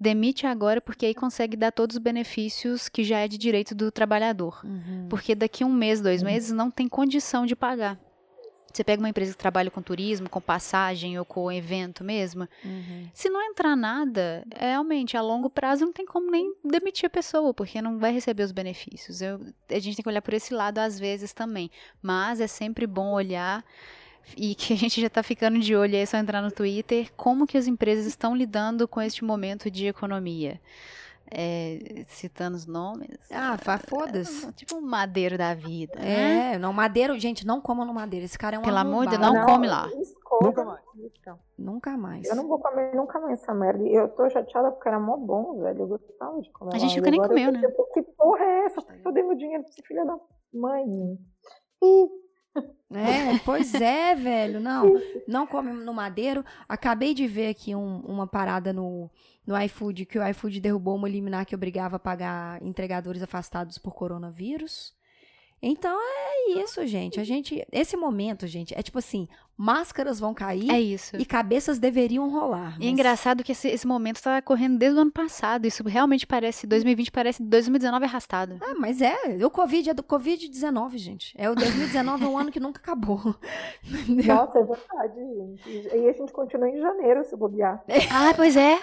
Demite 0.00 0.48
agora 0.48 0.80
porque 0.80 1.06
aí 1.06 1.14
consegue 1.14 1.56
dar 1.56 1.70
todos 1.70 1.94
os 1.94 2.02
benefícios 2.02 2.88
que 2.88 3.04
já 3.04 3.20
é 3.20 3.28
de 3.28 3.38
direito 3.38 3.72
do 3.72 3.92
trabalhador. 3.92 4.60
Uhum. 4.64 5.06
Porque 5.08 5.32
daqui 5.32 5.62
um 5.62 5.72
mês, 5.72 6.00
dois 6.00 6.24
meses, 6.24 6.50
não 6.50 6.72
tem 6.72 6.88
condição 6.88 7.46
de 7.46 7.54
pagar. 7.54 8.00
Você 8.72 8.82
pega 8.82 9.02
uma 9.02 9.08
empresa 9.08 9.32
que 9.32 9.38
trabalha 9.38 9.70
com 9.70 9.82
turismo, 9.82 10.28
com 10.28 10.40
passagem 10.40 11.18
ou 11.18 11.24
com 11.24 11.50
evento 11.52 12.02
mesmo. 12.02 12.48
Uhum. 12.64 13.08
Se 13.12 13.28
não 13.28 13.42
entrar 13.42 13.76
nada, 13.76 14.44
é, 14.50 14.70
realmente, 14.70 15.16
a 15.16 15.20
longo 15.20 15.50
prazo 15.50 15.84
não 15.84 15.92
tem 15.92 16.06
como 16.06 16.30
nem 16.30 16.54
demitir 16.64 17.06
a 17.06 17.10
pessoa, 17.10 17.52
porque 17.52 17.82
não 17.82 17.98
vai 17.98 18.12
receber 18.12 18.42
os 18.42 18.52
benefícios. 18.52 19.20
Eu- 19.20 19.40
a 19.70 19.78
gente 19.78 19.96
tem 19.96 20.02
que 20.02 20.08
olhar 20.08 20.22
por 20.22 20.34
esse 20.34 20.54
lado 20.54 20.78
às 20.78 20.98
vezes 20.98 21.32
também. 21.32 21.70
Mas 22.00 22.40
é 22.40 22.46
sempre 22.46 22.86
bom 22.86 23.12
olhar 23.12 23.64
e 24.36 24.54
que 24.54 24.72
a 24.72 24.76
gente 24.76 25.00
já 25.00 25.08
está 25.08 25.22
ficando 25.22 25.58
de 25.58 25.74
olho, 25.74 25.96
é 25.96 26.06
só 26.06 26.16
entrar 26.16 26.40
no 26.40 26.50
Twitter, 26.50 27.12
como 27.16 27.46
que 27.46 27.58
as 27.58 27.66
empresas 27.66 28.06
estão 28.06 28.34
lidando 28.36 28.86
com 28.88 29.00
este 29.02 29.24
momento 29.24 29.70
de 29.70 29.86
economia. 29.86 30.60
É, 31.34 32.04
citando 32.08 32.56
os 32.56 32.66
nomes. 32.66 33.08
Ah, 33.30 33.56
fa- 33.58 33.78
foda-se. 33.78 34.52
Tipo 34.52 34.76
um 34.76 34.80
madeiro 34.82 35.38
da 35.38 35.54
vida, 35.54 35.98
né? 35.98 36.54
É, 36.54 36.58
não, 36.58 36.72
madeiro, 36.72 37.18
gente, 37.18 37.46
não 37.46 37.60
coma 37.60 37.84
no 37.84 37.94
madeiro. 37.94 38.24
Esse 38.26 38.38
cara 38.38 38.56
é 38.56 38.58
um 38.58 38.62
Pelo 38.62 38.76
amor 38.78 39.06
de 39.06 39.16
Deus, 39.16 39.22
arrombado. 39.22 39.46
não 39.46 39.54
come 39.54 39.66
lá. 39.66 39.88
escolha 40.00 40.46
Nunca 40.46 40.64
mais. 40.64 40.80
isso. 40.96 41.38
Nunca 41.58 41.96
mais. 41.96 42.28
Eu 42.28 42.36
não 42.36 42.46
vou 42.48 42.58
comer 42.58 42.94
nunca 42.94 43.18
mais 43.20 43.40
essa 43.40 43.54
merda. 43.54 43.82
Eu 43.86 44.08
tô 44.08 44.28
chateada 44.28 44.70
porque 44.72 44.88
era 44.88 44.98
mó 45.00 45.16
bom, 45.16 45.60
velho. 45.60 45.80
Eu 45.80 45.86
gostava 45.88 46.40
de 46.40 46.50
comer 46.50 46.74
A 46.74 46.78
gente 46.78 46.96
nunca 46.96 47.10
nem 47.10 47.20
comeu, 47.20 47.52
né? 47.52 47.60
tipo, 47.60 47.84
Que 47.94 48.02
porra 48.02 48.44
é 48.44 48.64
essa? 48.66 48.80
Eu 49.04 49.12
dei 49.12 49.22
meu 49.22 49.36
dinheiro 49.36 49.62
pra 49.62 49.70
esse 49.70 49.82
filho 49.82 50.04
da 50.04 50.18
mãe? 50.52 50.84
E 51.82 52.08
É, 52.94 53.38
pois 53.44 53.74
é, 53.74 54.14
velho. 54.14 54.60
Não, 54.60 54.94
não 55.26 55.46
come 55.46 55.72
no 55.72 55.92
madeiro. 55.94 56.44
Acabei 56.68 57.14
de 57.14 57.26
ver 57.26 57.48
aqui 57.48 57.74
um- 57.74 58.00
uma 58.00 58.26
parada 58.26 58.72
no, 58.72 59.10
no 59.46 59.60
iFood, 59.62 60.04
que 60.06 60.18
o 60.18 60.28
iFood 60.28 60.60
derrubou 60.60 60.96
uma 60.96 61.08
liminar 61.08 61.46
que 61.46 61.54
obrigava 61.54 61.96
a 61.96 62.00
pagar 62.00 62.62
entregadores 62.62 63.22
afastados 63.22 63.78
por 63.78 63.94
coronavírus. 63.94 64.92
Então 65.62 65.96
é 65.96 66.58
isso, 66.60 66.84
gente. 66.86 67.20
A 67.20 67.24
gente. 67.24 67.64
Esse 67.70 67.96
momento, 67.96 68.46
gente, 68.48 68.74
é 68.76 68.82
tipo 68.82 68.98
assim: 68.98 69.28
máscaras 69.56 70.18
vão 70.18 70.34
cair 70.34 70.68
É 70.70 70.80
isso. 70.80 71.16
e 71.16 71.24
cabeças 71.24 71.78
deveriam 71.78 72.28
rolar. 72.30 72.72
E 72.72 72.82
é 72.82 72.84
mas- 72.86 72.86
engraçado 72.88 73.44
que 73.44 73.52
esse, 73.52 73.68
esse 73.68 73.86
momento 73.86 74.20
tá 74.20 74.42
correndo 74.42 74.76
desde 74.76 74.98
o 74.98 75.02
ano 75.02 75.12
passado. 75.12 75.64
Isso 75.64 75.84
realmente 75.84 76.26
parece, 76.26 76.66
2020 76.66 77.12
parece 77.12 77.42
2019 77.44 78.04
arrastado. 78.04 78.58
Ah, 78.60 78.74
mas 78.76 79.00
é, 79.00 79.14
o 79.44 79.48
Covid 79.50 79.90
é 79.90 79.94
do 79.94 80.02
Covid-19, 80.02 80.96
gente. 80.98 81.32
É 81.38 81.48
o 81.48 81.54
2019 81.54 82.24
é 82.24 82.28
um 82.28 82.36
ano 82.36 82.50
que 82.50 82.58
nunca 82.58 82.80
acabou. 82.80 83.20
Entendeu? 83.86 84.34
Nossa, 84.34 84.58
é 84.58 84.64
verdade, 84.64 85.14
gente. 85.36 85.96
E 85.96 86.08
a 86.08 86.12
gente 86.12 86.32
continua 86.32 86.68
em 86.68 86.80
janeiro, 86.80 87.24
se 87.24 87.36
bobear. 87.36 87.84
Ah, 88.10 88.32
pois 88.34 88.56
é. 88.56 88.80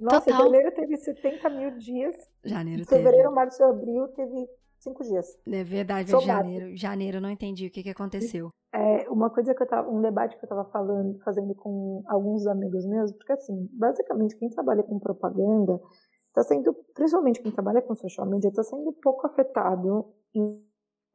Nossa, 0.00 0.22
Total. 0.22 0.42
janeiro 0.46 0.72
teve 0.74 0.96
70 0.96 1.48
mil 1.50 1.70
dias. 1.78 2.16
Janeiro 2.44 2.84
teve. 2.84 3.00
Fevereiro, 3.04 3.32
março 3.32 3.62
e 3.62 3.64
abril 3.64 4.08
teve 4.08 4.48
5 4.84 5.02
dias. 5.02 5.26
É 5.46 5.64
verdade, 5.64 6.10
Sou 6.10 6.20
janeiro. 6.20 6.76
Janeiro, 6.76 7.16
eu 7.16 7.20
não 7.22 7.30
entendi 7.30 7.66
o 7.66 7.70
que, 7.70 7.82
que 7.82 7.90
aconteceu. 7.90 8.50
É, 8.72 9.08
uma 9.08 9.30
coisa 9.30 9.54
que 9.54 9.62
eu 9.62 9.66
tava, 9.66 9.88
um 9.90 10.00
debate 10.00 10.38
que 10.38 10.44
eu 10.44 10.48
tava 10.48 10.64
falando, 10.66 11.18
fazendo 11.24 11.54
com 11.54 12.02
alguns 12.06 12.46
amigos 12.46 12.86
meus, 12.86 13.12
porque 13.12 13.32
assim, 13.32 13.68
basicamente 13.72 14.36
quem 14.36 14.48
trabalha 14.50 14.82
com 14.82 14.98
propaganda 14.98 15.80
está 16.28 16.42
sendo, 16.42 16.74
principalmente 16.94 17.40
quem 17.40 17.52
trabalha 17.52 17.80
com 17.80 17.94
social 17.94 18.28
media, 18.28 18.48
está 18.48 18.62
sendo 18.62 18.92
pouco 19.02 19.26
afetado 19.26 20.12
em, 20.34 20.60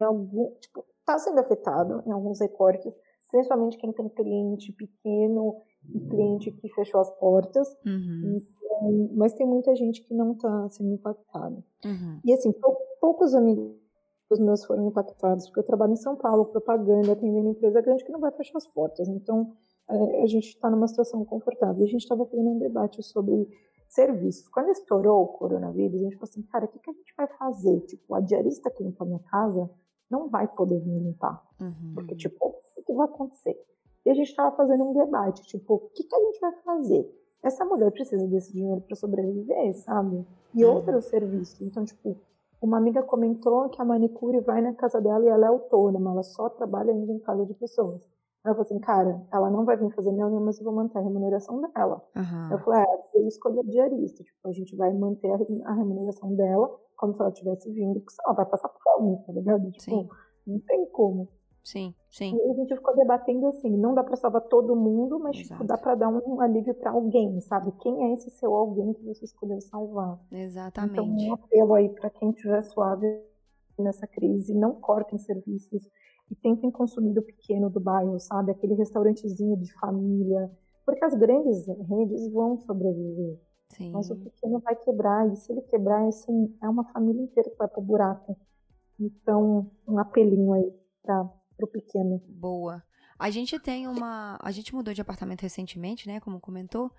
em 0.02 0.04
algum, 0.04 0.52
tipo, 0.60 0.86
está 1.00 1.20
sendo 1.20 1.40
afetado 1.40 2.02
em 2.08 2.12
alguns 2.12 2.40
recortes, 2.40 2.94
principalmente 3.30 3.78
quem 3.78 3.92
tem 3.92 4.10
cliente 4.10 4.72
pequeno 4.74 5.62
e 5.94 6.00
cliente 6.10 6.52
que 6.52 6.70
fechou 6.70 7.00
as 7.02 7.10
portas, 7.18 7.68
Uhum, 7.86 8.42
Então, 8.42 9.10
mas 9.16 9.34
tem 9.34 9.46
muita 9.46 9.76
gente 9.76 10.02
que 10.04 10.14
não 10.14 10.32
está 10.34 10.70
sendo 10.70 10.94
impactada. 10.94 11.64
uhum. 11.86 12.20
E 12.26 12.34
assim, 12.34 12.52
pou- 12.52 12.78
poucos 13.02 13.34
amigos 13.36 13.76
meus 14.40 14.64
foram 14.64 14.88
impactados, 14.88 15.48
porque 15.48 15.60
eu 15.60 15.66
trabalho 15.66 15.94
em 15.94 15.98
São 15.98 16.16
Paulo, 16.16 16.46
propaganda, 16.46 17.12
atendendo 17.14 17.50
empresa 17.50 17.82
grande 17.82 18.04
que 18.06 18.12
não 18.12 18.20
vai 18.20 18.32
fechar 18.32 18.58
as 18.58 18.68
portas. 18.68 19.08
Então, 19.10 19.52
é, 19.90 20.22
a 20.24 20.28
gente 20.28 20.50
está 20.50 20.70
numa 20.70 20.88
situação 20.88 21.26
confortável. 21.26 21.82
E 21.82 21.84
a 21.88 21.92
gente 21.92 22.02
estava 22.04 22.24
fazendo 22.28 22.48
um 22.52 22.60
debate 22.60 23.02
sobre 23.02 23.48
serviços. 23.88 24.48
Quando 24.50 24.70
estourou 24.70 25.24
o 25.24 25.28
coronavírus, 25.30 25.96
a 26.00 26.04
gente 26.04 26.16
falou 26.16 26.30
assim, 26.30 26.44
cara, 26.44 26.66
o 26.66 26.68
que, 26.68 26.78
que 26.80 26.90
a 26.92 26.94
gente 26.94 27.14
vai 27.18 27.28
fazer? 27.28 27.80
Tipo, 27.82 28.14
a 28.14 28.20
diarista 28.22 28.70
que 28.70 28.84
limpa 28.84 29.04
a 29.04 29.08
minha 29.08 29.20
casa 29.20 29.68
não 30.10 30.30
vai 30.30 30.48
poder 30.48 30.80
me 30.86 31.00
limpar. 31.00 31.44
Uhum. 31.60 31.94
Porque, 31.96 32.16
tipo, 32.16 32.56
o 32.78 32.84
que 32.84 32.94
vai 32.94 33.06
acontecer? 33.08 33.58
E 34.06 34.10
a 34.10 34.14
gente 34.14 34.30
estava 34.30 34.56
fazendo 34.56 34.84
um 34.84 34.94
debate, 34.94 35.42
tipo, 35.44 35.74
o 35.76 35.80
que, 35.94 36.04
que 36.04 36.16
a 36.16 36.20
gente 36.20 36.40
vai 36.40 36.52
fazer? 36.64 37.16
Essa 37.44 37.64
mulher 37.66 37.92
precisa 37.92 38.28
desse 38.28 38.52
dinheiro 38.54 38.82
para 38.82 38.96
sobreviver, 38.96 39.74
sabe? 39.78 40.26
E 40.56 40.66
Uhum. 40.66 40.76
outros 40.76 41.06
serviços. 41.06 41.60
Então, 41.62 41.84
tipo, 41.86 42.18
Uma 42.62 42.78
amiga 42.78 43.02
comentou 43.02 43.70
que 43.70 43.82
a 43.82 43.86
manicure 43.86 44.42
vai 44.42 44.62
na 44.62 44.74
casa 44.74 45.00
dela 45.00 45.24
e 45.24 45.30
ela 45.30 45.46
é 45.46 45.48
autônoma, 45.48 46.12
ela 46.12 46.24
só 46.24 46.50
trabalha 46.50 46.92
ainda 46.92 47.14
em 47.14 47.20
casa 47.20 47.46
de 47.46 47.54
pessoas. 47.54 48.02
Ela 48.44 48.54
falou 48.54 48.62
assim, 48.64 48.80
cara, 48.80 49.26
ela 49.32 49.50
não 49.50 49.64
vai 49.64 49.78
vir 49.78 49.90
fazer 49.96 50.12
minha 50.12 50.28
unha, 50.28 50.42
mas 50.42 50.58
eu 50.58 50.66
vou 50.66 50.74
manter 50.74 50.98
a 50.98 51.02
remuneração 51.02 51.62
dela. 51.62 52.02
Aham. 52.18 52.50
Eu 52.52 52.60
falei, 52.60 52.82
é, 52.82 53.04
eu 53.20 53.28
escolhi 53.30 53.60
a 53.60 53.64
diarista, 53.64 54.24
tipo, 54.26 54.46
a 54.46 54.52
gente 54.52 54.76
vai 54.76 54.92
manter 54.94 55.32
a 55.32 55.38
re- 55.38 55.62
a 55.64 55.74
remuneração 55.74 56.36
dela 56.36 56.70
como 56.98 57.14
se 57.14 57.22
ela 57.22 57.32
tivesse 57.32 57.72
vindo, 57.72 58.02
porque 58.02 58.12
senão 58.14 58.26
ela 58.34 58.36
vai 58.36 58.46
passar 58.48 58.70
fome, 58.84 59.18
tá 59.26 59.32
ligado? 59.32 59.72
Tipo, 59.72 59.82
Sim. 59.82 60.10
não 60.46 60.60
tem 60.60 60.86
como. 60.88 61.30
Sim, 61.64 61.94
sim. 62.10 62.36
E 62.36 62.52
a 62.52 62.54
gente 62.54 62.76
ficou 62.76 62.96
debatendo 62.96 63.48
assim, 63.48 63.70
não 63.76 63.94
dá 63.94 64.04
pra 64.04 64.16
salvar 64.16 64.42
todo 64.44 64.76
mundo, 64.76 65.20
mas 65.20 65.38
tipo, 65.38 65.64
dá 65.64 65.78
pra 65.78 65.96
dar 65.96 66.10
um 66.10 66.42
alívio 66.42 66.74
pra 66.74 66.92
alguém, 66.92 67.40
sabe? 67.42 67.72
Quem 67.82 68.06
é 68.06 68.14
esse 68.14 68.30
seu 68.32 68.56
alguém 68.56 68.94
que 68.94 69.04
você 69.04 69.26
escolheu 69.26 69.60
salvar? 69.62 70.20
Então, 70.32 70.40
Exatamente. 70.40 71.26
um 71.26 71.34
apelo 71.34 71.74
aí 71.74 71.90
pra 71.90 72.10
quem 72.10 72.32
estiver 72.32 72.62
suave 72.64 73.06
nessa 73.78 74.08
crise, 74.08 74.54
não 74.54 74.74
cortem 74.76 75.18
serviços 75.20 75.88
e 76.30 76.36
tentem 76.36 76.72
consumir 76.72 77.14
do 77.14 77.22
pequeno 77.22 77.70
do 77.70 77.80
bairro, 77.80 78.20
sabe? 78.20 78.52
Aquele 78.52 78.74
restaurantezinho 78.76 79.58
de 79.58 79.72
família, 79.80 80.52
porque 80.86 81.04
as 81.06 81.14
grandes 81.16 81.68
redes 81.68 82.32
vão 82.32 82.58
sobreviver, 82.60 83.38
Sim. 83.70 83.92
mas 83.92 84.10
o 84.10 84.16
pequeno 84.16 84.60
vai 84.60 84.76
quebrar 84.76 85.32
e 85.32 85.36
se 85.36 85.52
ele 85.52 85.62
quebrar, 85.64 86.08
assim, 86.08 86.56
é 86.62 86.70
uma 86.70 86.84
família 86.92 87.22
inteira 87.22 87.50
que 87.50 87.58
vai 87.58 87.68
pro 87.68 87.82
buraco. 87.82 88.38
Então, 89.00 89.72
um 89.88 89.98
apelinho 89.98 90.54
aí 90.54 90.74
para 91.02 91.30
o 91.66 91.68
pequeno. 91.68 92.22
Boa. 92.28 92.84
A 93.18 93.30
gente 93.30 93.60
tem 93.60 93.88
uma. 93.88 94.40
A 94.42 94.52
gente 94.52 94.74
mudou 94.74 94.94
de 94.94 95.02
apartamento 95.02 95.42
recentemente, 95.42 96.08
né? 96.08 96.20
Como 96.20 96.40
comentou. 96.40 96.92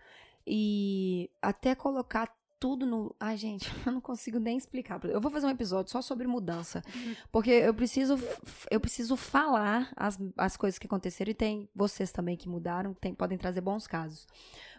E 0.47 1.31
até 1.41 1.75
colocar 1.75 2.35
tudo 2.61 2.85
no. 2.85 3.17
Ai, 3.19 3.39
gente, 3.39 3.73
eu 3.87 3.93
não 3.93 4.01
consigo 4.01 4.39
nem 4.39 4.59
explicar. 4.59 5.03
Eu 5.05 5.21
vou 5.21 5.31
fazer 5.31 5.47
um 5.47 5.51
episódio 5.51 5.91
só 5.91 6.03
sobre 6.03 6.27
mudança. 6.27 6.83
Porque 7.33 7.51
eu 7.51 7.73
preciso, 7.73 8.19
eu 8.71 8.79
preciso 8.79 9.17
falar 9.17 9.91
as, 9.97 10.19
as 10.37 10.57
coisas 10.59 10.79
que 10.79 10.87
aconteceram 10.87 11.31
e 11.31 11.35
tem 11.35 11.69
vocês 11.75 12.13
também 12.13 12.37
que 12.37 12.49
mudaram, 12.49 12.93
tem, 12.93 13.15
podem 13.15 13.39
trazer 13.39 13.63
bons 13.63 13.87
casos. 13.87 14.27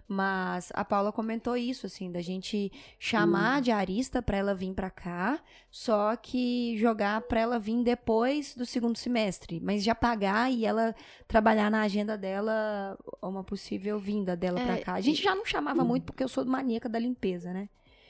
Mas 0.08 0.72
a 0.74 0.84
Paula 0.84 1.12
comentou 1.12 1.56
isso, 1.56 1.86
assim, 1.86 2.12
da 2.12 2.22
gente 2.22 2.72
chamar 3.00 3.58
a 3.58 3.60
diarista 3.60 4.22
pra 4.22 4.38
ela 4.38 4.54
vir 4.54 4.74
pra 4.74 4.90
cá, 4.90 5.40
só 5.70 6.16
que 6.16 6.78
jogar 6.78 7.22
pra 7.22 7.40
ela 7.40 7.58
vir 7.60 7.82
depois 7.84 8.54
do 8.56 8.66
segundo 8.66 8.98
semestre, 8.98 9.60
mas 9.62 9.84
já 9.84 9.96
pagar 9.96 10.52
e 10.52 10.66
ela 10.66 10.94
trabalhar 11.28 11.72
na 11.72 11.82
agenda 11.82 12.18
dela 12.18 12.98
uma 13.22 13.44
possível 13.44 13.98
vinda 14.00 14.36
dela 14.36 14.60
É, 14.60 14.66
pra 14.66 14.78
cá. 14.80 14.94
A 14.94 15.02
gente 15.02 15.22
já 15.22 15.34
não 15.34 15.46
chamava 15.46 15.84
muito 15.84 16.04
porque 16.04 16.24
eu 16.24 16.28
sou 16.30 16.46
maníaca 16.46 16.90
da 16.90 17.00
limpeza, 17.00 17.54
né? 17.54 17.70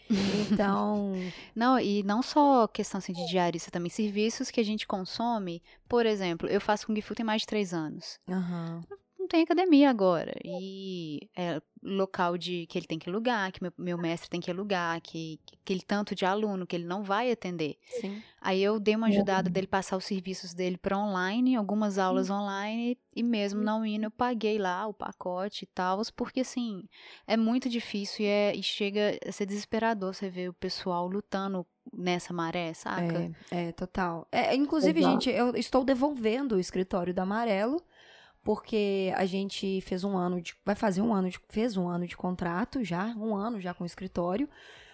Então, 0.51 1.13
Não, 1.55 1.79
e 1.79 2.03
não 2.03 2.21
só 2.21 2.67
questão 2.67 2.97
assim, 2.97 3.13
de 3.13 3.25
diarista, 3.29 3.71
também 3.71 3.89
serviços 3.89 4.51
que 4.51 4.59
a 4.59 4.65
gente 4.65 4.85
consome. 4.85 5.61
Por 5.87 6.05
exemplo, 6.05 6.49
eu 6.49 6.59
faço 6.59 6.85
Kung 6.87 6.99
Fu 7.01 7.15
tem 7.15 7.25
mais 7.25 7.41
de 7.41 7.47
três 7.47 7.73
anos. 7.73 8.19
Não 8.27 8.83
tem 9.31 9.43
academia 9.43 9.89
agora. 9.89 10.33
E 10.43 11.29
é 11.37 11.61
local 11.81 12.37
de 12.37 12.65
que 12.67 12.77
ele 12.77 12.85
tem 12.85 12.99
que 12.99 13.09
alugar, 13.09 13.51
que 13.51 13.63
meu, 13.63 13.71
meu 13.77 13.97
mestre 13.97 14.29
tem 14.29 14.41
que 14.41 14.51
alugar, 14.51 14.99
que, 15.01 15.39
que 15.45 15.55
aquele 15.63 15.81
tanto 15.81 16.13
de 16.13 16.25
aluno 16.25 16.67
que 16.67 16.75
ele 16.75 16.85
não 16.85 17.01
vai 17.01 17.31
atender. 17.31 17.77
sim. 17.85 18.21
Aí 18.41 18.61
eu 18.61 18.79
dei 18.79 18.95
uma 18.95 19.07
ajudada 19.07 19.49
dele 19.49 19.67
passar 19.67 19.95
os 19.95 20.05
serviços 20.05 20.53
dele 20.53 20.75
para 20.75 20.97
online, 20.97 21.55
algumas 21.55 21.97
aulas 21.97 22.29
online, 22.29 22.97
e 23.15 23.21
mesmo 23.21 23.61
não 23.61 23.85
indo, 23.85 24.05
eu 24.05 24.11
paguei 24.11 24.57
lá 24.57 24.87
o 24.87 24.93
pacote 24.93 25.63
e 25.63 25.67
tal, 25.67 26.01
porque 26.15 26.41
assim, 26.41 26.83
é 27.27 27.37
muito 27.37 27.69
difícil 27.69 28.25
e, 28.25 28.27
é, 28.27 28.55
e 28.55 28.63
chega 28.63 29.17
a 29.25 29.31
ser 29.31 29.45
desesperador 29.45 30.13
você 30.13 30.27
ver 30.27 30.49
o 30.49 30.53
pessoal 30.53 31.07
lutando 31.07 31.65
nessa 31.93 32.33
maré, 32.33 32.73
saca? 32.73 33.31
É, 33.51 33.67
é, 33.67 33.71
total. 33.71 34.27
É, 34.31 34.55
inclusive, 34.55 34.99
Exato. 34.99 35.13
gente, 35.13 35.29
eu 35.29 35.55
estou 35.55 35.83
devolvendo 35.83 36.55
o 36.55 36.59
escritório 36.59 37.13
da 37.13 37.23
Amarelo, 37.23 37.81
porque 38.43 39.13
a 39.15 39.25
gente 39.25 39.81
fez 39.81 40.03
um 40.03 40.17
ano 40.17 40.41
de. 40.41 40.53
Vai 40.65 40.75
fazer 40.75 41.01
um 41.01 41.13
ano 41.13 41.29
de. 41.29 41.39
Fez 41.49 41.77
um 41.77 41.87
ano 41.87 42.07
de 42.07 42.17
contrato 42.17 42.83
já, 42.83 43.07
um 43.17 43.35
ano 43.35 43.59
já 43.59 43.73
com 43.73 43.83
o 43.83 43.87
escritório. 43.87 44.49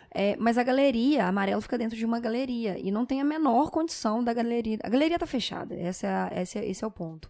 É, 0.09 0.35
mas 0.37 0.57
a 0.57 0.63
galeria, 0.63 1.25
a 1.25 1.27
Amarelo 1.27 1.61
fica 1.61 1.77
dentro 1.77 1.97
de 1.97 2.05
uma 2.05 2.19
galeria. 2.19 2.77
E 2.79 2.91
não 2.91 3.05
tem 3.05 3.21
a 3.21 3.25
menor 3.25 3.69
condição 3.71 4.23
da 4.23 4.33
galeria. 4.33 4.77
A 4.83 4.89
galeria 4.89 5.19
tá 5.19 5.27
fechada. 5.27 5.75
Essa 5.75 6.07
é 6.07 6.09
a- 6.09 6.41
esse, 6.41 6.57
é, 6.59 6.65
esse 6.69 6.83
é 6.83 6.87
o 6.87 6.91
ponto. 6.91 7.29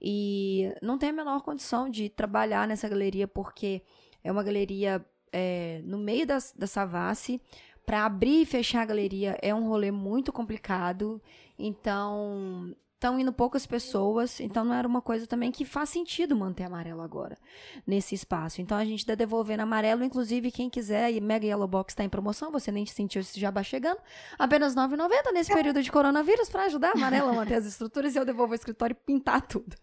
E 0.00 0.72
não 0.82 0.98
tem 0.98 1.08
a 1.10 1.12
menor 1.12 1.42
condição 1.42 1.88
de 1.88 2.08
trabalhar 2.08 2.66
nessa 2.68 2.88
galeria, 2.88 3.26
porque 3.26 3.82
é 4.22 4.30
uma 4.30 4.42
galeria 4.42 5.04
é, 5.32 5.80
no 5.84 5.98
meio 5.98 6.26
da, 6.26 6.38
da 6.56 6.66
Savassi. 6.66 7.40
Para 7.84 8.04
abrir 8.04 8.42
e 8.42 8.46
fechar 8.46 8.82
a 8.82 8.86
galeria 8.86 9.38
é 9.40 9.54
um 9.54 9.66
rolê 9.66 9.90
muito 9.90 10.32
complicado. 10.32 11.22
Então, 11.58 12.74
estão 12.98 13.18
indo 13.18 13.32
poucas 13.32 13.64
pessoas. 13.64 14.40
Então, 14.40 14.64
não 14.64 14.74
era 14.74 14.86
uma 14.86 15.00
coisa 15.00 15.26
também 15.26 15.52
que 15.52 15.64
faz 15.64 15.88
sentido 15.88 16.36
manter 16.36 16.64
amarelo 16.64 17.00
agora, 17.00 17.38
nesse 17.86 18.14
espaço. 18.14 18.60
Então, 18.60 18.76
a 18.76 18.84
gente 18.84 18.98
está 19.00 19.14
devolvendo 19.14 19.60
amarelo. 19.62 20.04
Inclusive, 20.04 20.50
quem 20.50 20.68
quiser, 20.68 21.12
e 21.12 21.20
Mega 21.20 21.46
Yellow 21.46 21.68
Box 21.68 21.92
está 21.92 22.02
em 22.02 22.08
promoção. 22.08 22.50
Você 22.50 22.72
nem 22.72 22.84
sentiu 22.84 23.20
esse 23.20 23.38
jabá 23.38 23.62
chegando. 23.62 23.98
Apenas 24.36 24.74
R$ 24.74 24.82
9,90 24.82 25.32
nesse 25.32 25.54
período 25.54 25.80
de 25.80 25.90
coronavírus 25.90 26.50
para 26.50 26.64
ajudar 26.64 26.90
a 26.90 26.92
amarelo 26.92 27.30
a 27.30 27.32
manter 27.32 27.54
as 27.54 27.66
estruturas 27.66 28.14
e 28.14 28.18
eu 28.18 28.24
devolvo 28.24 28.52
o 28.52 28.56
escritório 28.56 28.94
e 28.94 29.06
pintar 29.06 29.46
tudo. 29.46 29.76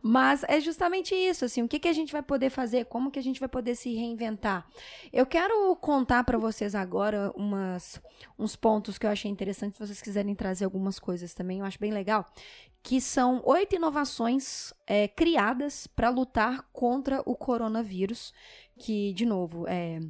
Mas 0.00 0.44
é 0.44 0.60
justamente 0.60 1.14
isso, 1.14 1.44
assim, 1.44 1.62
o 1.62 1.68
que, 1.68 1.78
que 1.78 1.88
a 1.88 1.92
gente 1.92 2.12
vai 2.12 2.22
poder 2.22 2.50
fazer, 2.50 2.86
como 2.86 3.10
que 3.10 3.18
a 3.18 3.22
gente 3.22 3.40
vai 3.40 3.48
poder 3.48 3.74
se 3.74 3.92
reinventar. 3.94 4.66
Eu 5.12 5.26
quero 5.26 5.74
contar 5.76 6.24
para 6.24 6.38
vocês 6.38 6.74
agora 6.74 7.32
umas, 7.34 8.00
uns 8.38 8.54
pontos 8.54 8.98
que 8.98 9.06
eu 9.06 9.10
achei 9.10 9.30
interessante, 9.30 9.76
se 9.76 9.86
vocês 9.86 10.00
quiserem 10.00 10.34
trazer 10.34 10.64
algumas 10.64 10.98
coisas 10.98 11.34
também, 11.34 11.58
eu 11.58 11.64
acho 11.64 11.78
bem 11.78 11.92
legal, 11.92 12.26
que 12.82 13.00
são 13.00 13.40
oito 13.44 13.76
inovações 13.76 14.72
é, 14.86 15.06
criadas 15.06 15.86
para 15.86 16.08
lutar 16.08 16.68
contra 16.72 17.22
o 17.24 17.36
coronavírus, 17.36 18.32
que, 18.78 19.12
de 19.14 19.24
novo, 19.24 19.66
é... 19.68 20.00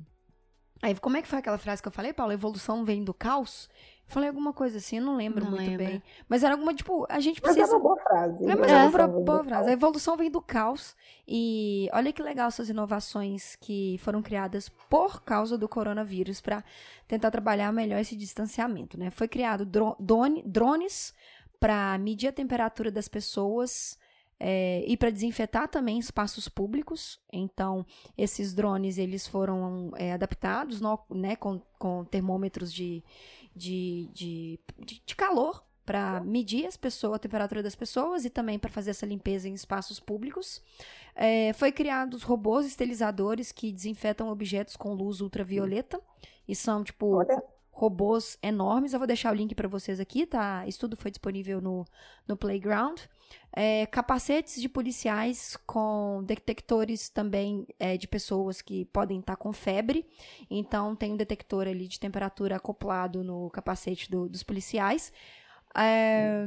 Aí, 0.81 0.97
como 0.97 1.17
é 1.17 1.23
que 1.23 1.29
foi 1.29 1.39
aquela 1.39 1.59
frase 1.59 1.81
que 1.81 1.87
eu 1.87 1.93
falei, 1.93 2.13
Paulo? 2.13 2.33
A 2.33 2.35
evolução 2.35 2.85
vem 2.85 3.05
do 3.05 3.15
caos? 3.15 3.69
Eu 4.09 4.15
falei 4.15 4.29
alguma 4.29 4.53
coisa 4.53 4.79
assim, 4.79 4.97
eu 4.99 5.05
não 5.05 5.17
lembro 5.17 5.45
Não 5.45 5.53
muito 5.53 5.63
lembro. 5.71 5.87
bem. 5.87 6.03
Mas 6.29 6.43
era 6.43 6.55
alguma, 6.55 6.75
tipo, 6.75 7.07
a 7.09 7.21
gente 7.21 7.41
Mas 7.41 7.55
precisa... 7.55 7.77
é 7.77 7.79
uma 7.79 7.83
boa 7.83 7.97
frase. 8.01 8.45
É, 8.45 8.57
mas 8.57 8.73
né? 8.73 8.85
é 8.85 8.89
uma 8.89 9.09
boa, 9.09 9.45
frase. 9.45 9.71
A 9.71 9.73
evolução 9.73 10.17
vem 10.17 10.29
do 10.29 10.43
caos. 10.43 10.97
E 11.27 11.89
olha 11.93 12.13
que 12.13 12.21
legal 12.21 12.49
essas 12.49 12.69
inovações 12.69 13.55
que 13.61 13.97
foram 14.01 14.21
criadas 14.23 14.69
por 14.91 15.23
causa 15.23 15.57
do 15.57 15.69
coronavírus 15.69 16.41
para 16.41 16.65
tentar 17.07 17.31
trabalhar 17.31 17.73
melhor 17.73 18.01
esse 18.01 18.17
distanciamento, 18.17 18.99
né? 18.99 19.09
Foi 19.11 19.29
criado 19.29 19.65
dro- 19.65 19.97
drone- 20.01 20.43
drones 20.45 21.15
para 21.63 21.97
medir 21.97 22.27
a 22.27 22.33
temperatura 22.33 22.91
das 22.91 23.07
pessoas 23.07 23.97
é, 24.41 24.85
e 24.85 24.97
para 24.97 25.11
desinfetar 25.11 25.69
também 25.69 25.97
espaços 25.97 26.49
públicos. 26.49 27.21
Então, 27.33 27.87
esses 28.19 28.53
drones 28.53 28.99
eles 28.99 29.29
foram 29.29 29.93
é, 29.95 30.13
adaptados 30.13 30.81
no- 30.81 30.99
né, 31.09 31.37
com, 31.37 31.61
com 31.79 32.05
termômetros 32.05 32.73
de, 32.73 33.05
de, 33.55 34.11
de, 34.13 34.59
de, 35.07 35.15
calor 35.15 35.65
para 35.87 36.19
medir 36.19 36.67
as 36.67 36.77
pessoas, 36.77 37.15
a 37.15 37.19
temperatura 37.21 37.63
das 37.63 37.77
pessoas 37.77 38.25
e 38.25 38.31
também 38.31 38.59
para 38.59 38.69
fazer 38.69 38.91
essa 38.91 39.07
limpeza 39.07 39.49
em 39.49 39.55
espaços 39.55 40.01
públicos. 40.01 40.61
É, 41.15 41.53
foi 41.53 41.71
criados 41.71 42.25
robôs 42.25 42.67
esterilizadores 42.67 43.53
que 43.53 43.71
desinfetam 43.71 44.29
objetos 44.31 44.75
com 44.77 44.95
luz 44.95 45.21
ultravioleta 45.21 46.01
e 46.49 46.57
são 46.57 46.83
tipo 46.83 47.19
Olha, 47.19 47.41
robôs 47.73 48.39
enormes. 48.43 48.93
Eu 48.93 49.01
vou 49.01 49.07
deixar 49.07 49.33
o 49.33 49.35
link 49.35 49.55
para 49.55 49.67
vocês 49.67 49.99
aqui, 49.99 50.27
tá? 50.27 50.65
Estudo 50.67 50.95
foi 50.97 51.11
disponível 51.11 51.61
no, 51.61 51.85
no 52.29 52.37
Playground. 52.37 53.01
É, 53.55 53.87
capacetes 53.87 54.61
de 54.61 54.69
policiais 54.69 55.57
com 55.67 56.23
detectores 56.25 57.09
também 57.09 57.67
é, 57.79 57.97
de 57.97 58.07
pessoas 58.07 58.61
que 58.61 58.85
podem 58.87 59.21
estar 59.21 59.37
com 59.37 59.53
febre. 59.53 60.07
Então, 60.51 60.95
tem 60.95 61.13
um 61.13 61.17
detector 61.17 61.67
ali 61.67 61.89
de 61.89 61.99
temperatura 61.99 62.57
acoplado 62.57 63.25
no 63.25 63.51
capacete 63.51 64.11
do- 64.11 64.29
dos 64.29 64.43
policiais. 64.43 65.13
É, 65.75 66.45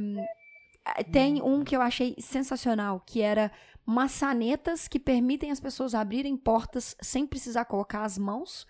tem 1.10 1.42
um 1.42 1.64
que 1.64 1.74
eu 1.76 1.82
achei 1.82 2.14
sensacional, 2.20 3.02
que 3.04 3.20
era 3.20 3.50
maçanetas 3.86 4.88
que 4.88 4.98
permitem 4.98 5.52
as 5.52 5.60
pessoas 5.60 5.94
abrirem 5.94 6.36
portas 6.36 6.96
sem 7.00 7.24
precisar 7.24 7.64
colocar 7.66 8.02
as 8.02 8.18
mãos. 8.18 8.66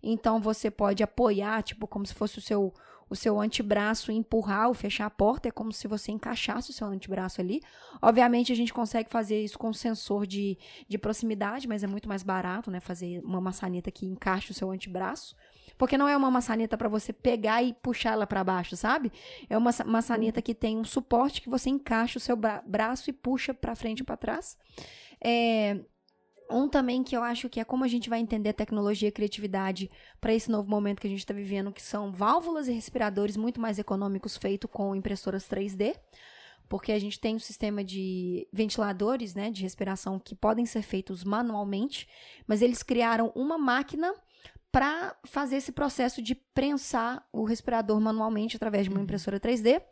Então 0.00 0.40
você 0.40 0.70
pode 0.70 1.02
apoiar, 1.02 1.62
tipo, 1.62 1.88
como 1.88 2.06
se 2.06 2.14
fosse 2.14 2.38
o 2.38 2.40
seu 2.40 2.72
o 3.10 3.16
seu 3.16 3.40
antebraço 3.40 4.12
empurrar 4.12 4.68
ou 4.68 4.74
fechar 4.74 5.06
a 5.06 5.10
porta, 5.10 5.48
é 5.48 5.50
como 5.50 5.72
se 5.72 5.88
você 5.88 6.12
encaixasse 6.12 6.70
o 6.70 6.72
seu 6.72 6.86
antebraço 6.86 7.40
ali. 7.40 7.60
Obviamente 8.00 8.52
a 8.52 8.54
gente 8.54 8.72
consegue 8.72 9.10
fazer 9.10 9.42
isso 9.42 9.58
com 9.58 9.72
sensor 9.72 10.24
de, 10.24 10.56
de 10.88 10.96
proximidade, 10.96 11.66
mas 11.66 11.82
é 11.82 11.88
muito 11.88 12.08
mais 12.08 12.22
barato, 12.22 12.70
né, 12.70 12.78
fazer 12.78 13.20
uma 13.24 13.40
maçaneta 13.40 13.90
que 13.90 14.06
encaixe 14.06 14.52
o 14.52 14.54
seu 14.54 14.70
antebraço. 14.70 15.34
Porque 15.80 15.96
não 15.96 16.06
é 16.06 16.14
uma 16.14 16.30
maçaneta 16.30 16.76
para 16.76 16.90
você 16.90 17.10
pegar 17.10 17.62
e 17.62 17.72
puxar 17.72 18.12
ela 18.12 18.26
para 18.26 18.44
baixo, 18.44 18.76
sabe? 18.76 19.10
É 19.48 19.56
uma 19.56 19.70
maçaneta 19.86 20.42
que 20.42 20.54
tem 20.54 20.76
um 20.76 20.84
suporte 20.84 21.40
que 21.40 21.48
você 21.48 21.70
encaixa 21.70 22.18
o 22.18 22.20
seu 22.20 22.36
bra- 22.36 22.62
braço 22.66 23.08
e 23.08 23.14
puxa 23.14 23.54
para 23.54 23.74
frente 23.74 24.00
e 24.00 24.04
para 24.04 24.14
trás. 24.18 24.58
É, 25.24 25.80
Um 26.50 26.68
também 26.68 27.02
que 27.02 27.16
eu 27.16 27.22
acho 27.22 27.48
que 27.48 27.60
é 27.60 27.64
como 27.64 27.82
a 27.82 27.88
gente 27.88 28.10
vai 28.10 28.20
entender 28.20 28.52
tecnologia 28.52 29.08
e 29.08 29.12
criatividade 29.12 29.90
para 30.20 30.34
esse 30.34 30.50
novo 30.50 30.68
momento 30.68 31.00
que 31.00 31.06
a 31.06 31.10
gente 31.10 31.20
está 31.20 31.32
vivendo, 31.32 31.72
que 31.72 31.80
são 31.80 32.12
válvulas 32.12 32.68
e 32.68 32.72
respiradores 32.72 33.36
muito 33.38 33.58
mais 33.58 33.78
econômicos 33.78 34.36
feitos 34.36 34.68
com 34.70 34.94
impressoras 34.94 35.48
3D. 35.48 35.96
Porque 36.68 36.92
a 36.92 36.98
gente 36.98 37.18
tem 37.18 37.36
um 37.36 37.38
sistema 37.38 37.82
de 37.82 38.46
ventiladores, 38.52 39.34
né, 39.34 39.50
de 39.50 39.62
respiração 39.62 40.18
que 40.18 40.34
podem 40.34 40.66
ser 40.66 40.82
feitos 40.82 41.24
manualmente, 41.24 42.06
mas 42.46 42.60
eles 42.60 42.82
criaram 42.82 43.32
uma 43.34 43.56
máquina 43.56 44.12
para 44.72 45.16
fazer 45.24 45.56
esse 45.56 45.72
processo 45.72 46.22
de 46.22 46.34
prensar 46.34 47.26
o 47.32 47.44
respirador 47.44 48.00
manualmente 48.00 48.56
através 48.56 48.84
de 48.84 48.90
uma 48.90 49.00
impressora 49.00 49.40
3D. 49.40 49.82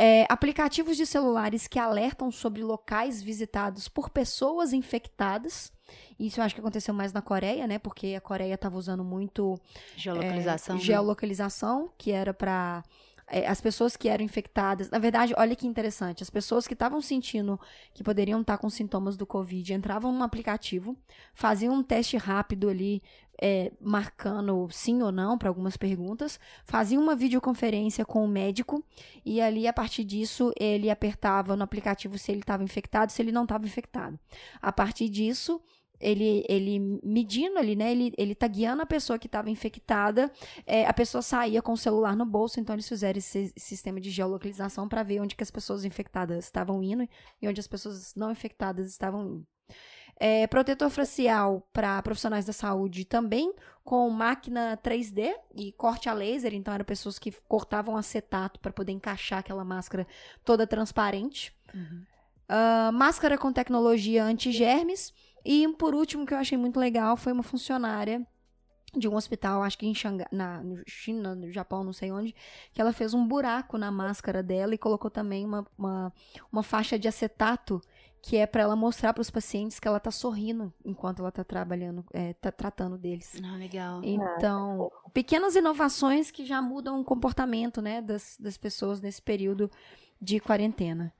É, 0.00 0.26
aplicativos 0.28 0.96
de 0.96 1.04
celulares 1.04 1.66
que 1.66 1.78
alertam 1.78 2.30
sobre 2.30 2.62
locais 2.62 3.20
visitados 3.20 3.88
por 3.88 4.10
pessoas 4.10 4.72
infectadas. 4.72 5.72
Isso 6.18 6.38
eu 6.38 6.44
acho 6.44 6.54
que 6.54 6.60
aconteceu 6.60 6.94
mais 6.94 7.12
na 7.12 7.20
Coreia, 7.20 7.66
né? 7.66 7.80
Porque 7.80 8.14
a 8.16 8.20
Coreia 8.20 8.54
estava 8.54 8.76
usando 8.78 9.02
muito 9.02 9.58
Geolocalização. 9.96 10.76
é, 10.76 10.78
né? 10.78 10.84
geolocalização, 10.84 11.90
que 11.98 12.12
era 12.12 12.32
para 12.32 12.84
as 13.46 13.60
pessoas 13.60 13.96
que 13.96 14.08
eram 14.08 14.24
infectadas. 14.24 14.90
Na 14.90 14.98
verdade, 14.98 15.34
olha 15.36 15.54
que 15.54 15.66
interessante. 15.66 16.22
As 16.22 16.30
pessoas 16.30 16.66
que 16.66 16.72
estavam 16.72 17.00
sentindo 17.00 17.60
que 17.92 18.02
poderiam 18.02 18.40
estar 18.40 18.58
com 18.58 18.70
sintomas 18.70 19.16
do 19.16 19.26
Covid 19.26 19.74
entravam 19.74 20.12
num 20.12 20.22
aplicativo, 20.22 20.96
faziam 21.34 21.74
um 21.74 21.82
teste 21.82 22.16
rápido 22.16 22.68
ali, 22.68 23.02
é, 23.40 23.72
marcando 23.80 24.68
sim 24.70 25.00
ou 25.02 25.12
não 25.12 25.38
para 25.38 25.48
algumas 25.48 25.76
perguntas, 25.76 26.40
faziam 26.64 27.02
uma 27.02 27.14
videoconferência 27.14 28.04
com 28.04 28.24
o 28.24 28.28
médico 28.28 28.82
e 29.24 29.40
ali, 29.40 29.68
a 29.68 29.72
partir 29.72 30.04
disso, 30.04 30.52
ele 30.58 30.90
apertava 30.90 31.56
no 31.56 31.62
aplicativo 31.62 32.18
se 32.18 32.32
ele 32.32 32.40
estava 32.40 32.64
infectado, 32.64 33.12
se 33.12 33.22
ele 33.22 33.30
não 33.30 33.44
estava 33.44 33.64
infectado. 33.64 34.18
A 34.60 34.72
partir 34.72 35.08
disso, 35.08 35.60
ele, 36.00 36.44
ele 36.48 37.00
medindo 37.02 37.58
ali, 37.58 37.74
né? 37.74 37.90
Ele, 37.90 38.12
ele 38.16 38.34
tá 38.34 38.46
guiando 38.46 38.82
a 38.82 38.86
pessoa 38.86 39.18
que 39.18 39.26
estava 39.26 39.50
infectada. 39.50 40.30
É, 40.66 40.86
a 40.86 40.92
pessoa 40.92 41.22
saía 41.22 41.60
com 41.60 41.72
o 41.72 41.76
celular 41.76 42.16
no 42.16 42.24
bolso, 42.24 42.60
então 42.60 42.74
eles 42.74 42.88
fizeram 42.88 43.18
esse 43.18 43.52
sistema 43.56 44.00
de 44.00 44.10
geolocalização 44.10 44.88
para 44.88 45.02
ver 45.02 45.20
onde 45.20 45.34
que 45.34 45.42
as 45.42 45.50
pessoas 45.50 45.84
infectadas 45.84 46.44
estavam 46.44 46.82
indo 46.82 47.08
e 47.40 47.48
onde 47.48 47.60
as 47.60 47.66
pessoas 47.66 48.14
não 48.14 48.30
infectadas 48.30 48.88
estavam 48.88 49.22
indo. 49.22 49.46
É, 50.20 50.48
protetor 50.48 50.90
facial 50.90 51.68
para 51.72 52.02
profissionais 52.02 52.44
da 52.44 52.52
saúde 52.52 53.04
também, 53.04 53.54
com 53.84 54.10
máquina 54.10 54.76
3D 54.82 55.32
e 55.54 55.70
corte 55.72 56.08
a 56.08 56.12
laser. 56.12 56.54
Então, 56.54 56.74
eram 56.74 56.84
pessoas 56.84 57.18
que 57.18 57.30
cortavam 57.46 57.96
acetato 57.96 58.58
para 58.58 58.72
poder 58.72 58.92
encaixar 58.92 59.38
aquela 59.38 59.64
máscara 59.64 60.06
toda 60.44 60.66
transparente. 60.66 61.54
Uhum. 61.72 62.04
Uh, 62.50 62.92
máscara 62.92 63.38
com 63.38 63.52
tecnologia 63.52 64.24
anti-germes. 64.24 65.12
E 65.44 65.68
por 65.74 65.94
último, 65.94 66.26
que 66.26 66.34
eu 66.34 66.38
achei 66.38 66.58
muito 66.58 66.78
legal, 66.78 67.16
foi 67.16 67.32
uma 67.32 67.42
funcionária 67.42 68.26
de 68.96 69.06
um 69.08 69.14
hospital, 69.14 69.62
acho 69.62 69.76
que 69.76 69.86
em 69.86 69.94
Xangai, 69.94 70.26
na 70.32 70.62
no 70.62 70.82
China, 70.86 71.34
no 71.34 71.50
Japão, 71.52 71.84
não 71.84 71.92
sei 71.92 72.10
onde, 72.10 72.34
que 72.72 72.80
ela 72.80 72.92
fez 72.92 73.12
um 73.12 73.26
buraco 73.26 73.76
na 73.76 73.90
máscara 73.90 74.42
dela 74.42 74.74
e 74.74 74.78
colocou 74.78 75.10
também 75.10 75.44
uma, 75.44 75.66
uma, 75.76 76.12
uma 76.50 76.62
faixa 76.62 76.98
de 76.98 77.06
acetato 77.06 77.80
que 78.20 78.36
é 78.36 78.46
para 78.46 78.62
ela 78.62 78.74
mostrar 78.74 79.14
para 79.14 79.20
os 79.20 79.30
pacientes 79.30 79.78
que 79.78 79.86
ela 79.86 80.00
tá 80.00 80.10
sorrindo 80.10 80.72
enquanto 80.84 81.20
ela 81.20 81.30
tá 81.30 81.44
trabalhando, 81.44 82.04
é, 82.12 82.32
tá 82.34 82.50
tratando 82.50 82.98
deles. 82.98 83.40
Ah, 83.44 83.56
legal. 83.56 84.00
Então, 84.02 84.90
pequenas 85.12 85.54
inovações 85.54 86.30
que 86.30 86.44
já 86.44 86.60
mudam 86.60 87.00
o 87.00 87.04
comportamento, 87.04 87.80
né, 87.80 88.02
das, 88.02 88.36
das 88.40 88.56
pessoas 88.56 89.00
nesse 89.00 89.22
período 89.22 89.70
de 90.20 90.40
quarentena. 90.40 91.12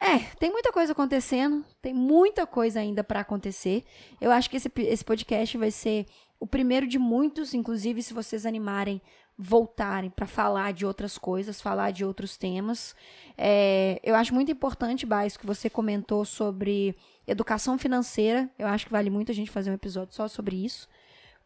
É, 0.00 0.18
tem 0.38 0.50
muita 0.50 0.70
coisa 0.70 0.92
acontecendo, 0.92 1.64
tem 1.80 1.94
muita 1.94 2.46
coisa 2.46 2.80
ainda 2.80 3.02
para 3.02 3.20
acontecer. 3.20 3.84
Eu 4.20 4.30
acho 4.30 4.50
que 4.50 4.56
esse, 4.56 4.70
esse 4.76 5.04
podcast 5.04 5.56
vai 5.56 5.70
ser 5.70 6.06
o 6.38 6.46
primeiro 6.46 6.86
de 6.86 6.98
muitos, 6.98 7.54
inclusive 7.54 8.02
se 8.02 8.12
vocês 8.12 8.44
animarem, 8.44 9.00
voltarem 9.36 10.10
para 10.10 10.26
falar 10.26 10.72
de 10.72 10.84
outras 10.84 11.18
coisas, 11.18 11.60
falar 11.60 11.90
de 11.90 12.04
outros 12.04 12.36
temas. 12.36 12.94
É, 13.36 13.98
eu 14.02 14.14
acho 14.14 14.34
muito 14.34 14.52
importante, 14.52 15.06
Baís, 15.06 15.36
que 15.36 15.46
você 15.46 15.70
comentou 15.70 16.24
sobre 16.24 16.96
educação 17.26 17.78
financeira. 17.78 18.50
Eu 18.58 18.68
acho 18.68 18.86
que 18.86 18.92
vale 18.92 19.10
muito 19.10 19.32
a 19.32 19.34
gente 19.34 19.50
fazer 19.50 19.70
um 19.70 19.74
episódio 19.74 20.14
só 20.14 20.28
sobre 20.28 20.62
isso. 20.64 20.88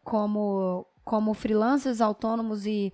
Como, 0.03 0.85
como 1.03 1.33
freelancers 1.33 2.01
autônomos 2.01 2.65
e, 2.65 2.91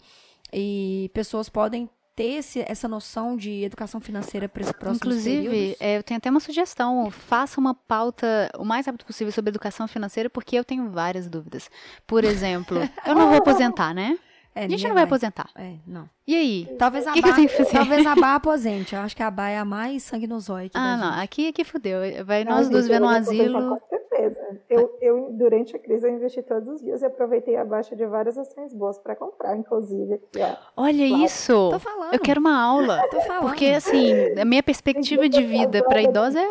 e 0.53 1.09
pessoas 1.13 1.49
podem 1.49 1.89
ter 2.15 2.35
esse, 2.37 2.63
essa 2.67 2.87
noção 2.87 3.35
de 3.35 3.63
educação 3.63 3.99
financeira 3.99 4.47
para 4.47 4.61
os 4.63 4.71
próximos 4.71 4.97
Inclusive, 4.97 5.75
é, 5.79 5.97
eu 5.97 6.03
tenho 6.03 6.17
até 6.17 6.29
uma 6.29 6.39
sugestão. 6.39 7.11
Faça 7.11 7.59
uma 7.59 7.73
pauta 7.73 8.49
o 8.57 8.63
mais 8.63 8.85
rápido 8.85 9.05
possível 9.05 9.33
sobre 9.33 9.49
educação 9.49 9.87
financeira, 9.87 10.29
porque 10.29 10.55
eu 10.55 10.63
tenho 10.63 10.89
várias 10.89 11.27
dúvidas. 11.29 11.69
Por 12.07 12.23
exemplo, 12.23 12.77
eu 13.05 13.15
não 13.15 13.27
vou 13.27 13.37
aposentar, 13.37 13.93
né? 13.93 14.17
É, 14.57 14.59
a 14.59 14.61
gente 14.61 14.71
ninguém 14.71 14.87
não 14.87 14.95
vai 14.95 15.03
aposentar. 15.03 15.49
É, 15.53 15.73
não. 15.85 16.09
E 16.25 16.33
aí? 16.33 16.75
Talvez 16.79 17.05
a 17.05 17.11
que 17.11 17.21
que 17.21 17.27
eu 17.27 17.29
Bá- 17.31 17.35
tenho 17.35 17.49
que 17.49 17.57
fazer? 17.57 17.71
Talvez 17.73 18.07
a 18.07 18.15
Bá 18.15 18.35
aposente. 18.35 18.95
Eu 18.95 19.01
acho 19.01 19.13
que 19.13 19.21
a 19.21 19.29
Bá 19.29 19.49
é 19.49 19.57
a 19.57 19.65
mais 19.65 20.01
sangue 20.03 20.27
no 20.27 20.39
zóio 20.39 20.67
aqui 20.67 20.77
Ah, 20.77 20.95
da 20.95 20.97
não. 20.97 21.11
gente. 21.15 21.23
Aqui, 21.23 21.47
aqui 21.49 21.63
fudeu. 21.65 21.99
Vai 22.25 22.45
Não, 22.45 22.53
nós 22.53 22.63
gente, 22.67 22.71
duas 22.71 22.87
vendo 22.87 23.05
um 23.05 23.09
asilo. 23.09 23.77
Certeza. 24.15 24.59
Eu, 24.69 24.97
eu, 25.01 25.29
durante 25.33 25.75
a 25.75 25.79
crise, 25.79 26.07
eu 26.07 26.11
investi 26.13 26.41
todos 26.41 26.67
os 26.69 26.81
dias 26.81 27.01
e 27.01 27.05
aproveitei 27.05 27.55
a 27.57 27.65
baixa 27.65 27.95
de 27.95 28.05
várias 28.05 28.37
ações 28.37 28.73
boas 28.73 28.97
para 28.97 29.15
comprar, 29.15 29.55
inclusive. 29.57 30.13
Aqui, 30.15 30.39
ó. 30.41 30.55
Olha 30.77 31.07
Claro. 31.07 31.23
isso! 31.23 31.69
Tô 31.71 31.79
falando. 31.79 32.13
Eu 32.13 32.19
quero 32.19 32.39
uma 32.39 32.57
aula. 32.61 33.07
Tô 33.09 33.19
falando. 33.21 33.41
Porque, 33.47 33.65
assim, 33.67 34.13
a 34.39 34.45
minha 34.45 34.63
perspectiva 34.63 35.27
de 35.27 35.43
vida 35.43 35.83
para 35.83 36.01
idosa 36.01 36.39
é. 36.39 36.49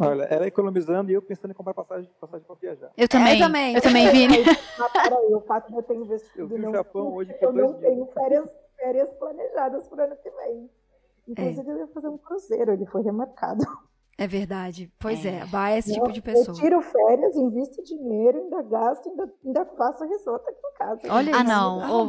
Olha, 0.00 0.22
ela 0.24 0.46
economizando 0.46 1.10
e 1.10 1.14
eu 1.14 1.22
pensando 1.22 1.50
em 1.50 1.54
comprar 1.54 1.74
passagem, 1.74 2.10
passagem 2.20 2.46
para 2.46 2.56
viajar. 2.56 2.90
Eu 2.96 3.08
também. 3.08 3.38
também. 3.38 3.74
Eu 3.74 3.82
também, 3.82 4.10
Vini. 4.10 4.38
Mas 4.78 4.92
peraí, 4.92 5.34
o 5.34 5.40
fato 5.42 5.68
de 5.70 5.76
eu 5.76 5.82
ter 5.82 5.94
investido 5.94 6.40
Eu 6.42 6.48
vi 6.48 6.66
o 6.66 6.72
Japão 6.72 7.12
hoje 7.14 7.34
eu 7.40 7.52
não 7.52 7.68
dias. 7.68 7.80
tenho 7.80 8.06
férias, 8.06 8.56
férias 8.76 9.10
planejadas 9.18 9.86
para 9.88 10.02
o 10.02 10.06
ano 10.06 10.16
que 10.22 10.30
vem. 10.30 10.70
Inclusive, 11.28 11.68
eu 11.70 11.78
ia 11.78 11.86
fazer 11.88 12.08
um 12.08 12.16
cruzeiro, 12.16 12.72
ele 12.72 12.86
foi 12.86 13.02
remarcado. 13.02 13.64
É 14.20 14.26
verdade. 14.26 14.92
Pois 14.98 15.24
é, 15.24 15.42
É. 15.44 15.70
é 15.72 15.78
esse 15.78 15.92
tipo 15.92 16.06
Não, 16.06 16.12
de 16.12 16.20
pessoa. 16.20 16.48
Eu 16.56 16.60
tiro 16.60 16.82
férias, 16.82 17.36
invisto 17.36 17.80
dinheiro, 17.84 18.38
ainda 18.38 18.62
gasto, 18.62 19.08
ainda, 19.08 19.32
ainda 19.46 19.64
faço 19.76 20.04
risoto 20.04 20.44
aqui 20.50 20.58
em 20.58 20.76
casa. 20.76 21.00
Olha 21.08 21.32
Ah, 21.36 21.38
isso. 21.38 21.44
não. 21.44 21.78
Ô, 21.78 22.02
ô, 22.02 22.04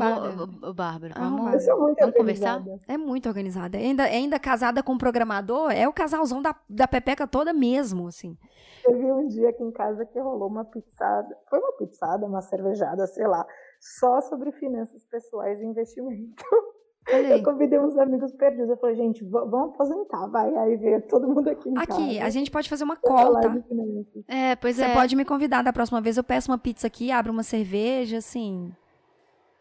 Bárbara, 0.73 1.13
Arrombada. 1.15 1.15
vamos. 1.15 1.53
Eu 1.53 1.59
sou 1.61 1.79
muito 1.83 1.99
Vamos 1.99 2.15
conversar? 2.15 2.55
organizada. 2.57 2.81
É 2.91 2.97
muito 2.97 3.29
organizada. 3.29 3.77
Ainda, 3.77 4.03
ainda 4.05 4.39
casada 4.39 4.81
com 4.81 4.93
um 4.93 4.97
programador, 4.97 5.71
é 5.71 5.87
o 5.87 5.93
casalzão 5.93 6.41
da, 6.41 6.55
da 6.67 6.87
Pepeca 6.87 7.27
toda 7.27 7.53
mesmo, 7.53 8.07
assim. 8.07 8.35
Teve 8.83 9.11
um 9.11 9.27
dia 9.27 9.49
aqui 9.49 9.63
em 9.63 9.71
casa 9.71 10.03
que 10.03 10.19
rolou 10.19 10.47
uma 10.47 10.65
pizzada. 10.65 11.37
Foi 11.47 11.59
uma 11.59 11.73
pizzada, 11.73 12.25
uma 12.25 12.41
cervejada, 12.41 13.05
sei 13.05 13.27
lá. 13.27 13.45
Só 13.79 14.19
sobre 14.21 14.51
finanças 14.53 15.03
pessoais 15.05 15.61
e 15.61 15.65
investimento. 15.65 16.43
Olha 17.13 17.35
aí. 17.35 17.39
Eu 17.39 17.43
convidei 17.43 17.79
uns 17.79 17.97
amigos 17.97 18.31
perdidos. 18.33 18.69
Eu 18.69 18.77
falei, 18.77 18.95
gente, 18.95 19.23
vamos 19.23 19.73
aposentar, 19.73 20.27
vai. 20.27 20.55
Aí 20.55 20.75
veio 20.77 21.01
todo 21.03 21.27
mundo 21.27 21.49
aqui 21.49 21.69
em 21.69 21.73
casa. 21.73 21.93
Aqui, 21.93 22.19
a 22.19 22.29
gente 22.29 22.51
pode 22.51 22.69
fazer 22.69 22.83
uma 22.83 22.95
tá? 22.95 23.61
finanças. 23.67 24.23
É, 24.27 24.55
pois 24.55 24.75
Você 24.75 24.83
é. 24.83 24.93
pode 24.93 25.15
me 25.15 25.25
convidar 25.25 25.61
da 25.61 25.73
próxima 25.73 26.01
vez. 26.01 26.17
Eu 26.17 26.23
peço 26.23 26.51
uma 26.51 26.57
pizza 26.57 26.87
aqui, 26.87 27.11
abro 27.11 27.31
uma 27.31 27.43
cerveja, 27.43 28.17
assim. 28.17 28.71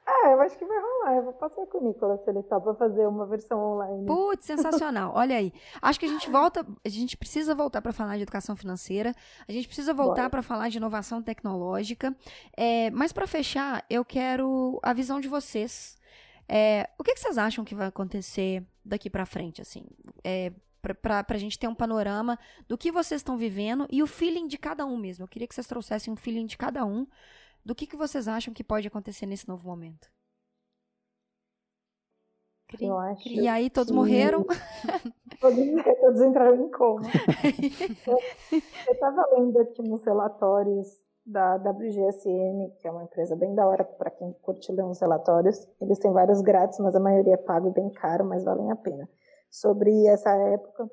É, 0.09 0.32
eu 0.32 0.40
acho 0.40 0.57
que 0.57 0.64
vai 0.64 0.78
rolar. 0.78 1.16
Eu 1.16 1.24
vou 1.24 1.32
passar 1.34 1.66
com 1.66 1.78
o 1.78 1.86
Nicolas 1.86 2.22
se 2.24 2.30
ele 2.30 2.42
topa 2.42 2.74
fazer 2.74 3.07
uma 3.07 3.26
versão 3.26 3.61
online. 3.61 4.07
Putz, 4.07 4.46
sensacional. 4.46 5.12
Olha 5.14 5.36
aí. 5.36 5.53
Acho 5.82 6.01
que 6.01 6.07
a 6.07 6.09
gente 6.09 6.30
volta, 6.30 6.66
a 6.82 6.88
gente 6.88 7.14
precisa 7.14 7.55
voltar 7.55 7.82
para 7.82 7.92
falar 7.92 8.16
de 8.16 8.22
educação 8.22 8.57
financeira. 8.57 9.14
A 9.46 9.53
gente 9.53 9.66
precisa 9.66 9.92
voltar 9.92 10.30
para 10.30 10.42
falar 10.42 10.70
de 10.70 10.78
inovação 10.78 11.22
tecnológica. 11.22 12.16
É, 12.57 12.90
mas 12.90 13.12
para 13.12 13.26
fechar, 13.26 13.84
eu 13.90 14.03
quero 14.03 14.80
a 14.82 14.94
visão 14.94 15.20
de 15.20 15.28
vocês. 15.28 15.99
É, 16.49 16.88
o 16.99 17.05
que, 17.05 17.14
que 17.14 17.20
vocês 17.20 17.36
acham 17.38 17.64
que 17.64 17.74
vai 17.74 17.86
acontecer 17.88 18.64
daqui 18.84 19.11
para 19.11 19.26
frente, 19.26 19.61
assim? 19.61 19.84
É, 20.24 20.51
para 21.03 21.24
a 21.28 21.36
gente 21.38 21.59
ter 21.59 21.68
um 21.68 21.74
panorama 21.74 22.38
do 22.66 22.78
que 22.78 22.90
vocês 22.90 23.20
estão 23.20 23.36
vivendo 23.36 23.86
e 23.90 24.03
o 24.03 24.07
feeling 24.07 24.46
de 24.46 24.57
cada 24.57 24.86
um 24.86 24.96
mesmo. 24.96 25.24
Eu 25.24 25.28
queria 25.28 25.46
que 25.46 25.55
vocês 25.55 25.66
trouxessem 25.66 26.12
um 26.12 26.16
feeling 26.16 26.46
de 26.46 26.57
cada 26.57 26.84
um 26.86 27.07
do 27.64 27.74
que, 27.74 27.86
que 27.86 27.96
vocês 27.96 28.26
acham 28.28 28.55
que 28.55 28.64
pode 28.64 28.88
acontecer 28.88 29.26
nesse 29.26 29.46
novo 29.46 29.68
momento. 29.68 30.09
Eu 32.80 32.99
acho 32.99 33.26
E 33.28 33.49
aí, 33.49 33.70
todos 33.70 33.88
que- 33.90 33.94
morreram. 33.96 34.44
Todos, 35.40 35.57
todos 36.01 36.20
entraram 36.20 36.66
em 36.66 36.70
coma. 36.70 37.03
eu 38.51 38.92
estava 38.92 39.24
lendo 39.36 39.57
aqui 39.61 39.80
uns 39.82 40.03
relatórios 40.05 41.01
da 41.29 41.57
WGSN, 41.57 42.70
que 42.79 42.89
é 42.89 42.91
uma 42.91 43.05
empresa 43.05 43.37
bem 43.37 43.55
da 43.55 43.66
hora 43.66 43.85
para 43.85 44.11
quem 44.11 44.33
curte 44.41 44.72
ler 44.72 44.83
uns 44.83 44.99
relatórios. 44.99 45.68
Eles 45.79 45.99
têm 45.99 46.11
vários 46.11 46.41
grátis, 46.41 46.79
mas 46.79 46.97
a 46.97 47.01
maioria 47.01 47.35
é 47.35 47.37
pago 47.37 47.70
bem 47.70 47.91
caro, 47.91 48.24
mas 48.24 48.45
valem 48.45 48.70
a 48.70 48.76
pena. 48.76 49.07
Sobre 49.51 50.07
essa 50.07 50.31
época. 50.31 50.91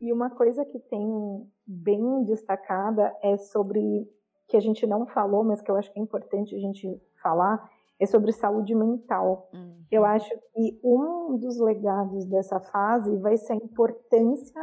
E 0.00 0.10
uma 0.10 0.30
coisa 0.30 0.64
que 0.64 0.78
tem 0.78 1.46
bem 1.66 2.24
destacada 2.24 3.14
é 3.22 3.36
sobre 3.36 4.08
que 4.48 4.56
a 4.56 4.60
gente 4.60 4.86
não 4.86 5.06
falou, 5.06 5.44
mas 5.44 5.60
que 5.60 5.70
eu 5.70 5.76
acho 5.76 5.92
que 5.92 5.98
é 5.98 6.02
importante 6.02 6.54
a 6.54 6.58
gente 6.58 7.00
falar, 7.22 7.70
é 8.00 8.06
sobre 8.06 8.32
saúde 8.32 8.74
mental. 8.74 9.50
Eu 9.90 10.04
acho 10.04 10.30
que 10.54 10.80
um 10.82 11.36
dos 11.36 11.58
legados 11.60 12.24
dessa 12.24 12.58
fase 12.58 13.16
vai 13.18 13.36
ser 13.36 13.52
a 13.52 13.56
importância 13.56 14.60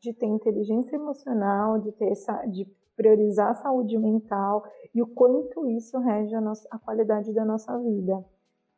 de 0.00 0.12
ter 0.12 0.26
inteligência 0.26 0.96
emocional, 0.96 1.78
de 1.78 1.92
ter 1.92 2.10
essa, 2.10 2.44
de 2.46 2.66
priorizar 2.96 3.50
a 3.50 3.54
saúde 3.54 3.98
mental 3.98 4.64
e 4.94 5.02
o 5.02 5.06
quanto 5.06 5.66
isso 5.66 5.98
rege 5.98 6.34
a, 6.34 6.40
nossa, 6.40 6.66
a 6.70 6.78
qualidade 6.78 7.32
da 7.32 7.44
nossa 7.44 7.76
vida. 7.78 8.24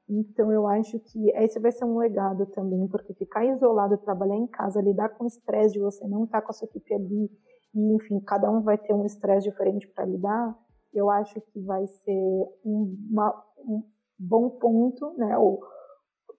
Então, 0.08 0.52
eu 0.52 0.66
acho 0.68 0.98
que 1.00 1.30
esse 1.30 1.58
vai 1.58 1.72
ser 1.72 1.84
um 1.84 1.98
legado 1.98 2.46
também, 2.46 2.86
porque 2.86 3.12
ficar 3.12 3.44
isolado, 3.44 3.98
trabalhar 3.98 4.36
em 4.36 4.46
casa, 4.46 4.80
lidar 4.80 5.08
com 5.10 5.24
o 5.24 5.26
estresse 5.26 5.74
de 5.74 5.80
você 5.80 6.06
não 6.06 6.24
estar 6.24 6.42
com 6.42 6.50
a 6.50 6.52
sua 6.52 6.66
equipe 6.66 6.94
ali, 6.94 7.30
e, 7.74 7.94
enfim, 7.94 8.20
cada 8.20 8.50
um 8.50 8.62
vai 8.62 8.78
ter 8.78 8.94
um 8.94 9.04
estresse 9.04 9.48
diferente 9.48 9.88
para 9.88 10.04
lidar, 10.04 10.56
eu 10.94 11.10
acho 11.10 11.40
que 11.40 11.60
vai 11.60 11.86
ser 11.86 12.48
uma, 12.64 13.44
um 13.58 13.82
bom 14.16 14.48
ponto, 14.48 15.12
né, 15.18 15.36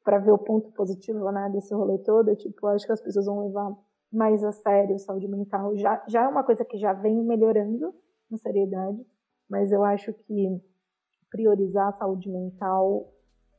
para 0.04 0.18
ver 0.20 0.32
o 0.32 0.38
ponto 0.38 0.72
positivo 0.72 1.30
né, 1.32 1.50
desse 1.52 1.74
rolê 1.74 1.98
todo, 2.00 2.34
tipo, 2.38 2.66
eu 2.66 2.72
acho 2.72 2.86
que 2.86 2.92
as 2.94 3.02
pessoas 3.02 3.26
vão 3.26 3.46
levar 3.46 3.78
mais 4.12 4.44
a 4.44 4.52
sério 4.52 4.98
saúde 5.00 5.28
mental. 5.28 5.76
Já, 5.78 6.04
já 6.08 6.24
é 6.24 6.28
uma 6.28 6.44
coisa 6.44 6.64
que 6.64 6.78
já 6.78 6.94
vem 6.94 7.16
melhorando 7.24 7.94
na 8.30 8.38
seriedade, 8.38 9.06
mas 9.50 9.72
eu 9.72 9.84
acho 9.84 10.14
que 10.14 10.62
priorizar 11.30 11.90
a 11.90 11.94
saúde 11.94 12.30
mental 12.30 13.14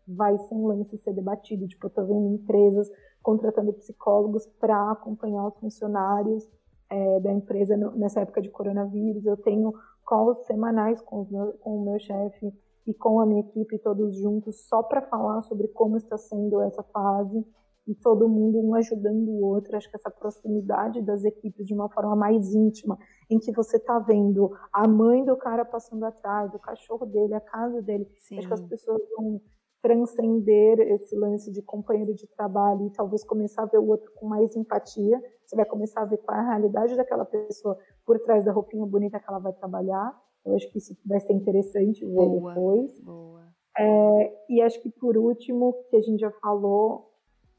vai 0.06 0.38
ser 0.38 0.54
um 0.54 0.66
lance 0.66 0.96
ser 0.98 1.12
debatido. 1.12 1.68
Tipo, 1.68 1.86
eu 1.86 1.90
tô 1.90 2.04
vendo 2.06 2.34
empresas 2.34 2.90
contratando 3.22 3.72
psicólogos 3.74 4.46
para 4.58 4.90
acompanhar 4.90 5.46
os 5.46 5.58
funcionários 5.58 6.48
é, 6.88 7.20
da 7.20 7.32
empresa 7.32 7.76
nessa 7.94 8.20
época 8.20 8.40
de 8.40 8.48
coronavírus. 8.48 9.26
Eu 9.26 9.36
tenho 9.36 9.74
calls 10.06 10.38
semanais 10.46 11.00
com, 11.02 11.26
com 11.60 11.76
o 11.76 11.84
meu 11.84 11.98
chefe 11.98 12.52
e 12.86 12.94
com 12.94 13.20
a 13.20 13.26
minha 13.26 13.40
equipe, 13.40 13.78
todos 13.78 14.16
juntos, 14.16 14.66
só 14.66 14.82
para 14.82 15.02
falar 15.02 15.42
sobre 15.42 15.68
como 15.68 15.98
está 15.98 16.16
sendo 16.16 16.62
essa 16.62 16.82
fase 16.82 17.44
e 17.88 17.94
todo 17.94 18.28
mundo 18.28 18.60
um 18.60 18.74
ajudando 18.74 19.28
o 19.28 19.44
outro. 19.46 19.74
Acho 19.74 19.90
que 19.90 19.96
essa 19.96 20.10
proximidade 20.10 21.00
das 21.00 21.24
equipes 21.24 21.66
de 21.66 21.72
uma 21.72 21.88
forma 21.88 22.14
mais 22.14 22.54
íntima, 22.54 22.98
em 23.30 23.38
que 23.38 23.50
você 23.52 23.78
está 23.78 23.98
vendo 23.98 24.50
a 24.72 24.86
mãe 24.86 25.24
do 25.24 25.36
cara 25.36 25.64
passando 25.64 26.04
atrás, 26.04 26.54
o 26.54 26.58
cachorro 26.58 27.06
dele, 27.06 27.34
a 27.34 27.40
casa 27.40 27.80
dele. 27.80 28.06
Sim. 28.18 28.38
Acho 28.38 28.48
que 28.48 28.54
as 28.54 28.62
pessoas 28.62 29.00
vão 29.16 29.40
transcender 29.80 30.80
esse 30.80 31.16
lance 31.16 31.50
de 31.50 31.62
companheiro 31.62 32.14
de 32.14 32.26
trabalho 32.36 32.86
e 32.86 32.92
talvez 32.92 33.24
começar 33.24 33.62
a 33.62 33.66
ver 33.66 33.78
o 33.78 33.88
outro 33.88 34.12
com 34.16 34.26
mais 34.26 34.54
empatia. 34.54 35.18
Você 35.46 35.56
vai 35.56 35.64
começar 35.64 36.02
a 36.02 36.04
ver 36.04 36.18
qual 36.18 36.36
é 36.36 36.40
a 36.40 36.48
realidade 36.50 36.94
daquela 36.94 37.24
pessoa 37.24 37.78
por 38.04 38.18
trás 38.20 38.44
da 38.44 38.52
roupinha 38.52 38.84
bonita 38.84 39.18
que 39.18 39.24
ela 39.28 39.38
vai 39.38 39.52
trabalhar. 39.54 40.14
Eu 40.44 40.54
acho 40.54 40.70
que 40.70 40.78
isso 40.78 40.94
vai 41.06 41.20
ser 41.20 41.32
interessante 41.32 42.04
ver 42.04 42.14
boa, 42.14 42.52
depois. 42.52 43.00
Boa. 43.00 43.48
É, 43.78 44.32
e 44.50 44.60
acho 44.60 44.80
que 44.82 44.90
por 44.90 45.16
último, 45.16 45.72
que 45.88 45.96
a 45.96 46.00
gente 46.00 46.18
já 46.18 46.32
falou, 46.42 47.07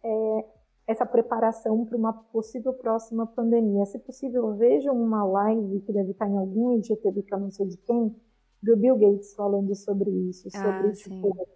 é 0.03 0.45
essa 0.87 1.05
preparação 1.05 1.85
para 1.85 1.95
uma 1.95 2.13
possível 2.13 2.73
próxima 2.73 3.27
pandemia. 3.27 3.85
Se 3.85 3.99
possível, 3.99 4.55
vejam 4.55 4.99
uma 4.99 5.23
live 5.23 5.81
que 5.81 5.93
deve 5.93 6.11
estar 6.11 6.27
em 6.27 6.37
algum 6.37 6.77
IGTV, 6.77 7.21
que 7.21 7.33
eu 7.33 7.39
não 7.39 7.51
sei 7.51 7.67
de 7.67 7.77
quem, 7.77 8.15
do 8.61 8.75
Bill 8.75 8.97
Gates 8.97 9.35
falando 9.35 9.75
sobre 9.75 10.09
isso, 10.09 10.49
sobre 10.49 10.89
ah, 10.89 10.91
tipo, 10.91 11.47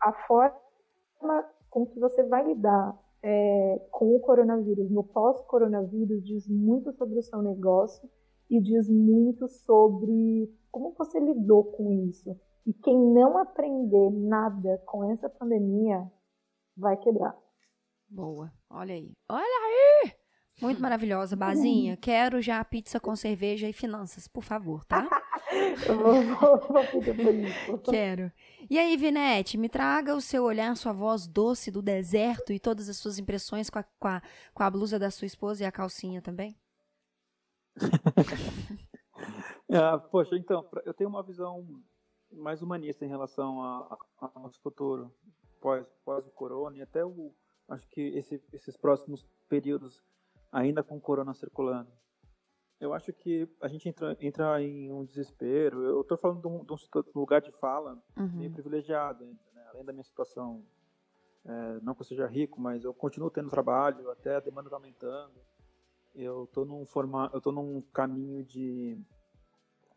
a 0.00 0.12
forma 0.26 1.44
com 1.70 1.86
que 1.86 1.98
você 1.98 2.24
vai 2.24 2.44
lidar 2.44 2.98
é, 3.22 3.80
com 3.90 4.16
o 4.16 4.20
coronavírus 4.20 4.90
no 4.90 5.04
pós-coronavírus 5.04 6.22
diz 6.24 6.48
muito 6.48 6.92
sobre 6.92 7.18
o 7.18 7.22
seu 7.22 7.40
negócio 7.40 8.10
e 8.50 8.60
diz 8.60 8.88
muito 8.88 9.46
sobre 9.48 10.52
como 10.70 10.92
você 10.98 11.20
lidou 11.20 11.64
com 11.64 11.92
isso. 11.92 12.36
E 12.66 12.72
quem 12.72 12.98
não 12.98 13.38
aprender 13.38 14.10
nada 14.10 14.82
com 14.86 15.04
essa 15.04 15.28
pandemia 15.28 16.10
vai 16.76 16.96
quebrar. 16.96 17.36
Boa. 18.12 18.52
Olha 18.68 18.94
aí. 18.94 19.10
Olha 19.26 19.42
aí! 19.42 20.12
Muito 20.60 20.82
maravilhosa, 20.82 21.34
Bazinha. 21.34 21.96
Quero 21.96 22.42
já 22.42 22.62
pizza 22.62 23.00
com 23.00 23.16
cerveja 23.16 23.66
e 23.66 23.72
finanças, 23.72 24.28
por 24.28 24.44
favor, 24.44 24.84
tá? 24.84 25.08
vou, 25.88 26.22
vou, 26.22 26.58
vou 26.68 26.86
pedir 26.88 27.16
por 27.16 27.34
isso. 27.34 27.78
Quero. 27.90 28.30
E 28.68 28.78
aí, 28.78 28.98
Vinete, 28.98 29.56
me 29.56 29.66
traga 29.66 30.14
o 30.14 30.20
seu 30.20 30.44
olhar, 30.44 30.76
sua 30.76 30.92
voz 30.92 31.26
doce 31.26 31.70
do 31.70 31.80
deserto 31.80 32.52
e 32.52 32.60
todas 32.60 32.86
as 32.90 32.98
suas 32.98 33.18
impressões 33.18 33.70
com 33.70 33.78
a, 33.78 33.84
com 33.98 34.08
a, 34.08 34.22
com 34.52 34.62
a 34.62 34.70
blusa 34.70 34.98
da 34.98 35.10
sua 35.10 35.24
esposa 35.24 35.62
e 35.62 35.66
a 35.66 35.72
calcinha 35.72 36.20
também. 36.20 36.54
ah, 39.72 39.98
poxa, 39.98 40.36
então, 40.36 40.68
eu 40.84 40.92
tenho 40.92 41.08
uma 41.08 41.22
visão 41.22 41.66
mais 42.30 42.60
humanista 42.60 43.06
em 43.06 43.08
relação 43.08 43.58
ao 44.20 44.32
nosso 44.36 44.60
futuro 44.60 45.10
pós, 45.62 45.86
pós 46.04 46.26
o 46.26 46.30
corona 46.30 46.76
e 46.76 46.82
até 46.82 47.02
o 47.02 47.32
acho 47.68 47.88
que 47.88 48.00
esse, 48.00 48.42
esses 48.52 48.76
próximos 48.76 49.26
períodos 49.48 50.02
ainda 50.50 50.82
com 50.82 50.96
o 50.96 51.00
corona 51.00 51.32
circulando. 51.32 51.90
Eu 52.78 52.92
acho 52.92 53.12
que 53.12 53.48
a 53.60 53.68
gente 53.68 53.88
entra, 53.88 54.16
entra 54.20 54.60
em 54.60 54.92
um 54.92 55.04
desespero. 55.04 55.82
Eu 55.84 56.00
estou 56.00 56.18
falando 56.18 56.40
de 56.40 56.48
um, 56.48 56.64
de 56.64 56.72
um, 56.72 56.76
lugar 57.14 57.40
de 57.40 57.52
fala 57.52 58.02
uhum. 58.16 58.38
meio 58.38 58.50
privilegiado, 58.50 59.24
né? 59.24 59.64
além 59.70 59.84
da 59.84 59.92
minha 59.92 60.02
situação. 60.02 60.64
É, 61.44 61.80
não 61.80 61.94
que 61.94 62.02
eu 62.02 62.06
seja 62.06 62.26
rico, 62.26 62.60
mas 62.60 62.84
eu 62.84 62.92
continuo 62.92 63.30
tendo 63.30 63.50
trabalho, 63.50 64.10
até 64.10 64.36
a 64.36 64.40
demanda 64.40 64.68
está 64.68 64.76
aumentando. 64.76 65.40
Eu 66.14 66.44
estou 66.44 66.64
num 66.64 66.84
forma, 66.84 67.30
eu 67.32 67.40
tô 67.40 67.50
num 67.50 67.80
caminho 67.92 68.44
de 68.44 69.00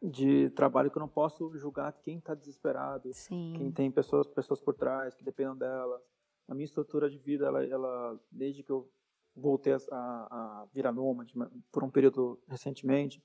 de 0.01 0.49
trabalho 0.51 0.91
que 0.91 0.97
eu 0.97 1.01
não 1.01 1.07
posso 1.07 1.57
julgar 1.57 1.91
quem 1.93 2.17
está 2.17 2.35
desesperado, 2.35 3.11
Sim. 3.13 3.53
quem 3.57 3.71
tem 3.71 3.89
pessoas 3.91 4.27
pessoas 4.27 4.61
por 4.61 4.75
trás 4.75 5.15
que 5.15 5.23
dependem 5.23 5.55
dela. 5.55 6.01
A 6.47 6.53
minha 6.53 6.65
estrutura 6.65 7.09
de 7.09 7.17
vida, 7.17 7.45
ela, 7.45 7.65
ela 7.65 8.19
desde 8.31 8.63
que 8.63 8.71
eu 8.71 8.89
voltei 9.35 9.73
a, 9.73 9.77
a 9.91 10.67
virar 10.73 10.91
nômade 10.91 11.33
por 11.71 11.83
um 11.83 11.89
período 11.89 12.39
recentemente. 12.47 13.21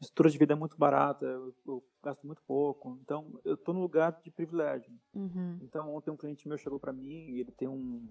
A 0.00 0.02
estrutura 0.02 0.30
de 0.30 0.38
vida 0.38 0.52
é 0.54 0.56
muito 0.56 0.76
barata, 0.76 1.24
eu, 1.24 1.54
eu 1.66 1.84
gasto 2.02 2.26
muito 2.26 2.42
pouco, 2.42 2.98
então 3.02 3.38
eu 3.44 3.54
estou 3.54 3.72
no 3.72 3.80
lugar 3.80 4.20
de 4.22 4.30
privilégio. 4.30 4.92
Uhum. 5.14 5.58
Então 5.62 5.94
ontem 5.94 6.10
um 6.10 6.16
cliente 6.16 6.48
meu 6.48 6.58
chegou 6.58 6.80
para 6.80 6.92
mim 6.92 7.30
e 7.30 7.40
ele 7.40 7.52
tem 7.52 7.68
um, 7.68 8.08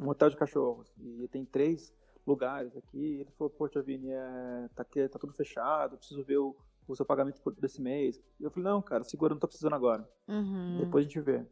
um 0.00 0.08
hotel 0.08 0.30
de 0.30 0.36
cachorros 0.36 0.92
e 0.98 1.08
ele 1.08 1.28
tem 1.28 1.44
três 1.44 1.92
lugares 2.26 2.76
aqui. 2.76 3.20
Ele 3.20 3.30
falou: 3.38 3.50
Poxa, 3.50 3.82
Vini, 3.82 4.10
é, 4.10 4.68
tá, 4.74 4.82
aqui, 4.82 5.06
tá 5.08 5.18
tudo 5.18 5.32
fechado, 5.32 5.96
preciso 5.96 6.24
ver 6.24 6.38
o, 6.38 6.56
o 6.88 6.96
seu 6.96 7.06
pagamento 7.06 7.40
desse 7.60 7.80
mês. 7.80 8.20
E 8.38 8.44
eu 8.44 8.50
falei: 8.50 8.68
Não, 8.68 8.82
cara, 8.82 9.04
segura, 9.04 9.34
não 9.34 9.40
tô 9.40 9.46
precisando 9.46 9.74
agora. 9.74 10.08
Uhum. 10.26 10.78
Depois 10.80 11.04
a 11.04 11.08
gente 11.08 11.20
vê. 11.20 11.46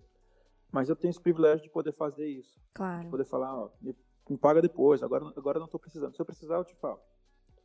Mas 0.71 0.89
eu 0.89 0.97
tenho 0.97 1.11
esse 1.11 1.21
privilégio 1.21 1.63
de 1.63 1.71
poder 1.71 1.93
fazer 1.93 2.27
isso. 2.27 2.61
Claro. 2.75 3.05
De 3.05 3.11
poder 3.11 3.25
falar: 3.25 3.55
Ó, 3.57 3.71
me 3.81 3.95
me 4.29 4.37
paga 4.37 4.61
depois, 4.61 5.03
agora, 5.03 5.27
agora 5.37 5.59
não 5.59 5.67
estou 5.67 5.81
precisando. 5.81 6.15
Se 6.15 6.21
eu 6.21 6.27
precisar, 6.27 6.57
eu 6.57 6.65
te 6.65 6.75
falo. 6.77 7.01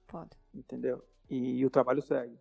Pode. 0.08 0.32
Entendeu? 0.54 1.04
E, 1.30 1.60
e 1.60 1.66
o 1.66 1.70
trabalho 1.70 2.01
segue. 2.01 2.39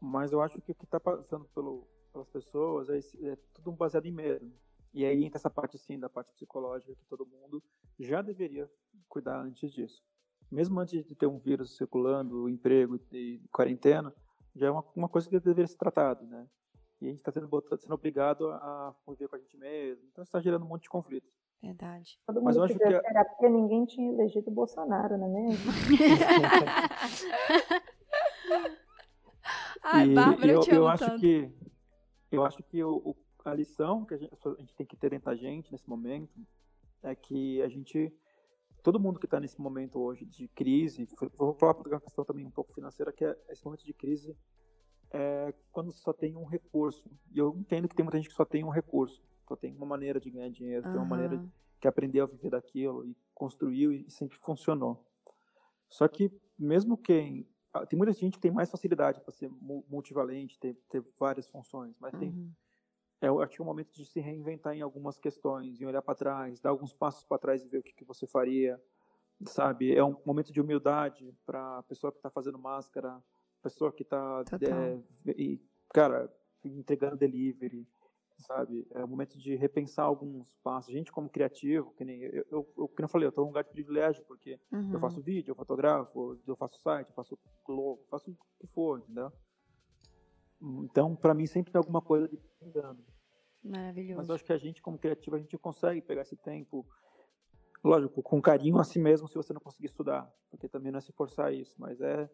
Mas 0.00 0.32
eu 0.32 0.40
acho 0.40 0.60
que 0.60 0.72
o 0.72 0.74
que 0.74 0.84
está 0.84 0.98
passando 0.98 1.44
pelo, 1.54 1.86
pelas 2.12 2.28
pessoas 2.28 2.88
é, 2.88 2.98
é, 3.28 3.36
tudo 3.54 3.72
baseado 3.72 4.06
em 4.06 4.12
medo. 4.12 4.52
E 4.92 5.04
aí 5.04 5.24
entra 5.24 5.38
essa 5.38 5.50
parte, 5.50 5.78
sim, 5.78 5.98
da 5.98 6.08
parte 6.08 6.32
psicológica, 6.32 6.94
que 6.94 7.04
todo 7.04 7.26
mundo 7.26 7.62
já 7.98 8.22
deveria 8.22 8.68
cuidar 9.08 9.40
antes 9.40 9.70
disso. 9.70 10.02
Mesmo 10.50 10.80
antes 10.80 11.04
de 11.04 11.14
ter 11.14 11.26
um 11.26 11.38
vírus 11.38 11.76
circulando, 11.76 12.48
emprego 12.48 12.98
e 13.12 13.40
quarentena, 13.52 14.12
já 14.56 14.68
é 14.68 14.70
uma, 14.70 14.84
uma 14.96 15.08
coisa 15.08 15.28
que 15.28 15.38
deveria 15.38 15.66
ser 15.66 15.76
tratada, 15.76 16.24
né? 16.24 16.48
E 17.00 17.06
a 17.06 17.10
gente 17.10 17.18
está 17.18 17.30
sendo, 17.30 17.48
sendo 17.78 17.94
obrigado 17.94 18.50
a 18.50 18.92
conviver 19.04 19.28
com 19.28 19.36
a 19.36 19.38
gente 19.38 19.56
mesmo. 19.56 20.04
Então 20.10 20.22
está 20.22 20.40
gerando 20.40 20.64
um 20.64 20.68
monte 20.68 20.82
de 20.82 20.88
conflitos. 20.88 21.30
Verdade. 21.62 22.18
Todo 22.26 22.36
mundo 22.36 22.44
Mas 22.44 22.56
eu 22.56 22.64
acho 22.64 22.76
que 22.76 22.84
a... 22.84 23.00
terapia, 23.00 23.48
ninguém 23.48 23.84
tinha 23.84 24.12
elegido 24.12 24.50
o 24.50 24.54
Bolsonaro, 24.54 25.16
não 25.16 25.26
é 25.26 25.28
mesmo? 25.28 25.72
Ai, 29.82 30.12
Bárbara, 30.12 30.52
eu, 30.52 30.60
eu, 30.60 30.74
eu 30.74 30.88
acho 30.88 31.18
que 31.18 31.52
eu 32.30 32.44
acho 32.44 32.62
que 32.62 32.84
o, 32.84 33.16
a 33.44 33.54
lição 33.54 34.04
que 34.04 34.14
a 34.14 34.18
gente, 34.18 34.32
a 34.44 34.60
gente 34.60 34.74
tem 34.74 34.86
que 34.86 34.96
ter 34.96 35.10
dentro 35.10 35.26
da 35.26 35.34
gente 35.34 35.72
nesse 35.72 35.88
momento 35.88 36.38
é 37.02 37.14
que 37.14 37.62
a 37.62 37.68
gente 37.68 38.12
todo 38.82 39.00
mundo 39.00 39.18
que 39.18 39.26
está 39.26 39.40
nesse 39.40 39.60
momento 39.60 39.98
hoje 39.98 40.24
de 40.24 40.48
crise, 40.48 41.06
vou 41.36 41.52
falar 41.54 41.74
por 41.74 41.88
uma 41.88 42.00
questão 42.00 42.24
também 42.24 42.46
um 42.46 42.50
pouco 42.50 42.72
financeira, 42.72 43.12
que 43.12 43.24
é 43.24 43.36
esse 43.50 43.64
momento 43.64 43.84
de 43.84 43.92
crise 43.92 44.36
é 45.10 45.54
quando 45.72 45.92
só 45.92 46.12
tem 46.12 46.36
um 46.36 46.44
recurso. 46.44 47.10
E 47.30 47.38
eu 47.38 47.54
entendo 47.56 47.88
que 47.88 47.94
tem 47.94 48.04
muita 48.04 48.18
gente 48.18 48.28
que 48.28 48.34
só 48.34 48.44
tem 48.44 48.64
um 48.64 48.70
recurso. 48.70 49.22
Só 49.46 49.56
tem 49.56 49.74
uma 49.74 49.86
maneira 49.86 50.20
de 50.20 50.30
ganhar 50.30 50.50
dinheiro, 50.50 50.86
uhum. 50.86 50.92
tem 50.92 51.00
uma 51.00 51.08
maneira 51.08 51.42
que 51.80 51.88
aprendeu 51.88 52.24
a 52.24 52.26
viver 52.26 52.50
daquilo 52.50 53.06
e 53.06 53.16
construiu 53.34 53.92
e 53.92 54.10
sempre 54.10 54.36
funcionou. 54.36 55.04
Só 55.88 56.06
que 56.06 56.30
mesmo 56.58 56.96
quem 56.98 57.48
ah, 57.72 57.86
tem 57.86 57.96
muita 57.96 58.12
gente 58.12 58.34
que 58.34 58.40
tem 58.40 58.50
mais 58.50 58.70
facilidade 58.70 59.20
para 59.20 59.32
ser 59.32 59.50
multivalente, 59.88 60.58
ter, 60.58 60.74
ter 60.90 61.02
várias 61.18 61.48
funções, 61.48 61.96
mas 61.98 62.12
uhum. 62.14 62.20
tem 62.20 62.56
é, 63.20 63.28
eu 63.28 63.40
acho 63.40 63.52
que 63.52 63.60
é 63.60 63.64
um 63.64 63.66
momento 63.66 63.92
de 63.92 64.04
se 64.04 64.20
reinventar 64.20 64.74
em 64.74 64.80
algumas 64.80 65.18
questões, 65.18 65.80
em 65.80 65.86
olhar 65.86 66.02
para 66.02 66.14
trás, 66.14 66.60
dar 66.60 66.70
alguns 66.70 66.92
passos 66.92 67.24
para 67.24 67.38
trás 67.38 67.64
e 67.64 67.68
ver 67.68 67.78
o 67.78 67.82
que, 67.82 67.92
que 67.92 68.04
você 68.04 68.28
faria, 68.28 68.80
sabe? 69.44 69.92
É 69.92 70.04
um 70.04 70.16
momento 70.24 70.52
de 70.52 70.60
humildade 70.60 71.34
para 71.44 71.78
a 71.78 71.82
pessoa 71.82 72.12
que 72.12 72.18
está 72.18 72.30
fazendo 72.30 72.58
máscara, 72.58 73.20
pessoa 73.62 73.92
que 73.92 74.02
está, 74.02 74.42
é, 74.62 75.58
cara, 75.92 76.32
entregando 76.64 77.16
delivery, 77.16 77.86
sabe? 78.38 78.86
É 78.92 79.04
o 79.04 79.08
momento 79.08 79.38
de 79.38 79.54
repensar 79.56 80.04
alguns 80.04 80.54
passos. 80.62 80.90
A 80.90 80.96
gente, 80.96 81.12
como 81.12 81.28
criativo, 81.28 81.92
que 81.94 82.04
nem 82.04 82.22
eu, 82.22 82.44
eu, 82.50 82.72
eu, 82.76 82.88
que 82.88 83.02
eu 83.02 83.08
falei, 83.08 83.26
eu 83.26 83.30
estou 83.30 83.44
num 83.44 83.50
lugar 83.50 83.64
de 83.64 83.70
privilégio, 83.70 84.24
porque 84.26 84.58
uhum. 84.72 84.92
eu 84.92 85.00
faço 85.00 85.20
vídeo, 85.20 85.52
eu 85.52 85.56
fotografo, 85.56 86.38
eu 86.46 86.56
faço 86.56 86.80
site, 86.80 87.08
eu 87.08 87.14
faço 87.14 87.38
logo, 87.68 88.04
faço 88.10 88.30
o 88.30 88.36
que 88.60 88.66
for, 88.68 89.00
entendeu? 89.00 89.32
Então, 90.60 91.14
para 91.14 91.34
mim, 91.34 91.46
sempre 91.46 91.72
tem 91.72 91.78
alguma 91.78 92.02
coisa 92.02 92.28
de 92.28 92.38
engano. 92.62 93.04
Maravilhoso. 93.62 94.16
Mas 94.16 94.28
eu 94.28 94.34
acho 94.34 94.44
que 94.44 94.52
a 94.52 94.58
gente, 94.58 94.82
como 94.82 94.98
criativo, 94.98 95.36
a 95.36 95.38
gente 95.38 95.56
consegue 95.58 96.00
pegar 96.00 96.22
esse 96.22 96.36
tempo, 96.36 96.86
lógico, 97.82 98.22
com 98.22 98.40
carinho 98.40 98.78
a 98.78 98.84
si 98.84 98.98
mesmo, 98.98 99.28
se 99.28 99.34
você 99.34 99.52
não 99.52 99.60
conseguir 99.60 99.86
estudar, 99.86 100.32
porque 100.50 100.68
também 100.68 100.90
não 100.90 100.98
é 100.98 101.00
se 101.02 101.12
forçar 101.12 101.52
isso, 101.52 101.74
mas 101.78 102.00
é 102.00 102.28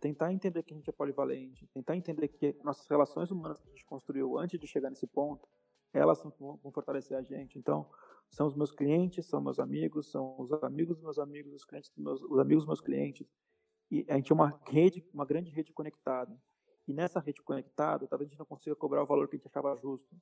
tentar 0.00 0.32
entender 0.32 0.62
que 0.62 0.72
a 0.72 0.76
gente 0.76 0.88
é 0.88 0.92
polivalente, 0.92 1.66
tentar 1.68 1.96
entender 1.96 2.28
que 2.28 2.56
nossas 2.62 2.86
relações 2.86 3.30
humanas 3.30 3.60
que 3.60 3.68
a 3.68 3.70
gente 3.70 3.84
construiu 3.84 4.38
antes 4.38 4.58
de 4.58 4.66
chegar 4.66 4.90
nesse 4.90 5.06
ponto, 5.06 5.48
elas 5.92 6.22
vão 6.22 6.72
fortalecer 6.72 7.16
a 7.16 7.22
gente. 7.22 7.58
Então, 7.58 7.88
são 8.30 8.46
os 8.46 8.54
meus 8.54 8.70
clientes, 8.70 9.26
são 9.26 9.40
meus 9.40 9.58
amigos, 9.58 10.10
são 10.10 10.38
os 10.40 10.52
amigos 10.62 10.96
dos 10.96 11.02
meus 11.02 11.18
amigos, 11.18 11.52
os 11.52 11.64
clientes 11.64 11.90
dos 11.90 12.04
meus, 12.04 12.22
os 12.22 12.38
amigos 12.38 12.64
dos 12.64 12.68
meus 12.68 12.80
clientes. 12.80 13.26
E 13.90 14.04
a 14.08 14.16
gente 14.16 14.30
é 14.30 14.34
uma 14.34 14.60
rede, 14.66 15.04
uma 15.12 15.24
grande 15.24 15.50
rede 15.50 15.72
conectada. 15.72 16.38
E 16.86 16.92
nessa 16.92 17.20
rede 17.20 17.42
conectada, 17.42 18.06
talvez 18.06 18.28
a 18.28 18.30
gente 18.30 18.38
não 18.38 18.46
consiga 18.46 18.76
cobrar 18.76 19.02
o 19.02 19.06
valor 19.06 19.28
que 19.28 19.36
a 19.36 19.38
gente 19.38 19.48
achava 19.48 19.76
justo, 19.76 20.14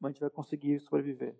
mas 0.00 0.10
a 0.10 0.12
gente 0.12 0.20
vai 0.20 0.30
conseguir 0.30 0.80
sobreviver. 0.80 1.38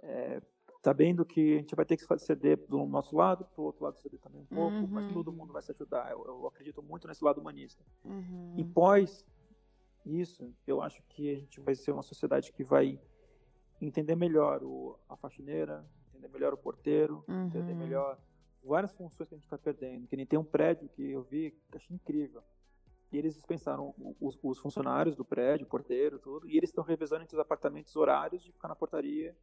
É, 0.00 0.42
sabendo 0.82 1.24
que 1.24 1.54
a 1.54 1.58
gente 1.58 1.76
vai 1.76 1.84
ter 1.84 1.96
que 1.96 2.18
ceder 2.18 2.58
do 2.68 2.84
nosso 2.84 3.16
lado, 3.16 3.46
do 3.54 3.62
outro 3.62 3.84
lado 3.84 4.00
ceder 4.00 4.18
também 4.18 4.42
um 4.42 4.46
pouco, 4.46 4.76
uhum. 4.76 4.88
mas 4.88 5.12
todo 5.12 5.32
mundo 5.32 5.52
vai 5.52 5.62
se 5.62 5.70
ajudar. 5.70 6.10
Eu, 6.10 6.24
eu 6.26 6.46
acredito 6.46 6.82
muito 6.82 7.06
nesse 7.06 7.24
lado 7.24 7.40
humanista. 7.40 7.84
Uhum. 8.04 8.54
E 8.58 8.64
pós 8.64 9.24
isso, 10.04 10.52
eu 10.66 10.82
acho 10.82 11.00
que 11.08 11.30
a 11.30 11.36
gente 11.36 11.60
vai 11.60 11.76
ser 11.76 11.92
uma 11.92 12.02
sociedade 12.02 12.52
que 12.52 12.64
vai 12.64 13.00
entender 13.80 14.16
melhor 14.16 14.62
o, 14.64 14.98
a 15.08 15.16
faxineira, 15.16 15.86
entender 16.08 16.28
melhor 16.28 16.52
o 16.52 16.56
porteiro, 16.56 17.24
uhum. 17.28 17.46
entender 17.46 17.74
melhor 17.74 18.18
várias 18.64 18.92
funções 18.92 19.28
que 19.28 19.34
a 19.34 19.38
gente 19.38 19.44
está 19.44 19.58
perdendo. 19.58 20.08
Que 20.08 20.16
nem 20.16 20.26
tem 20.26 20.38
um 20.38 20.44
prédio 20.44 20.88
que 20.88 21.12
eu 21.12 21.22
vi, 21.22 21.52
que 21.70 21.76
achei 21.76 21.94
incrível. 21.94 22.42
E 23.12 23.18
eles 23.18 23.34
dispensaram 23.34 23.94
os, 24.20 24.36
os 24.42 24.58
funcionários 24.58 25.14
do 25.14 25.24
prédio, 25.24 25.66
o 25.66 25.68
porteiro, 25.68 26.18
tudo, 26.18 26.48
e 26.48 26.56
eles 26.56 26.70
estão 26.70 26.82
revezando 26.82 27.22
entre 27.22 27.36
os 27.36 27.40
apartamentos 27.40 27.94
horários 27.94 28.42
de 28.42 28.50
ficar 28.50 28.68
na 28.68 28.74
portaria. 28.74 29.36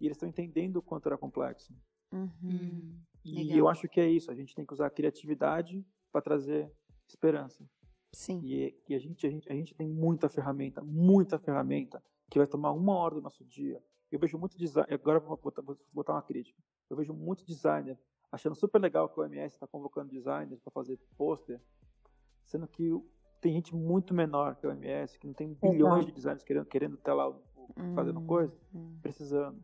E 0.00 0.06
eles 0.06 0.16
estão 0.16 0.28
entendendo 0.28 0.76
o 0.76 0.82
quanto 0.82 1.06
era 1.06 1.18
complexo. 1.18 1.74
Uhum. 2.12 2.98
E 3.24 3.42
Legal. 3.42 3.58
eu 3.58 3.68
acho 3.68 3.88
que 3.88 4.00
é 4.00 4.08
isso. 4.08 4.30
A 4.30 4.34
gente 4.34 4.54
tem 4.54 4.64
que 4.64 4.72
usar 4.72 4.86
a 4.86 4.90
criatividade 4.90 5.84
para 6.12 6.22
trazer 6.22 6.70
esperança. 7.06 7.64
Sim. 8.12 8.40
E, 8.42 8.74
e 8.88 8.94
a, 8.94 8.98
gente, 8.98 9.26
a, 9.26 9.30
gente, 9.30 9.52
a 9.52 9.54
gente 9.54 9.74
tem 9.74 9.88
muita 9.88 10.28
ferramenta, 10.28 10.82
muita 10.82 11.38
ferramenta 11.38 12.02
que 12.30 12.38
vai 12.38 12.46
tomar 12.46 12.72
uma 12.72 12.94
hora 12.94 13.16
do 13.16 13.22
nosso 13.22 13.44
dia. 13.44 13.82
Eu 14.10 14.18
vejo 14.18 14.38
muito 14.38 14.56
design, 14.56 14.88
agora 14.92 15.20
vou 15.20 15.36
botar, 15.36 15.62
vou 15.62 15.78
botar 15.92 16.14
uma 16.14 16.22
crítica. 16.22 16.58
Eu 16.88 16.96
vejo 16.96 17.12
muito 17.12 17.44
designer 17.44 17.98
achando 18.32 18.54
super 18.54 18.80
legal 18.80 19.08
que 19.08 19.18
o 19.18 19.22
OMS 19.22 19.54
está 19.54 19.66
convocando 19.66 20.10
designers 20.10 20.60
para 20.60 20.70
fazer 20.70 20.98
pôster, 21.16 21.60
sendo 22.44 22.66
que 22.66 22.90
tem 23.40 23.52
gente 23.52 23.74
muito 23.74 24.14
menor 24.14 24.56
que 24.56 24.66
o 24.66 24.70
OMS, 24.70 25.18
que 25.18 25.26
não 25.26 25.34
tem 25.34 25.54
bilhões 25.54 26.06
de 26.06 26.12
designers 26.12 26.42
querendo, 26.42 26.66
querendo 26.66 26.94
estar 26.94 27.14
lá 27.14 27.34
fazendo 27.94 28.20
hum, 28.20 28.26
coisa, 28.26 28.58
hum. 28.74 28.98
precisando. 29.02 29.62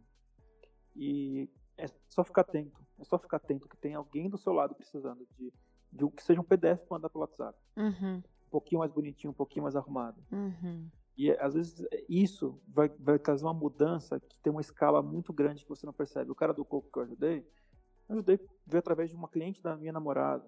E 0.95 1.49
é 1.77 1.87
só 2.09 2.23
ficar 2.25 2.43
atento, 2.43 2.81
é 2.99 3.05
só 3.05 3.19
ficar 3.19 3.39
atento 3.39 3.69
que 3.69 3.77
tem 3.77 3.95
alguém 3.95 4.29
do 4.29 4.39
seu 4.39 4.53
lado 4.53 4.75
precisando 4.75 5.27
de, 5.37 5.53
de 5.93 6.11
que 6.11 6.23
seja 6.23 6.41
um 6.41 6.45
PDF 6.45 6.81
para 6.87 6.97
mandar 6.97 7.11
pelo 7.11 7.23
WhatsApp. 7.23 7.59
Uhum. 7.77 8.17
Um 8.17 8.51
pouquinho 8.51 8.79
mais 8.79 8.93
bonitinho, 8.93 9.33
um 9.33 9.35
pouquinho 9.35 9.65
mais 9.65 9.75
arrumado. 9.75 10.23
Uhum. 10.31 10.89
E 11.17 11.31
às 11.33 11.55
vezes 11.55 11.85
isso 12.09 12.61
vai, 12.67 12.89
vai 12.89 13.19
trazer 13.19 13.45
uma 13.45 13.55
mudança 13.55 14.19
que 14.19 14.39
tem 14.39 14.51
uma 14.51 14.61
escala 14.61 15.03
muito 15.03 15.33
grande 15.33 15.63
que 15.63 15.69
você 15.69 15.87
não 15.87 15.93
percebe. 15.93 16.31
O 16.31 16.35
cara 16.35 16.53
do 16.53 16.65
coco 16.65 16.91
que 16.91 16.99
eu 16.99 17.03
ajudei, 17.03 17.39
eu 18.09 18.15
ajudei 18.15 18.41
ver 18.67 18.79
através 18.79 19.11
de 19.11 19.17
uma 19.17 19.29
cliente 19.29 19.63
da 19.63 19.77
minha 19.77 19.93
namorada. 19.93 20.45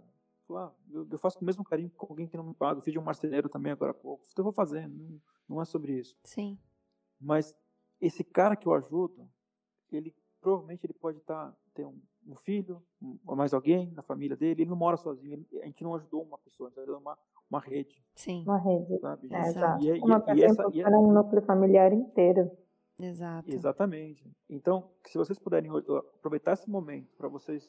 Ah, 0.50 0.72
eu, 0.90 1.06
eu, 1.10 1.18
faço 1.18 1.36
com 1.36 1.44
o 1.44 1.46
mesmo 1.46 1.64
carinho 1.64 1.90
com 1.90 2.06
alguém 2.06 2.28
que 2.28 2.36
não 2.36 2.44
me 2.44 2.54
paga. 2.54 2.78
Eu 2.78 2.82
fiz 2.82 2.92
de 2.92 2.98
um 2.98 3.02
marceneiro 3.02 3.48
também 3.48 3.72
agora 3.72 3.90
há 3.90 3.94
pouco. 3.94 4.24
Eu 4.36 4.44
vou 4.44 4.52
fazendo, 4.52 4.94
não, 4.96 5.20
não 5.48 5.62
é 5.62 5.64
sobre 5.64 5.98
isso. 5.98 6.16
Sim. 6.22 6.58
Mas 7.20 7.54
esse 8.00 8.22
cara 8.22 8.54
que 8.54 8.66
eu 8.66 8.74
ajudo, 8.74 9.28
ele 9.90 10.14
provavelmente 10.46 10.86
ele 10.86 10.94
pode 10.94 11.18
estar 11.18 11.50
tá, 11.50 11.56
ter 11.74 11.84
um, 11.84 12.00
um 12.28 12.36
filho, 12.36 12.80
um, 13.02 13.18
ou 13.26 13.34
mais 13.34 13.52
alguém 13.52 13.90
na 13.90 14.02
família 14.02 14.36
dele. 14.36 14.62
Ele 14.62 14.70
não 14.70 14.76
mora 14.76 14.96
sozinho. 14.96 15.32
Ele, 15.32 15.60
a 15.60 15.66
gente 15.66 15.82
não 15.82 15.92
ajudou 15.96 16.22
uma 16.22 16.38
pessoa, 16.38 16.68
a 16.68 16.70
gente 16.70 16.78
ajudou 16.78 17.00
uma, 17.00 17.18
uma 17.50 17.58
rede. 17.58 18.00
Sim. 18.14 18.44
Uma 18.44 18.56
rede. 18.56 18.96
Sabe? 19.00 19.28
É, 19.28 19.40
exato. 19.40 19.84
E, 19.84 19.90
é, 19.90 19.94
uma 19.94 20.24
e, 20.28 20.38
e 20.38 20.44
essa, 20.44 20.64
e 20.72 20.80
é, 20.82 20.88
um 20.88 21.12
núcleo 21.12 21.42
familiar 21.42 21.92
inteiro. 21.92 22.48
Exato. 22.96 23.50
Exatamente. 23.52 24.24
Então, 24.48 24.88
se 25.04 25.18
vocês 25.18 25.36
puderem 25.36 25.68
aproveitar 26.16 26.52
esse 26.52 26.70
momento 26.70 27.12
para 27.18 27.26
vocês 27.26 27.68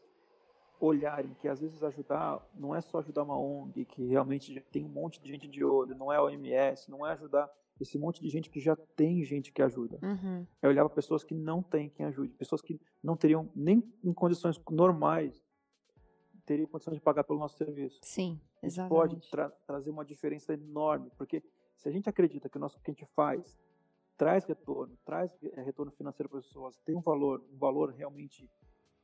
olharem 0.79 1.33
que 1.39 1.47
às 1.47 1.59
vezes 1.59 1.83
ajudar 1.83 2.45
não 2.53 2.75
é 2.75 2.81
só 2.81 2.99
ajudar 2.99 3.23
uma 3.23 3.37
ONG 3.37 3.85
que 3.85 4.05
realmente 4.07 4.59
tem 4.71 4.83
um 4.83 4.89
monte 4.89 5.19
de 5.21 5.31
gente 5.31 5.47
de 5.47 5.63
olho, 5.63 5.95
não 5.95 6.11
é 6.11 6.17
a 6.17 6.23
OMS, 6.23 6.89
não 6.89 7.05
é 7.05 7.11
ajudar 7.11 7.49
esse 7.79 7.97
monte 7.97 8.21
de 8.21 8.29
gente 8.29 8.49
que 8.49 8.59
já 8.59 8.75
tem 8.75 9.23
gente 9.23 9.51
que 9.51 9.61
ajuda. 9.61 9.99
Uhum. 10.01 10.45
É 10.61 10.67
olhar 10.67 10.83
para 10.85 10.95
pessoas 10.95 11.23
que 11.23 11.35
não 11.35 11.61
têm 11.61 11.89
quem 11.89 12.05
ajude, 12.05 12.33
pessoas 12.33 12.61
que 12.61 12.79
não 13.03 13.15
teriam 13.15 13.49
nem 13.55 13.83
em 14.03 14.13
condições 14.13 14.59
normais 14.69 15.45
teria 16.45 16.65
condições 16.65 16.95
de 16.95 17.01
pagar 17.01 17.25
pelo 17.25 17.39
nosso 17.39 17.57
serviço. 17.57 17.99
Sim, 18.01 18.39
exatamente. 18.63 18.69
Isso 18.69 18.87
pode 18.87 19.29
tra 19.29 19.49
trazer 19.67 19.89
uma 19.89 20.05
diferença 20.05 20.53
enorme, 20.53 21.11
porque 21.17 21.43
se 21.75 21.89
a 21.89 21.91
gente 21.91 22.09
acredita 22.09 22.49
que 22.49 22.57
o 22.57 22.59
nosso 22.59 22.79
que 22.79 22.89
a 22.89 22.93
gente 22.93 23.05
faz 23.13 23.59
traz 24.17 24.45
retorno, 24.45 24.97
traz 25.05 25.31
eh, 25.43 25.61
retorno 25.61 25.91
financeiro 25.91 26.29
para 26.29 26.39
as 26.39 26.47
pessoas, 26.47 26.77
tem 26.79 26.95
um 26.95 27.01
valor, 27.01 27.43
um 27.53 27.57
valor 27.57 27.91
realmente 27.91 28.49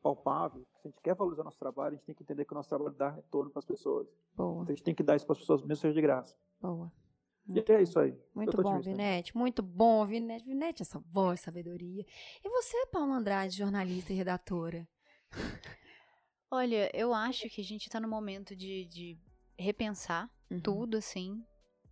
palpável, 0.04 0.62
se 0.82 0.88
a 0.88 0.92
gente 0.92 1.02
quer 1.02 1.16
valorizar 1.16 1.44
nosso 1.44 1.58
trabalho, 1.58 1.94
a 1.94 1.98
gente 1.98 2.06
tem 2.06 2.14
que 2.14 2.24
entender 2.24 2.44
que 2.44 2.52
o 2.52 2.56
nosso 2.56 2.70
trabalho 2.70 2.94
dá 2.94 3.10
retorno 3.10 3.50
para 3.50 3.60
as 3.60 3.66
pessoas. 3.66 4.08
Boa. 4.36 4.62
Então 4.62 4.64
a 4.64 4.76
gente 4.76 4.84
tem 4.84 4.94
que 4.94 5.02
dar 5.02 5.16
isso 5.16 5.26
para 5.26 5.34
as 5.34 5.40
pessoas, 5.40 5.62
mesmo 5.62 5.78
seja 5.78 5.94
de 5.94 6.02
graça. 6.02 6.38
Boa. 6.62 6.92
Muito 7.46 7.72
e 7.72 7.76
é 7.76 7.82
isso 7.82 8.00
aí. 8.00 8.18
Muito 8.34 8.62
bom, 8.62 8.80
Vinete. 8.80 9.36
Muito 9.36 9.62
bom, 9.62 10.06
Vinete. 10.06 10.46
Vinete, 10.46 10.82
essa 10.82 11.00
voz, 11.00 11.42
sabedoria. 11.42 12.06
E 12.44 12.50
você, 12.50 12.86
Paulo 12.88 13.14
Andrade, 13.14 13.58
jornalista 13.58 14.14
e 14.14 14.16
redatora? 14.16 14.88
Olha, 16.52 16.90
eu 16.94 17.14
acho 17.14 17.50
que 17.50 17.62
a 17.62 17.64
gente 17.64 17.88
está 17.88 18.00
no 18.00 18.08
momento 18.08 18.56
de, 18.56 18.86
de 18.86 19.20
repensar 19.58 20.30
uhum. 20.52 20.60
tudo, 20.62 20.98
assim. 20.98 21.44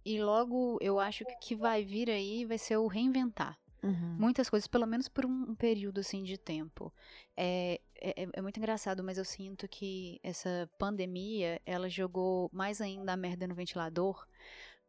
E 0.06 0.22
logo 0.22 0.78
eu 0.82 1.00
acho 1.00 1.26
que 1.26 1.34
o 1.34 1.40
que 1.40 1.56
vai 1.56 1.84
vir 1.84 2.10
aí 2.10 2.46
vai 2.46 2.58
ser 2.58 2.78
o 2.78 2.88
reinventar. 2.88 3.60
Uhum. 3.84 4.16
Muitas 4.20 4.50
coisas, 4.50 4.68
pelo 4.68 4.86
menos 4.86 5.08
por 5.08 5.26
um, 5.26 5.52
um 5.52 5.56
período 5.56 6.00
assim 6.00 6.24
de 6.24 6.38
tempo. 6.38 6.94
É, 7.36 7.82
é, 7.96 8.28
é, 8.34 8.42
muito 8.42 8.58
engraçado, 8.58 9.04
mas 9.04 9.18
eu 9.18 9.26
sinto 9.26 9.68
que 9.68 10.20
essa 10.24 10.70
pandemia 10.78 11.60
ela 11.66 11.90
jogou 11.90 12.50
mais 12.54 12.80
ainda 12.80 13.14
a 13.14 13.18
merda 13.18 13.48
no 13.48 13.56
ventilador. 13.56 14.28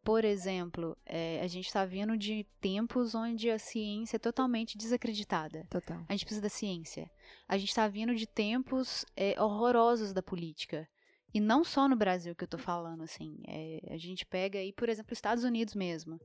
Por 0.04 0.24
exemplo, 0.24 0.96
é, 1.06 1.40
a 1.40 1.46
gente 1.46 1.66
está 1.66 1.84
vindo 1.84 2.16
de 2.16 2.44
tempos 2.60 3.14
onde 3.14 3.48
a 3.48 3.58
ciência 3.58 4.16
é 4.16 4.18
totalmente 4.18 4.76
desacreditada. 4.76 5.64
Total. 5.70 6.04
A 6.08 6.12
gente 6.12 6.24
precisa 6.24 6.42
da 6.42 6.48
ciência 6.48 7.08
a 7.52 7.58
gente 7.58 7.68
está 7.68 7.86
vindo 7.86 8.14
de 8.14 8.26
tempos 8.26 9.04
é, 9.14 9.38
horrorosos 9.38 10.14
da 10.14 10.22
política. 10.22 10.88
E 11.34 11.38
não 11.38 11.62
só 11.62 11.86
no 11.86 11.94
Brasil 11.94 12.34
que 12.34 12.44
eu 12.44 12.48
tô 12.48 12.56
falando, 12.56 13.02
assim. 13.02 13.42
É, 13.46 13.80
a 13.90 13.98
gente 13.98 14.24
pega 14.24 14.58
aí, 14.58 14.72
por 14.72 14.88
exemplo, 14.88 15.12
os 15.12 15.18
Estados 15.18 15.44
Unidos 15.44 15.74
mesmo. 15.74 16.18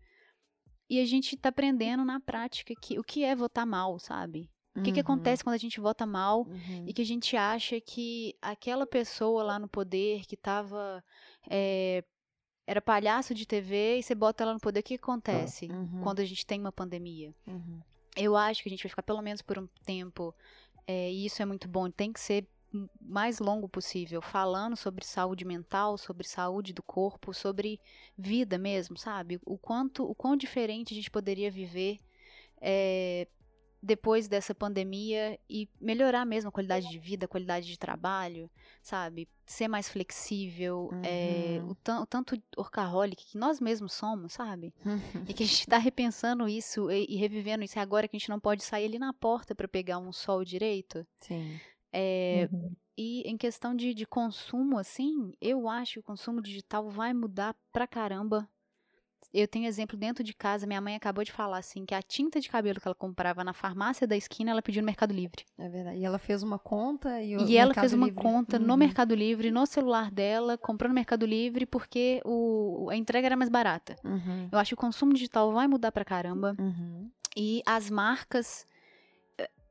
E 0.89 0.99
a 0.99 1.05
gente 1.05 1.35
tá 1.35 1.49
aprendendo 1.49 2.05
na 2.05 2.19
prática 2.19 2.73
que, 2.79 2.97
o 2.97 3.03
que 3.03 3.23
é 3.23 3.35
votar 3.35 3.65
mal, 3.65 3.99
sabe? 3.99 4.49
O 4.75 4.81
que, 4.81 4.89
uhum. 4.89 4.93
que 4.93 4.99
acontece 4.99 5.43
quando 5.43 5.55
a 5.55 5.59
gente 5.59 5.79
vota 5.79 6.05
mal 6.05 6.41
uhum. 6.41 6.85
e 6.87 6.93
que 6.93 7.01
a 7.01 7.05
gente 7.05 7.35
acha 7.35 7.81
que 7.81 8.35
aquela 8.41 8.85
pessoa 8.85 9.43
lá 9.43 9.59
no 9.59 9.67
poder 9.67 10.25
que 10.25 10.37
tava. 10.37 11.03
É, 11.49 12.03
era 12.67 12.81
palhaço 12.81 13.33
de 13.33 13.45
TV 13.45 13.97
e 13.97 14.03
você 14.03 14.13
bota 14.13 14.43
ela 14.43 14.53
no 14.53 14.59
poder, 14.59 14.81
o 14.81 14.83
que 14.83 14.95
acontece 14.95 15.67
uhum. 15.67 16.01
quando 16.03 16.19
a 16.19 16.25
gente 16.25 16.45
tem 16.45 16.59
uma 16.59 16.71
pandemia? 16.71 17.33
Uhum. 17.47 17.79
Eu 18.15 18.35
acho 18.35 18.61
que 18.61 18.67
a 18.67 18.71
gente 18.71 18.83
vai 18.83 18.89
ficar 18.89 19.03
pelo 19.03 19.21
menos 19.21 19.41
por 19.41 19.57
um 19.57 19.67
tempo 19.85 20.35
é, 20.85 21.09
e 21.09 21.25
isso 21.25 21.41
é 21.41 21.45
muito 21.45 21.67
bom, 21.67 21.89
tem 21.89 22.11
que 22.11 22.19
ser 22.19 22.45
mais 22.99 23.39
longo 23.39 23.67
possível, 23.67 24.21
falando 24.21 24.75
sobre 24.75 25.05
saúde 25.05 25.45
mental, 25.45 25.97
sobre 25.97 26.27
saúde 26.27 26.73
do 26.73 26.83
corpo, 26.83 27.33
sobre 27.33 27.79
vida 28.17 28.57
mesmo, 28.57 28.97
sabe? 28.97 29.39
O 29.45 29.57
quanto, 29.57 30.03
o 30.03 30.13
quão 30.13 30.35
diferente 30.35 30.93
a 30.93 30.95
gente 30.95 31.09
poderia 31.09 31.49
viver 31.49 31.99
é, 32.61 33.27
depois 33.81 34.27
dessa 34.27 34.55
pandemia 34.55 35.39
e 35.49 35.69
melhorar 35.79 36.25
mesmo 36.25 36.49
a 36.49 36.51
qualidade 36.51 36.89
de 36.89 36.97
vida, 36.97 37.25
a 37.25 37.27
qualidade 37.27 37.67
de 37.67 37.77
trabalho, 37.77 38.49
sabe? 38.81 39.27
Ser 39.45 39.67
mais 39.67 39.87
flexível, 39.87 40.89
uhum. 40.91 41.01
é, 41.03 41.61
o, 41.63 41.71
o, 42.01 42.05
tanto 42.05 42.35
orcaholic 42.57 43.25
que 43.25 43.37
nós 43.37 43.61
mesmos 43.61 43.93
somos, 43.93 44.33
sabe? 44.33 44.73
Uhum. 44.85 44.99
E 45.29 45.33
que 45.33 45.43
a 45.43 45.45
gente 45.45 45.61
está 45.61 45.77
repensando 45.77 46.47
isso 46.49 46.91
e, 46.91 47.05
e, 47.07 47.15
revivendo 47.17 47.63
isso. 47.63 47.77
É 47.77 47.81
agora 47.81 48.07
que 48.07 48.17
a 48.17 48.19
gente 48.19 48.29
não 48.29 48.39
pode 48.39 48.63
sair 48.63 48.85
ali 48.85 48.99
na 48.99 49.13
porta 49.13 49.53
para 49.53 49.67
pegar 49.67 49.99
um 49.99 50.11
sol 50.11 50.43
direito. 50.43 51.05
Sim. 51.19 51.59
É, 51.97 52.49
uhum. 52.51 52.71
E 52.97 53.21
em 53.29 53.37
questão 53.37 53.75
de, 53.75 53.93
de 53.93 54.05
consumo, 54.05 54.77
assim, 54.77 55.31
eu 55.41 55.67
acho 55.69 55.93
que 55.93 55.99
o 55.99 56.03
consumo 56.03 56.41
digital 56.41 56.89
vai 56.89 57.13
mudar 57.13 57.55
pra 57.71 57.85
caramba 57.87 58.47
eu 59.33 59.47
tenho 59.47 59.65
exemplo 59.67 59.97
dentro 59.97 60.23
de 60.23 60.33
casa, 60.33 60.65
minha 60.65 60.79
mãe 60.79 60.95
acabou 60.95 61.23
de 61.23 61.31
falar 61.33 61.57
assim 61.57 61.85
que 61.85 61.93
a 61.93 62.01
tinta 62.01 62.39
de 62.39 62.47
cabelo 62.49 62.79
que 62.79 62.87
ela 62.87 62.95
comprava 62.95 63.43
na 63.43 63.51
farmácia 63.51 64.07
da 64.07 64.15
esquina, 64.15 64.51
ela 64.51 64.61
pediu 64.61 64.81
no 64.81 64.85
Mercado 64.85 65.13
Livre. 65.13 65.43
É 65.57 65.67
verdade. 65.67 65.97
E 65.97 66.05
ela 66.05 66.17
fez 66.17 66.41
uma 66.43 66.57
conta 66.57 67.21
e 67.21 67.35
o 67.35 67.41
E 67.41 67.57
ela 67.57 67.67
Mercado 67.67 67.81
fez 67.83 67.93
uma 67.93 68.07
Livre- 68.07 68.21
conta 68.21 68.57
no 68.57 68.71
Uhum. 68.71 68.77
Mercado 68.77 69.13
Livre, 69.13 69.51
no 69.51 69.65
celular 69.65 70.09
dela, 70.11 70.57
comprou 70.57 70.87
no 70.87 70.95
Mercado 70.95 71.25
Livre 71.25 71.65
porque 71.65 72.21
o, 72.25 72.87
a 72.89 72.95
entrega 72.95 73.27
era 73.27 73.35
mais 73.35 73.49
barata. 73.49 73.95
Uhum. 74.03 74.47
Eu 74.51 74.57
acho 74.57 74.69
que 74.69 74.73
o 74.75 74.77
consumo 74.77 75.13
digital 75.13 75.51
vai 75.51 75.67
mudar 75.67 75.91
pra 75.91 76.05
caramba. 76.05 76.55
Uhum. 76.57 77.11
E 77.35 77.61
as 77.65 77.89
marcas. 77.89 78.65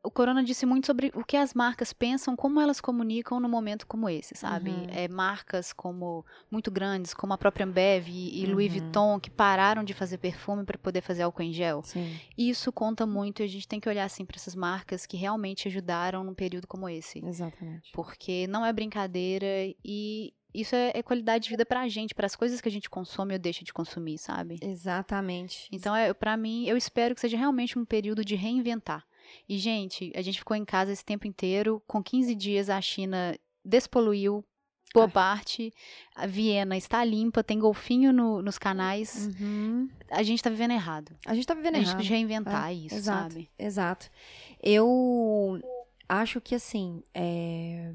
O 0.06 0.10
Corona 0.10 0.44
disse 0.44 0.64
muito 0.64 0.86
sobre 0.86 1.10
o 1.16 1.24
que 1.24 1.36
as 1.36 1.52
marcas 1.52 1.92
pensam, 1.92 2.36
como 2.36 2.60
elas 2.60 2.80
comunicam 2.80 3.40
no 3.40 3.48
momento 3.48 3.88
como 3.88 4.08
esse, 4.08 4.36
sabe? 4.36 4.70
Uhum. 4.70 4.86
É, 4.88 5.08
marcas 5.08 5.72
como 5.72 6.24
muito 6.48 6.70
grandes, 6.70 7.12
como 7.12 7.32
a 7.32 7.38
própria 7.38 7.66
Ambev 7.66 8.08
e, 8.08 8.42
e 8.42 8.46
Louis 8.46 8.72
Uhum. 8.72 8.78
Vuitton, 8.78 9.20
que 9.20 9.28
pararam 9.30 9.82
de 9.82 9.92
fazer 9.92 10.18
perfume 10.18 10.64
para 10.64 10.78
poder 10.78 11.00
fazer 11.00 11.24
álcool 11.24 11.42
em 11.42 11.52
gel. 11.52 11.82
Sim. 11.82 12.18
Isso 12.38 12.70
conta 12.72 13.04
muito 13.04 13.42
e 13.42 13.44
a 13.44 13.48
gente 13.48 13.66
tem 13.66 13.80
que 13.80 13.88
olhar 13.88 14.04
assim 14.04 14.24
para 14.24 14.36
essas 14.36 14.54
marcas 14.54 15.06
que 15.06 15.16
realmente 15.16 15.66
ajudaram 15.66 16.22
num 16.22 16.34
período 16.34 16.68
como 16.68 16.88
esse. 16.88 17.24
Exatamente. 17.24 17.90
Porque 17.92 18.46
não 18.46 18.64
é 18.64 18.72
brincadeira 18.72 19.46
e 19.84 20.32
isso 20.54 20.74
é, 20.74 20.92
é 20.94 21.02
qualidade 21.02 21.44
de 21.44 21.50
vida 21.50 21.66
pra 21.66 21.86
gente, 21.88 22.14
para 22.14 22.26
as 22.26 22.34
coisas 22.34 22.60
que 22.60 22.68
a 22.68 22.72
gente 22.72 22.88
consome 22.88 23.34
ou 23.34 23.38
deixa 23.38 23.62
de 23.62 23.72
consumir, 23.72 24.18
sabe? 24.18 24.58
Exatamente. 24.62 25.68
Então, 25.70 25.94
é, 25.94 26.14
para 26.14 26.36
mim, 26.36 26.64
eu 26.66 26.76
espero 26.76 27.14
que 27.14 27.20
seja 27.20 27.36
realmente 27.36 27.78
um 27.78 27.84
período 27.84 28.24
de 28.24 28.34
reinventar. 28.34 29.04
E, 29.48 29.58
gente, 29.58 30.12
a 30.14 30.22
gente 30.22 30.38
ficou 30.38 30.56
em 30.56 30.64
casa 30.64 30.92
esse 30.92 31.04
tempo 31.04 31.26
inteiro. 31.26 31.82
Com 31.86 32.02
15 32.02 32.34
dias, 32.34 32.68
a 32.70 32.80
China 32.80 33.36
despoluiu 33.64 34.44
boa 34.94 35.06
Ai. 35.06 35.12
parte. 35.12 35.72
A 36.14 36.26
Viena 36.26 36.76
está 36.76 37.04
limpa, 37.04 37.42
tem 37.44 37.58
golfinho 37.58 38.12
no- 38.12 38.40
nos 38.40 38.56
canais. 38.58 39.28
Uhum. 39.40 39.88
A 40.10 40.22
gente 40.22 40.42
tá 40.42 40.48
vivendo 40.48 40.70
errado. 40.72 41.14
A 41.26 41.34
gente 41.34 41.46
tá 41.46 41.54
vivendo 41.54 41.74
A 41.74 41.78
gente 41.78 41.86
errado. 41.88 41.96
precisa 41.96 42.14
reinventar 42.14 42.70
É, 42.70 42.74
isso, 42.74 42.94
exato, 42.94 43.32
sabe? 43.34 43.50
Exato. 43.58 44.10
Eu 44.62 45.60
acho 46.08 46.40
que 46.40 46.54
assim, 46.54 47.02
é, 47.14 47.92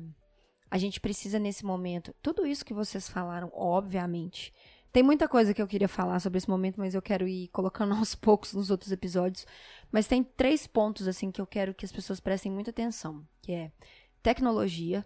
a 0.69 0.77
gente 0.77 0.99
precisa 0.99 1.39
nesse 1.39 1.65
momento. 1.65 2.13
Tudo 2.21 2.45
isso 2.45 2.63
que 2.65 2.73
vocês 2.73 3.09
falaram, 3.09 3.51
obviamente. 3.53 4.53
Tem 4.91 5.01
muita 5.03 5.27
coisa 5.27 5.53
que 5.53 5.61
eu 5.61 5.67
queria 5.67 5.87
falar 5.87 6.19
sobre 6.19 6.37
esse 6.37 6.49
momento, 6.49 6.77
mas 6.79 6.93
eu 6.93 7.01
quero 7.01 7.27
ir 7.27 7.47
colocando 7.49 7.93
aos 7.95 8.13
poucos 8.15 8.53
nos 8.53 8.69
outros 8.69 8.91
episódios. 8.91 9.45
Mas 9.91 10.07
tem 10.07 10.23
três 10.23 10.67
pontos 10.67 11.07
assim 11.07 11.31
que 11.31 11.39
eu 11.41 11.47
quero 11.47 11.73
que 11.73 11.85
as 11.85 11.91
pessoas 11.91 12.19
prestem 12.19 12.51
muita 12.51 12.71
atenção, 12.71 13.25
que 13.41 13.51
é 13.53 13.71
tecnologia, 14.21 15.05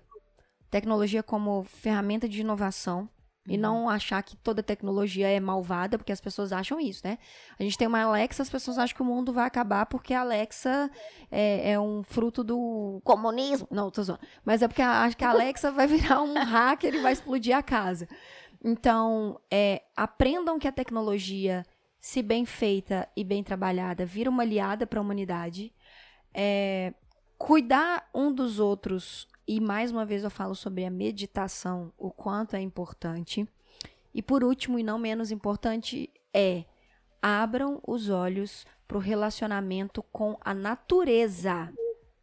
tecnologia 0.69 1.23
como 1.23 1.63
ferramenta 1.63 2.27
de 2.27 2.41
inovação 2.41 3.09
e 3.47 3.57
não 3.57 3.87
achar 3.87 4.23
que 4.23 4.35
toda 4.37 4.63
tecnologia 4.63 5.27
é 5.29 5.39
malvada, 5.39 5.99
porque 5.99 6.11
as 6.11 6.19
pessoas 6.19 6.51
acham 6.51 6.79
isso, 6.79 7.01
né? 7.05 7.19
A 7.59 7.61
gente 7.61 7.77
tem 7.77 7.87
uma 7.87 8.01
Alexa, 8.01 8.41
as 8.41 8.49
pessoas 8.49 8.79
acham 8.79 8.95
que 8.95 9.03
o 9.03 9.05
mundo 9.05 9.31
vai 9.31 9.45
acabar 9.45 9.85
porque 9.85 10.15
a 10.15 10.21
Alexa 10.21 10.89
é, 11.29 11.73
é 11.73 11.79
um 11.79 12.01
fruto 12.01 12.43
do 12.43 12.99
comunismo. 13.03 13.67
Não, 13.69 13.91
tô 13.91 14.01
zoando. 14.01 14.21
Mas 14.43 14.63
é 14.63 14.67
porque 14.67 14.81
a- 14.81 15.03
acho 15.03 15.15
que 15.15 15.23
a 15.23 15.29
Alexa 15.29 15.69
vai 15.71 15.85
virar 15.85 16.23
um 16.23 16.33
hacker 16.43 16.95
e 16.95 17.01
vai 17.01 17.13
explodir 17.13 17.55
a 17.55 17.61
casa. 17.61 18.07
Então, 18.67 19.39
é, 19.51 19.83
aprendam 19.95 20.57
que 20.57 20.67
a 20.67 20.71
tecnologia, 20.71 21.63
se 21.99 22.23
bem 22.23 22.47
feita 22.47 23.07
e 23.15 23.23
bem 23.23 23.43
trabalhada, 23.43 24.07
vira 24.07 24.27
uma 24.27 24.41
aliada 24.41 24.87
para 24.87 24.99
a 24.99 25.03
humanidade. 25.03 25.71
É, 26.33 26.91
cuidar 27.37 28.09
um 28.11 28.33
dos 28.33 28.59
outros, 28.59 29.27
e 29.47 29.61
mais 29.61 29.91
uma 29.91 30.03
vez 30.03 30.23
eu 30.23 30.31
falo 30.31 30.55
sobre 30.55 30.83
a 30.83 30.89
meditação, 30.89 31.93
o 31.95 32.09
quanto 32.09 32.55
é 32.55 32.59
importante. 32.59 33.47
E 34.11 34.19
por 34.19 34.43
último, 34.43 34.79
e 34.79 34.83
não 34.83 34.97
menos 34.97 35.29
importante, 35.29 36.11
é 36.33 36.65
abram 37.21 37.79
os 37.85 38.09
olhos 38.09 38.65
para 38.87 38.97
o 38.97 38.99
relacionamento 38.99 40.01
com 40.11 40.39
a 40.41 40.55
natureza. 40.55 41.71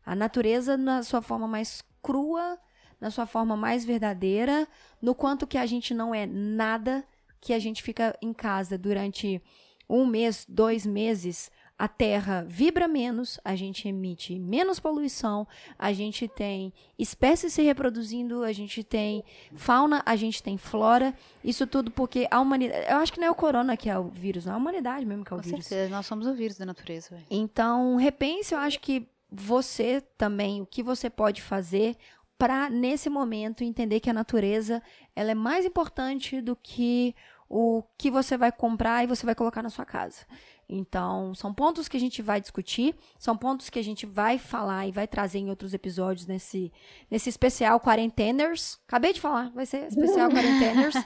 A 0.04 0.16
natureza 0.16 0.76
na 0.76 1.04
sua 1.04 1.22
forma 1.22 1.46
mais 1.46 1.84
crua, 2.02 2.58
na 3.02 3.10
sua 3.10 3.26
forma 3.26 3.56
mais 3.56 3.84
verdadeira, 3.84 4.66
no 5.00 5.12
quanto 5.12 5.44
que 5.44 5.58
a 5.58 5.66
gente 5.66 5.92
não 5.92 6.14
é 6.14 6.24
nada, 6.24 7.04
que 7.40 7.52
a 7.52 7.58
gente 7.58 7.82
fica 7.82 8.16
em 8.22 8.32
casa 8.32 8.78
durante 8.78 9.42
um 9.90 10.06
mês, 10.06 10.46
dois 10.48 10.86
meses, 10.86 11.50
a 11.76 11.88
Terra 11.88 12.46
vibra 12.48 12.86
menos, 12.86 13.40
a 13.44 13.56
gente 13.56 13.88
emite 13.88 14.38
menos 14.38 14.78
poluição, 14.78 15.48
a 15.76 15.92
gente 15.92 16.28
tem 16.28 16.72
espécies 16.96 17.54
se 17.54 17.62
reproduzindo, 17.62 18.44
a 18.44 18.52
gente 18.52 18.84
tem 18.84 19.24
fauna, 19.56 20.00
a 20.06 20.14
gente 20.14 20.40
tem 20.40 20.56
flora, 20.56 21.12
isso 21.42 21.66
tudo 21.66 21.90
porque 21.90 22.28
a 22.30 22.40
humanidade. 22.40 22.86
Eu 22.88 22.98
acho 22.98 23.12
que 23.12 23.18
não 23.18 23.26
é 23.26 23.30
o 23.32 23.34
corona 23.34 23.76
que 23.76 23.90
é 23.90 23.98
o 23.98 24.04
vírus, 24.04 24.46
não 24.46 24.52
é 24.52 24.54
a 24.54 24.58
humanidade 24.58 25.04
mesmo 25.04 25.24
que 25.24 25.32
é 25.32 25.36
o 25.36 25.40
Com 25.40 25.48
vírus. 25.48 25.66
certeza, 25.66 25.90
nós 25.90 26.06
somos 26.06 26.28
o 26.28 26.34
vírus 26.34 26.56
da 26.56 26.64
natureza, 26.64 27.08
velho. 27.10 27.26
Então, 27.28 27.96
repense, 27.96 28.54
eu 28.54 28.60
acho 28.60 28.78
que 28.78 29.08
você 29.28 30.00
também, 30.16 30.60
o 30.60 30.66
que 30.66 30.84
você 30.84 31.10
pode 31.10 31.42
fazer 31.42 31.96
para 32.42 32.68
nesse 32.68 33.08
momento 33.08 33.62
entender 33.62 34.00
que 34.00 34.10
a 34.10 34.12
natureza 34.12 34.82
ela 35.14 35.30
é 35.30 35.34
mais 35.34 35.64
importante 35.64 36.40
do 36.40 36.56
que 36.56 37.14
o 37.48 37.84
que 37.96 38.10
você 38.10 38.36
vai 38.36 38.50
comprar 38.50 39.04
e 39.04 39.06
você 39.06 39.24
vai 39.24 39.32
colocar 39.32 39.62
na 39.62 39.70
sua 39.70 39.84
casa. 39.84 40.26
Então, 40.68 41.32
são 41.36 41.54
pontos 41.54 41.86
que 41.86 41.96
a 41.96 42.00
gente 42.00 42.20
vai 42.20 42.40
discutir, 42.40 42.96
são 43.16 43.36
pontos 43.36 43.70
que 43.70 43.78
a 43.78 43.84
gente 43.84 44.04
vai 44.04 44.38
falar 44.38 44.88
e 44.88 44.90
vai 44.90 45.06
trazer 45.06 45.38
em 45.38 45.50
outros 45.50 45.72
episódios 45.72 46.26
nesse, 46.26 46.72
nesse 47.08 47.28
especial 47.28 47.78
Quarenteners. 47.78 48.80
Acabei 48.88 49.12
de 49.12 49.20
falar, 49.20 49.52
vai 49.52 49.64
ser 49.64 49.86
especial 49.86 50.26
Quarenteners. 50.34 50.96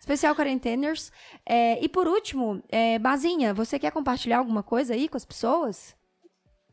Especial 0.00 0.34
Quarenteners. 0.34 1.12
É, 1.44 1.78
e 1.84 1.90
por 1.90 2.08
último, 2.08 2.62
é, 2.70 2.98
Bazinha, 2.98 3.52
você 3.52 3.78
quer 3.78 3.92
compartilhar 3.92 4.38
alguma 4.38 4.62
coisa 4.62 4.94
aí 4.94 5.10
com 5.10 5.18
as 5.18 5.26
pessoas? 5.26 5.94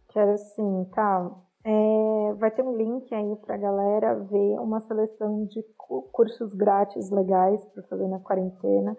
Quero 0.08 0.38
sim, 0.38 0.86
tá? 0.96 1.30
É, 1.66 2.34
vai 2.36 2.52
ter 2.52 2.62
um 2.62 2.76
link 2.76 3.14
aí 3.14 3.36
pra 3.38 3.56
galera 3.58 4.16
ver 4.16 4.60
uma 4.60 4.82
seleção 4.82 5.46
de 5.46 5.64
cu- 5.78 6.10
cursos 6.12 6.54
grátis 6.54 7.10
legais 7.10 7.64
para 7.68 7.84
fazer 7.84 8.08
na 8.08 8.20
quarentena. 8.20 8.98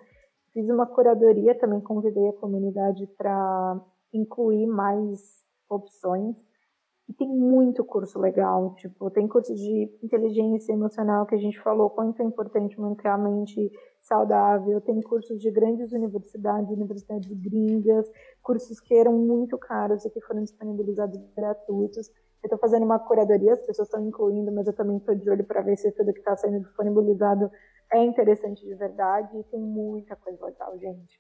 Fiz 0.53 0.69
uma 0.71 0.87
curadoria 0.87 1.59
também, 1.59 1.81
convidei 1.81 2.29
a 2.29 2.33
comunidade 2.35 3.07
para 3.19 3.81
incluir 4.13 4.67
mais 4.67 5.43
opções. 5.69 6.37
E 7.09 7.13
tem 7.13 7.29
muito 7.29 7.85
curso 7.85 8.19
legal, 8.19 8.75
tipo, 8.77 9.11
tem 9.11 9.29
curso 9.29 9.55
de 9.55 9.91
inteligência 10.03 10.73
emocional 10.73 11.27
que 11.27 11.35
a 11.35 11.39
gente 11.39 11.61
falou 11.61 11.91
quanto 11.91 12.23
é 12.23 12.25
importante 12.25 12.81
manter 12.81 13.09
a 13.09 13.19
mente 13.19 13.71
saudável, 14.01 14.81
tem 14.81 15.01
cursos 15.03 15.39
de 15.39 15.51
grandes 15.51 15.93
universidades, 15.93 16.71
universidades 16.71 17.31
gringas, 17.31 18.11
cursos 18.43 18.81
que 18.81 18.95
eram 18.95 19.13
muito 19.13 19.59
caros 19.59 20.05
e 20.07 20.11
que 20.11 20.21
foram 20.23 20.43
disponibilizados 20.45 21.19
gratuitos. 21.37 22.11
Eu 22.45 22.49
estou 22.49 22.59
fazendo 22.59 22.85
uma 22.85 22.99
curadoria, 22.99 23.55
as 23.55 23.61
pessoas 23.61 23.89
estão 23.89 24.07
incluindo, 24.07 24.53
mas 24.53 24.67
eu 24.67 24.75
também 24.75 24.99
estou 24.99 25.15
de 25.15 25.31
olho 25.31 25.45
para 25.45 25.63
ver 25.63 25.79
se 25.79 25.91
tudo 25.93 26.13
que 26.13 26.19
está 26.19 26.37
sendo 26.37 26.61
disponibilizado 26.61 27.51
é 27.91 28.05
interessante 28.05 28.63
de 28.67 28.75
verdade 28.75 29.35
e 29.39 29.45
tem 29.45 29.61
muita 29.61 30.15
coisa 30.15 30.45
legal, 30.45 30.79
gente. 30.79 31.19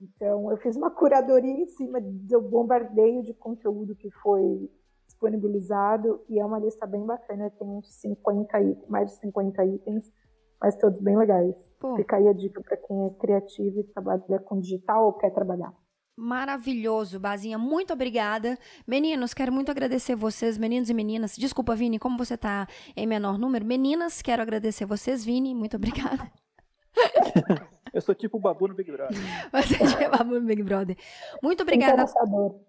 Então, 0.00 0.52
eu 0.52 0.56
fiz 0.58 0.76
uma 0.76 0.88
curadoria 0.88 1.50
em 1.50 1.66
cima 1.66 2.00
do 2.00 2.40
bombardeio 2.40 3.24
de 3.24 3.34
conteúdo 3.34 3.96
que 3.96 4.08
foi 4.22 4.70
disponibilizado 5.04 6.24
e 6.28 6.38
é 6.38 6.46
uma 6.46 6.60
lista 6.60 6.86
bem 6.86 7.04
bacana, 7.04 7.50
tem 7.50 7.68
uns 7.68 7.88
50 8.00 8.60
itens, 8.60 8.88
mais 8.88 9.10
de 9.10 9.16
50 9.16 9.64
itens, 9.64 10.12
mas 10.60 10.76
todos 10.76 11.00
bem 11.00 11.16
legais. 11.16 11.56
Pô, 11.80 11.96
Fica 11.96 12.18
aí 12.18 12.28
a 12.28 12.32
dica 12.32 12.60
para 12.62 12.76
quem 12.76 13.06
é 13.06 13.10
criativo 13.10 13.80
e 13.80 13.84
trabalha 13.84 14.38
com 14.44 14.60
digital 14.60 15.06
ou 15.06 15.12
quer 15.14 15.30
trabalhar. 15.30 15.74
Maravilhoso, 16.16 17.18
Bazinha. 17.18 17.58
Muito 17.58 17.92
obrigada. 17.92 18.58
Meninos, 18.86 19.34
quero 19.34 19.52
muito 19.52 19.70
agradecer 19.70 20.14
vocês, 20.14 20.58
meninos 20.58 20.90
e 20.90 20.94
meninas. 20.94 21.36
Desculpa, 21.36 21.74
Vini, 21.74 21.98
como 21.98 22.18
você 22.18 22.36
tá 22.36 22.66
em 22.96 23.06
menor 23.06 23.38
número. 23.38 23.64
Meninas, 23.64 24.22
quero 24.22 24.42
agradecer 24.42 24.84
vocês, 24.84 25.24
Vini. 25.24 25.54
Muito 25.54 25.76
obrigada. 25.76 26.30
Eu 27.92 28.00
sou 28.00 28.14
tipo 28.14 28.38
o 28.38 28.40
Babu 28.40 28.68
no 28.68 28.74
Big 28.74 28.90
Brother. 28.90 29.18
Você 29.52 29.76
chama 29.76 30.24
no 30.24 30.40
Big 30.40 30.62
Brother. 30.62 30.96
Muito 31.42 31.62
obrigada. 31.62 32.06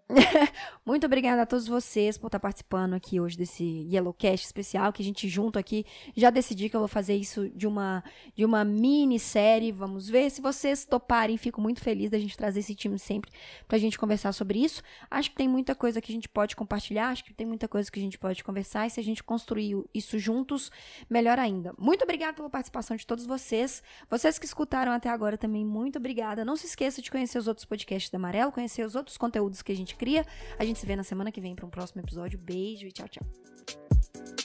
Muito 0.85 1.05
obrigada 1.05 1.43
a 1.43 1.45
todos 1.45 1.65
vocês 1.65 2.17
por 2.17 2.27
estar 2.27 2.39
participando 2.39 2.93
aqui 2.93 3.21
hoje 3.21 3.37
desse 3.37 3.63
Yellowcast 3.89 4.45
especial, 4.45 4.91
que 4.91 5.01
a 5.01 5.05
gente 5.05 5.29
junto 5.29 5.57
aqui 5.57 5.85
já 6.15 6.29
decidi 6.29 6.67
que 6.67 6.75
eu 6.75 6.81
vou 6.81 6.89
fazer 6.89 7.15
isso 7.15 7.49
de 7.49 7.65
uma 7.65 8.03
de 8.35 8.43
uma 8.43 8.65
minissérie. 8.65 9.71
Vamos 9.71 10.09
ver 10.09 10.29
se 10.29 10.41
vocês 10.41 10.83
toparem. 10.83 11.37
Fico 11.37 11.61
muito 11.61 11.79
feliz 11.79 12.11
da 12.11 12.19
gente 12.19 12.35
trazer 12.35 12.59
esse 12.59 12.75
time 12.75 12.99
sempre 12.99 13.31
pra 13.65 13.77
gente 13.77 13.97
conversar 13.97 14.33
sobre 14.33 14.59
isso. 14.59 14.83
Acho 15.09 15.29
que 15.29 15.37
tem 15.37 15.47
muita 15.47 15.73
coisa 15.73 16.01
que 16.01 16.11
a 16.11 16.15
gente 16.15 16.27
pode 16.27 16.53
compartilhar, 16.55 17.09
acho 17.09 17.23
que 17.23 17.33
tem 17.33 17.47
muita 17.47 17.67
coisa 17.67 17.89
que 17.89 17.97
a 17.97 18.03
gente 18.03 18.19
pode 18.19 18.43
conversar 18.43 18.87
e 18.87 18.89
se 18.89 18.99
a 18.99 19.03
gente 19.03 19.23
construir 19.23 19.83
isso 19.93 20.19
juntos, 20.19 20.69
melhor 21.09 21.39
ainda. 21.39 21.73
Muito 21.77 22.03
obrigada 22.03 22.33
pela 22.33 22.49
participação 22.49 22.97
de 22.97 23.07
todos 23.07 23.25
vocês. 23.25 23.81
Vocês 24.09 24.37
que 24.37 24.45
escutaram 24.45 24.91
até 24.91 25.12
agora 25.13 25.37
também, 25.37 25.65
muito 25.65 25.97
obrigada. 25.97 26.43
Não 26.43 26.55
se 26.55 26.65
esqueça 26.65 27.01
de 27.01 27.09
conhecer 27.09 27.37
os 27.37 27.47
outros 27.47 27.65
podcasts 27.65 28.09
da 28.09 28.17
Amarelo, 28.17 28.51
conhecer 28.51 28.85
os 28.85 28.95
outros 28.95 29.17
conteúdos 29.17 29.61
que 29.61 29.71
a 29.71 29.75
gente 29.75 29.95
cria. 29.95 30.25
A 30.57 30.65
gente 30.65 30.79
se 30.79 30.85
vê 30.85 30.95
na 30.95 31.03
semana 31.03 31.31
que 31.31 31.41
vem 31.41 31.55
para 31.55 31.65
um 31.65 31.69
próximo 31.69 32.01
episódio. 32.01 32.39
Beijo 32.39 32.87
e 32.87 32.91
tchau, 32.91 33.07
tchau. 33.07 34.42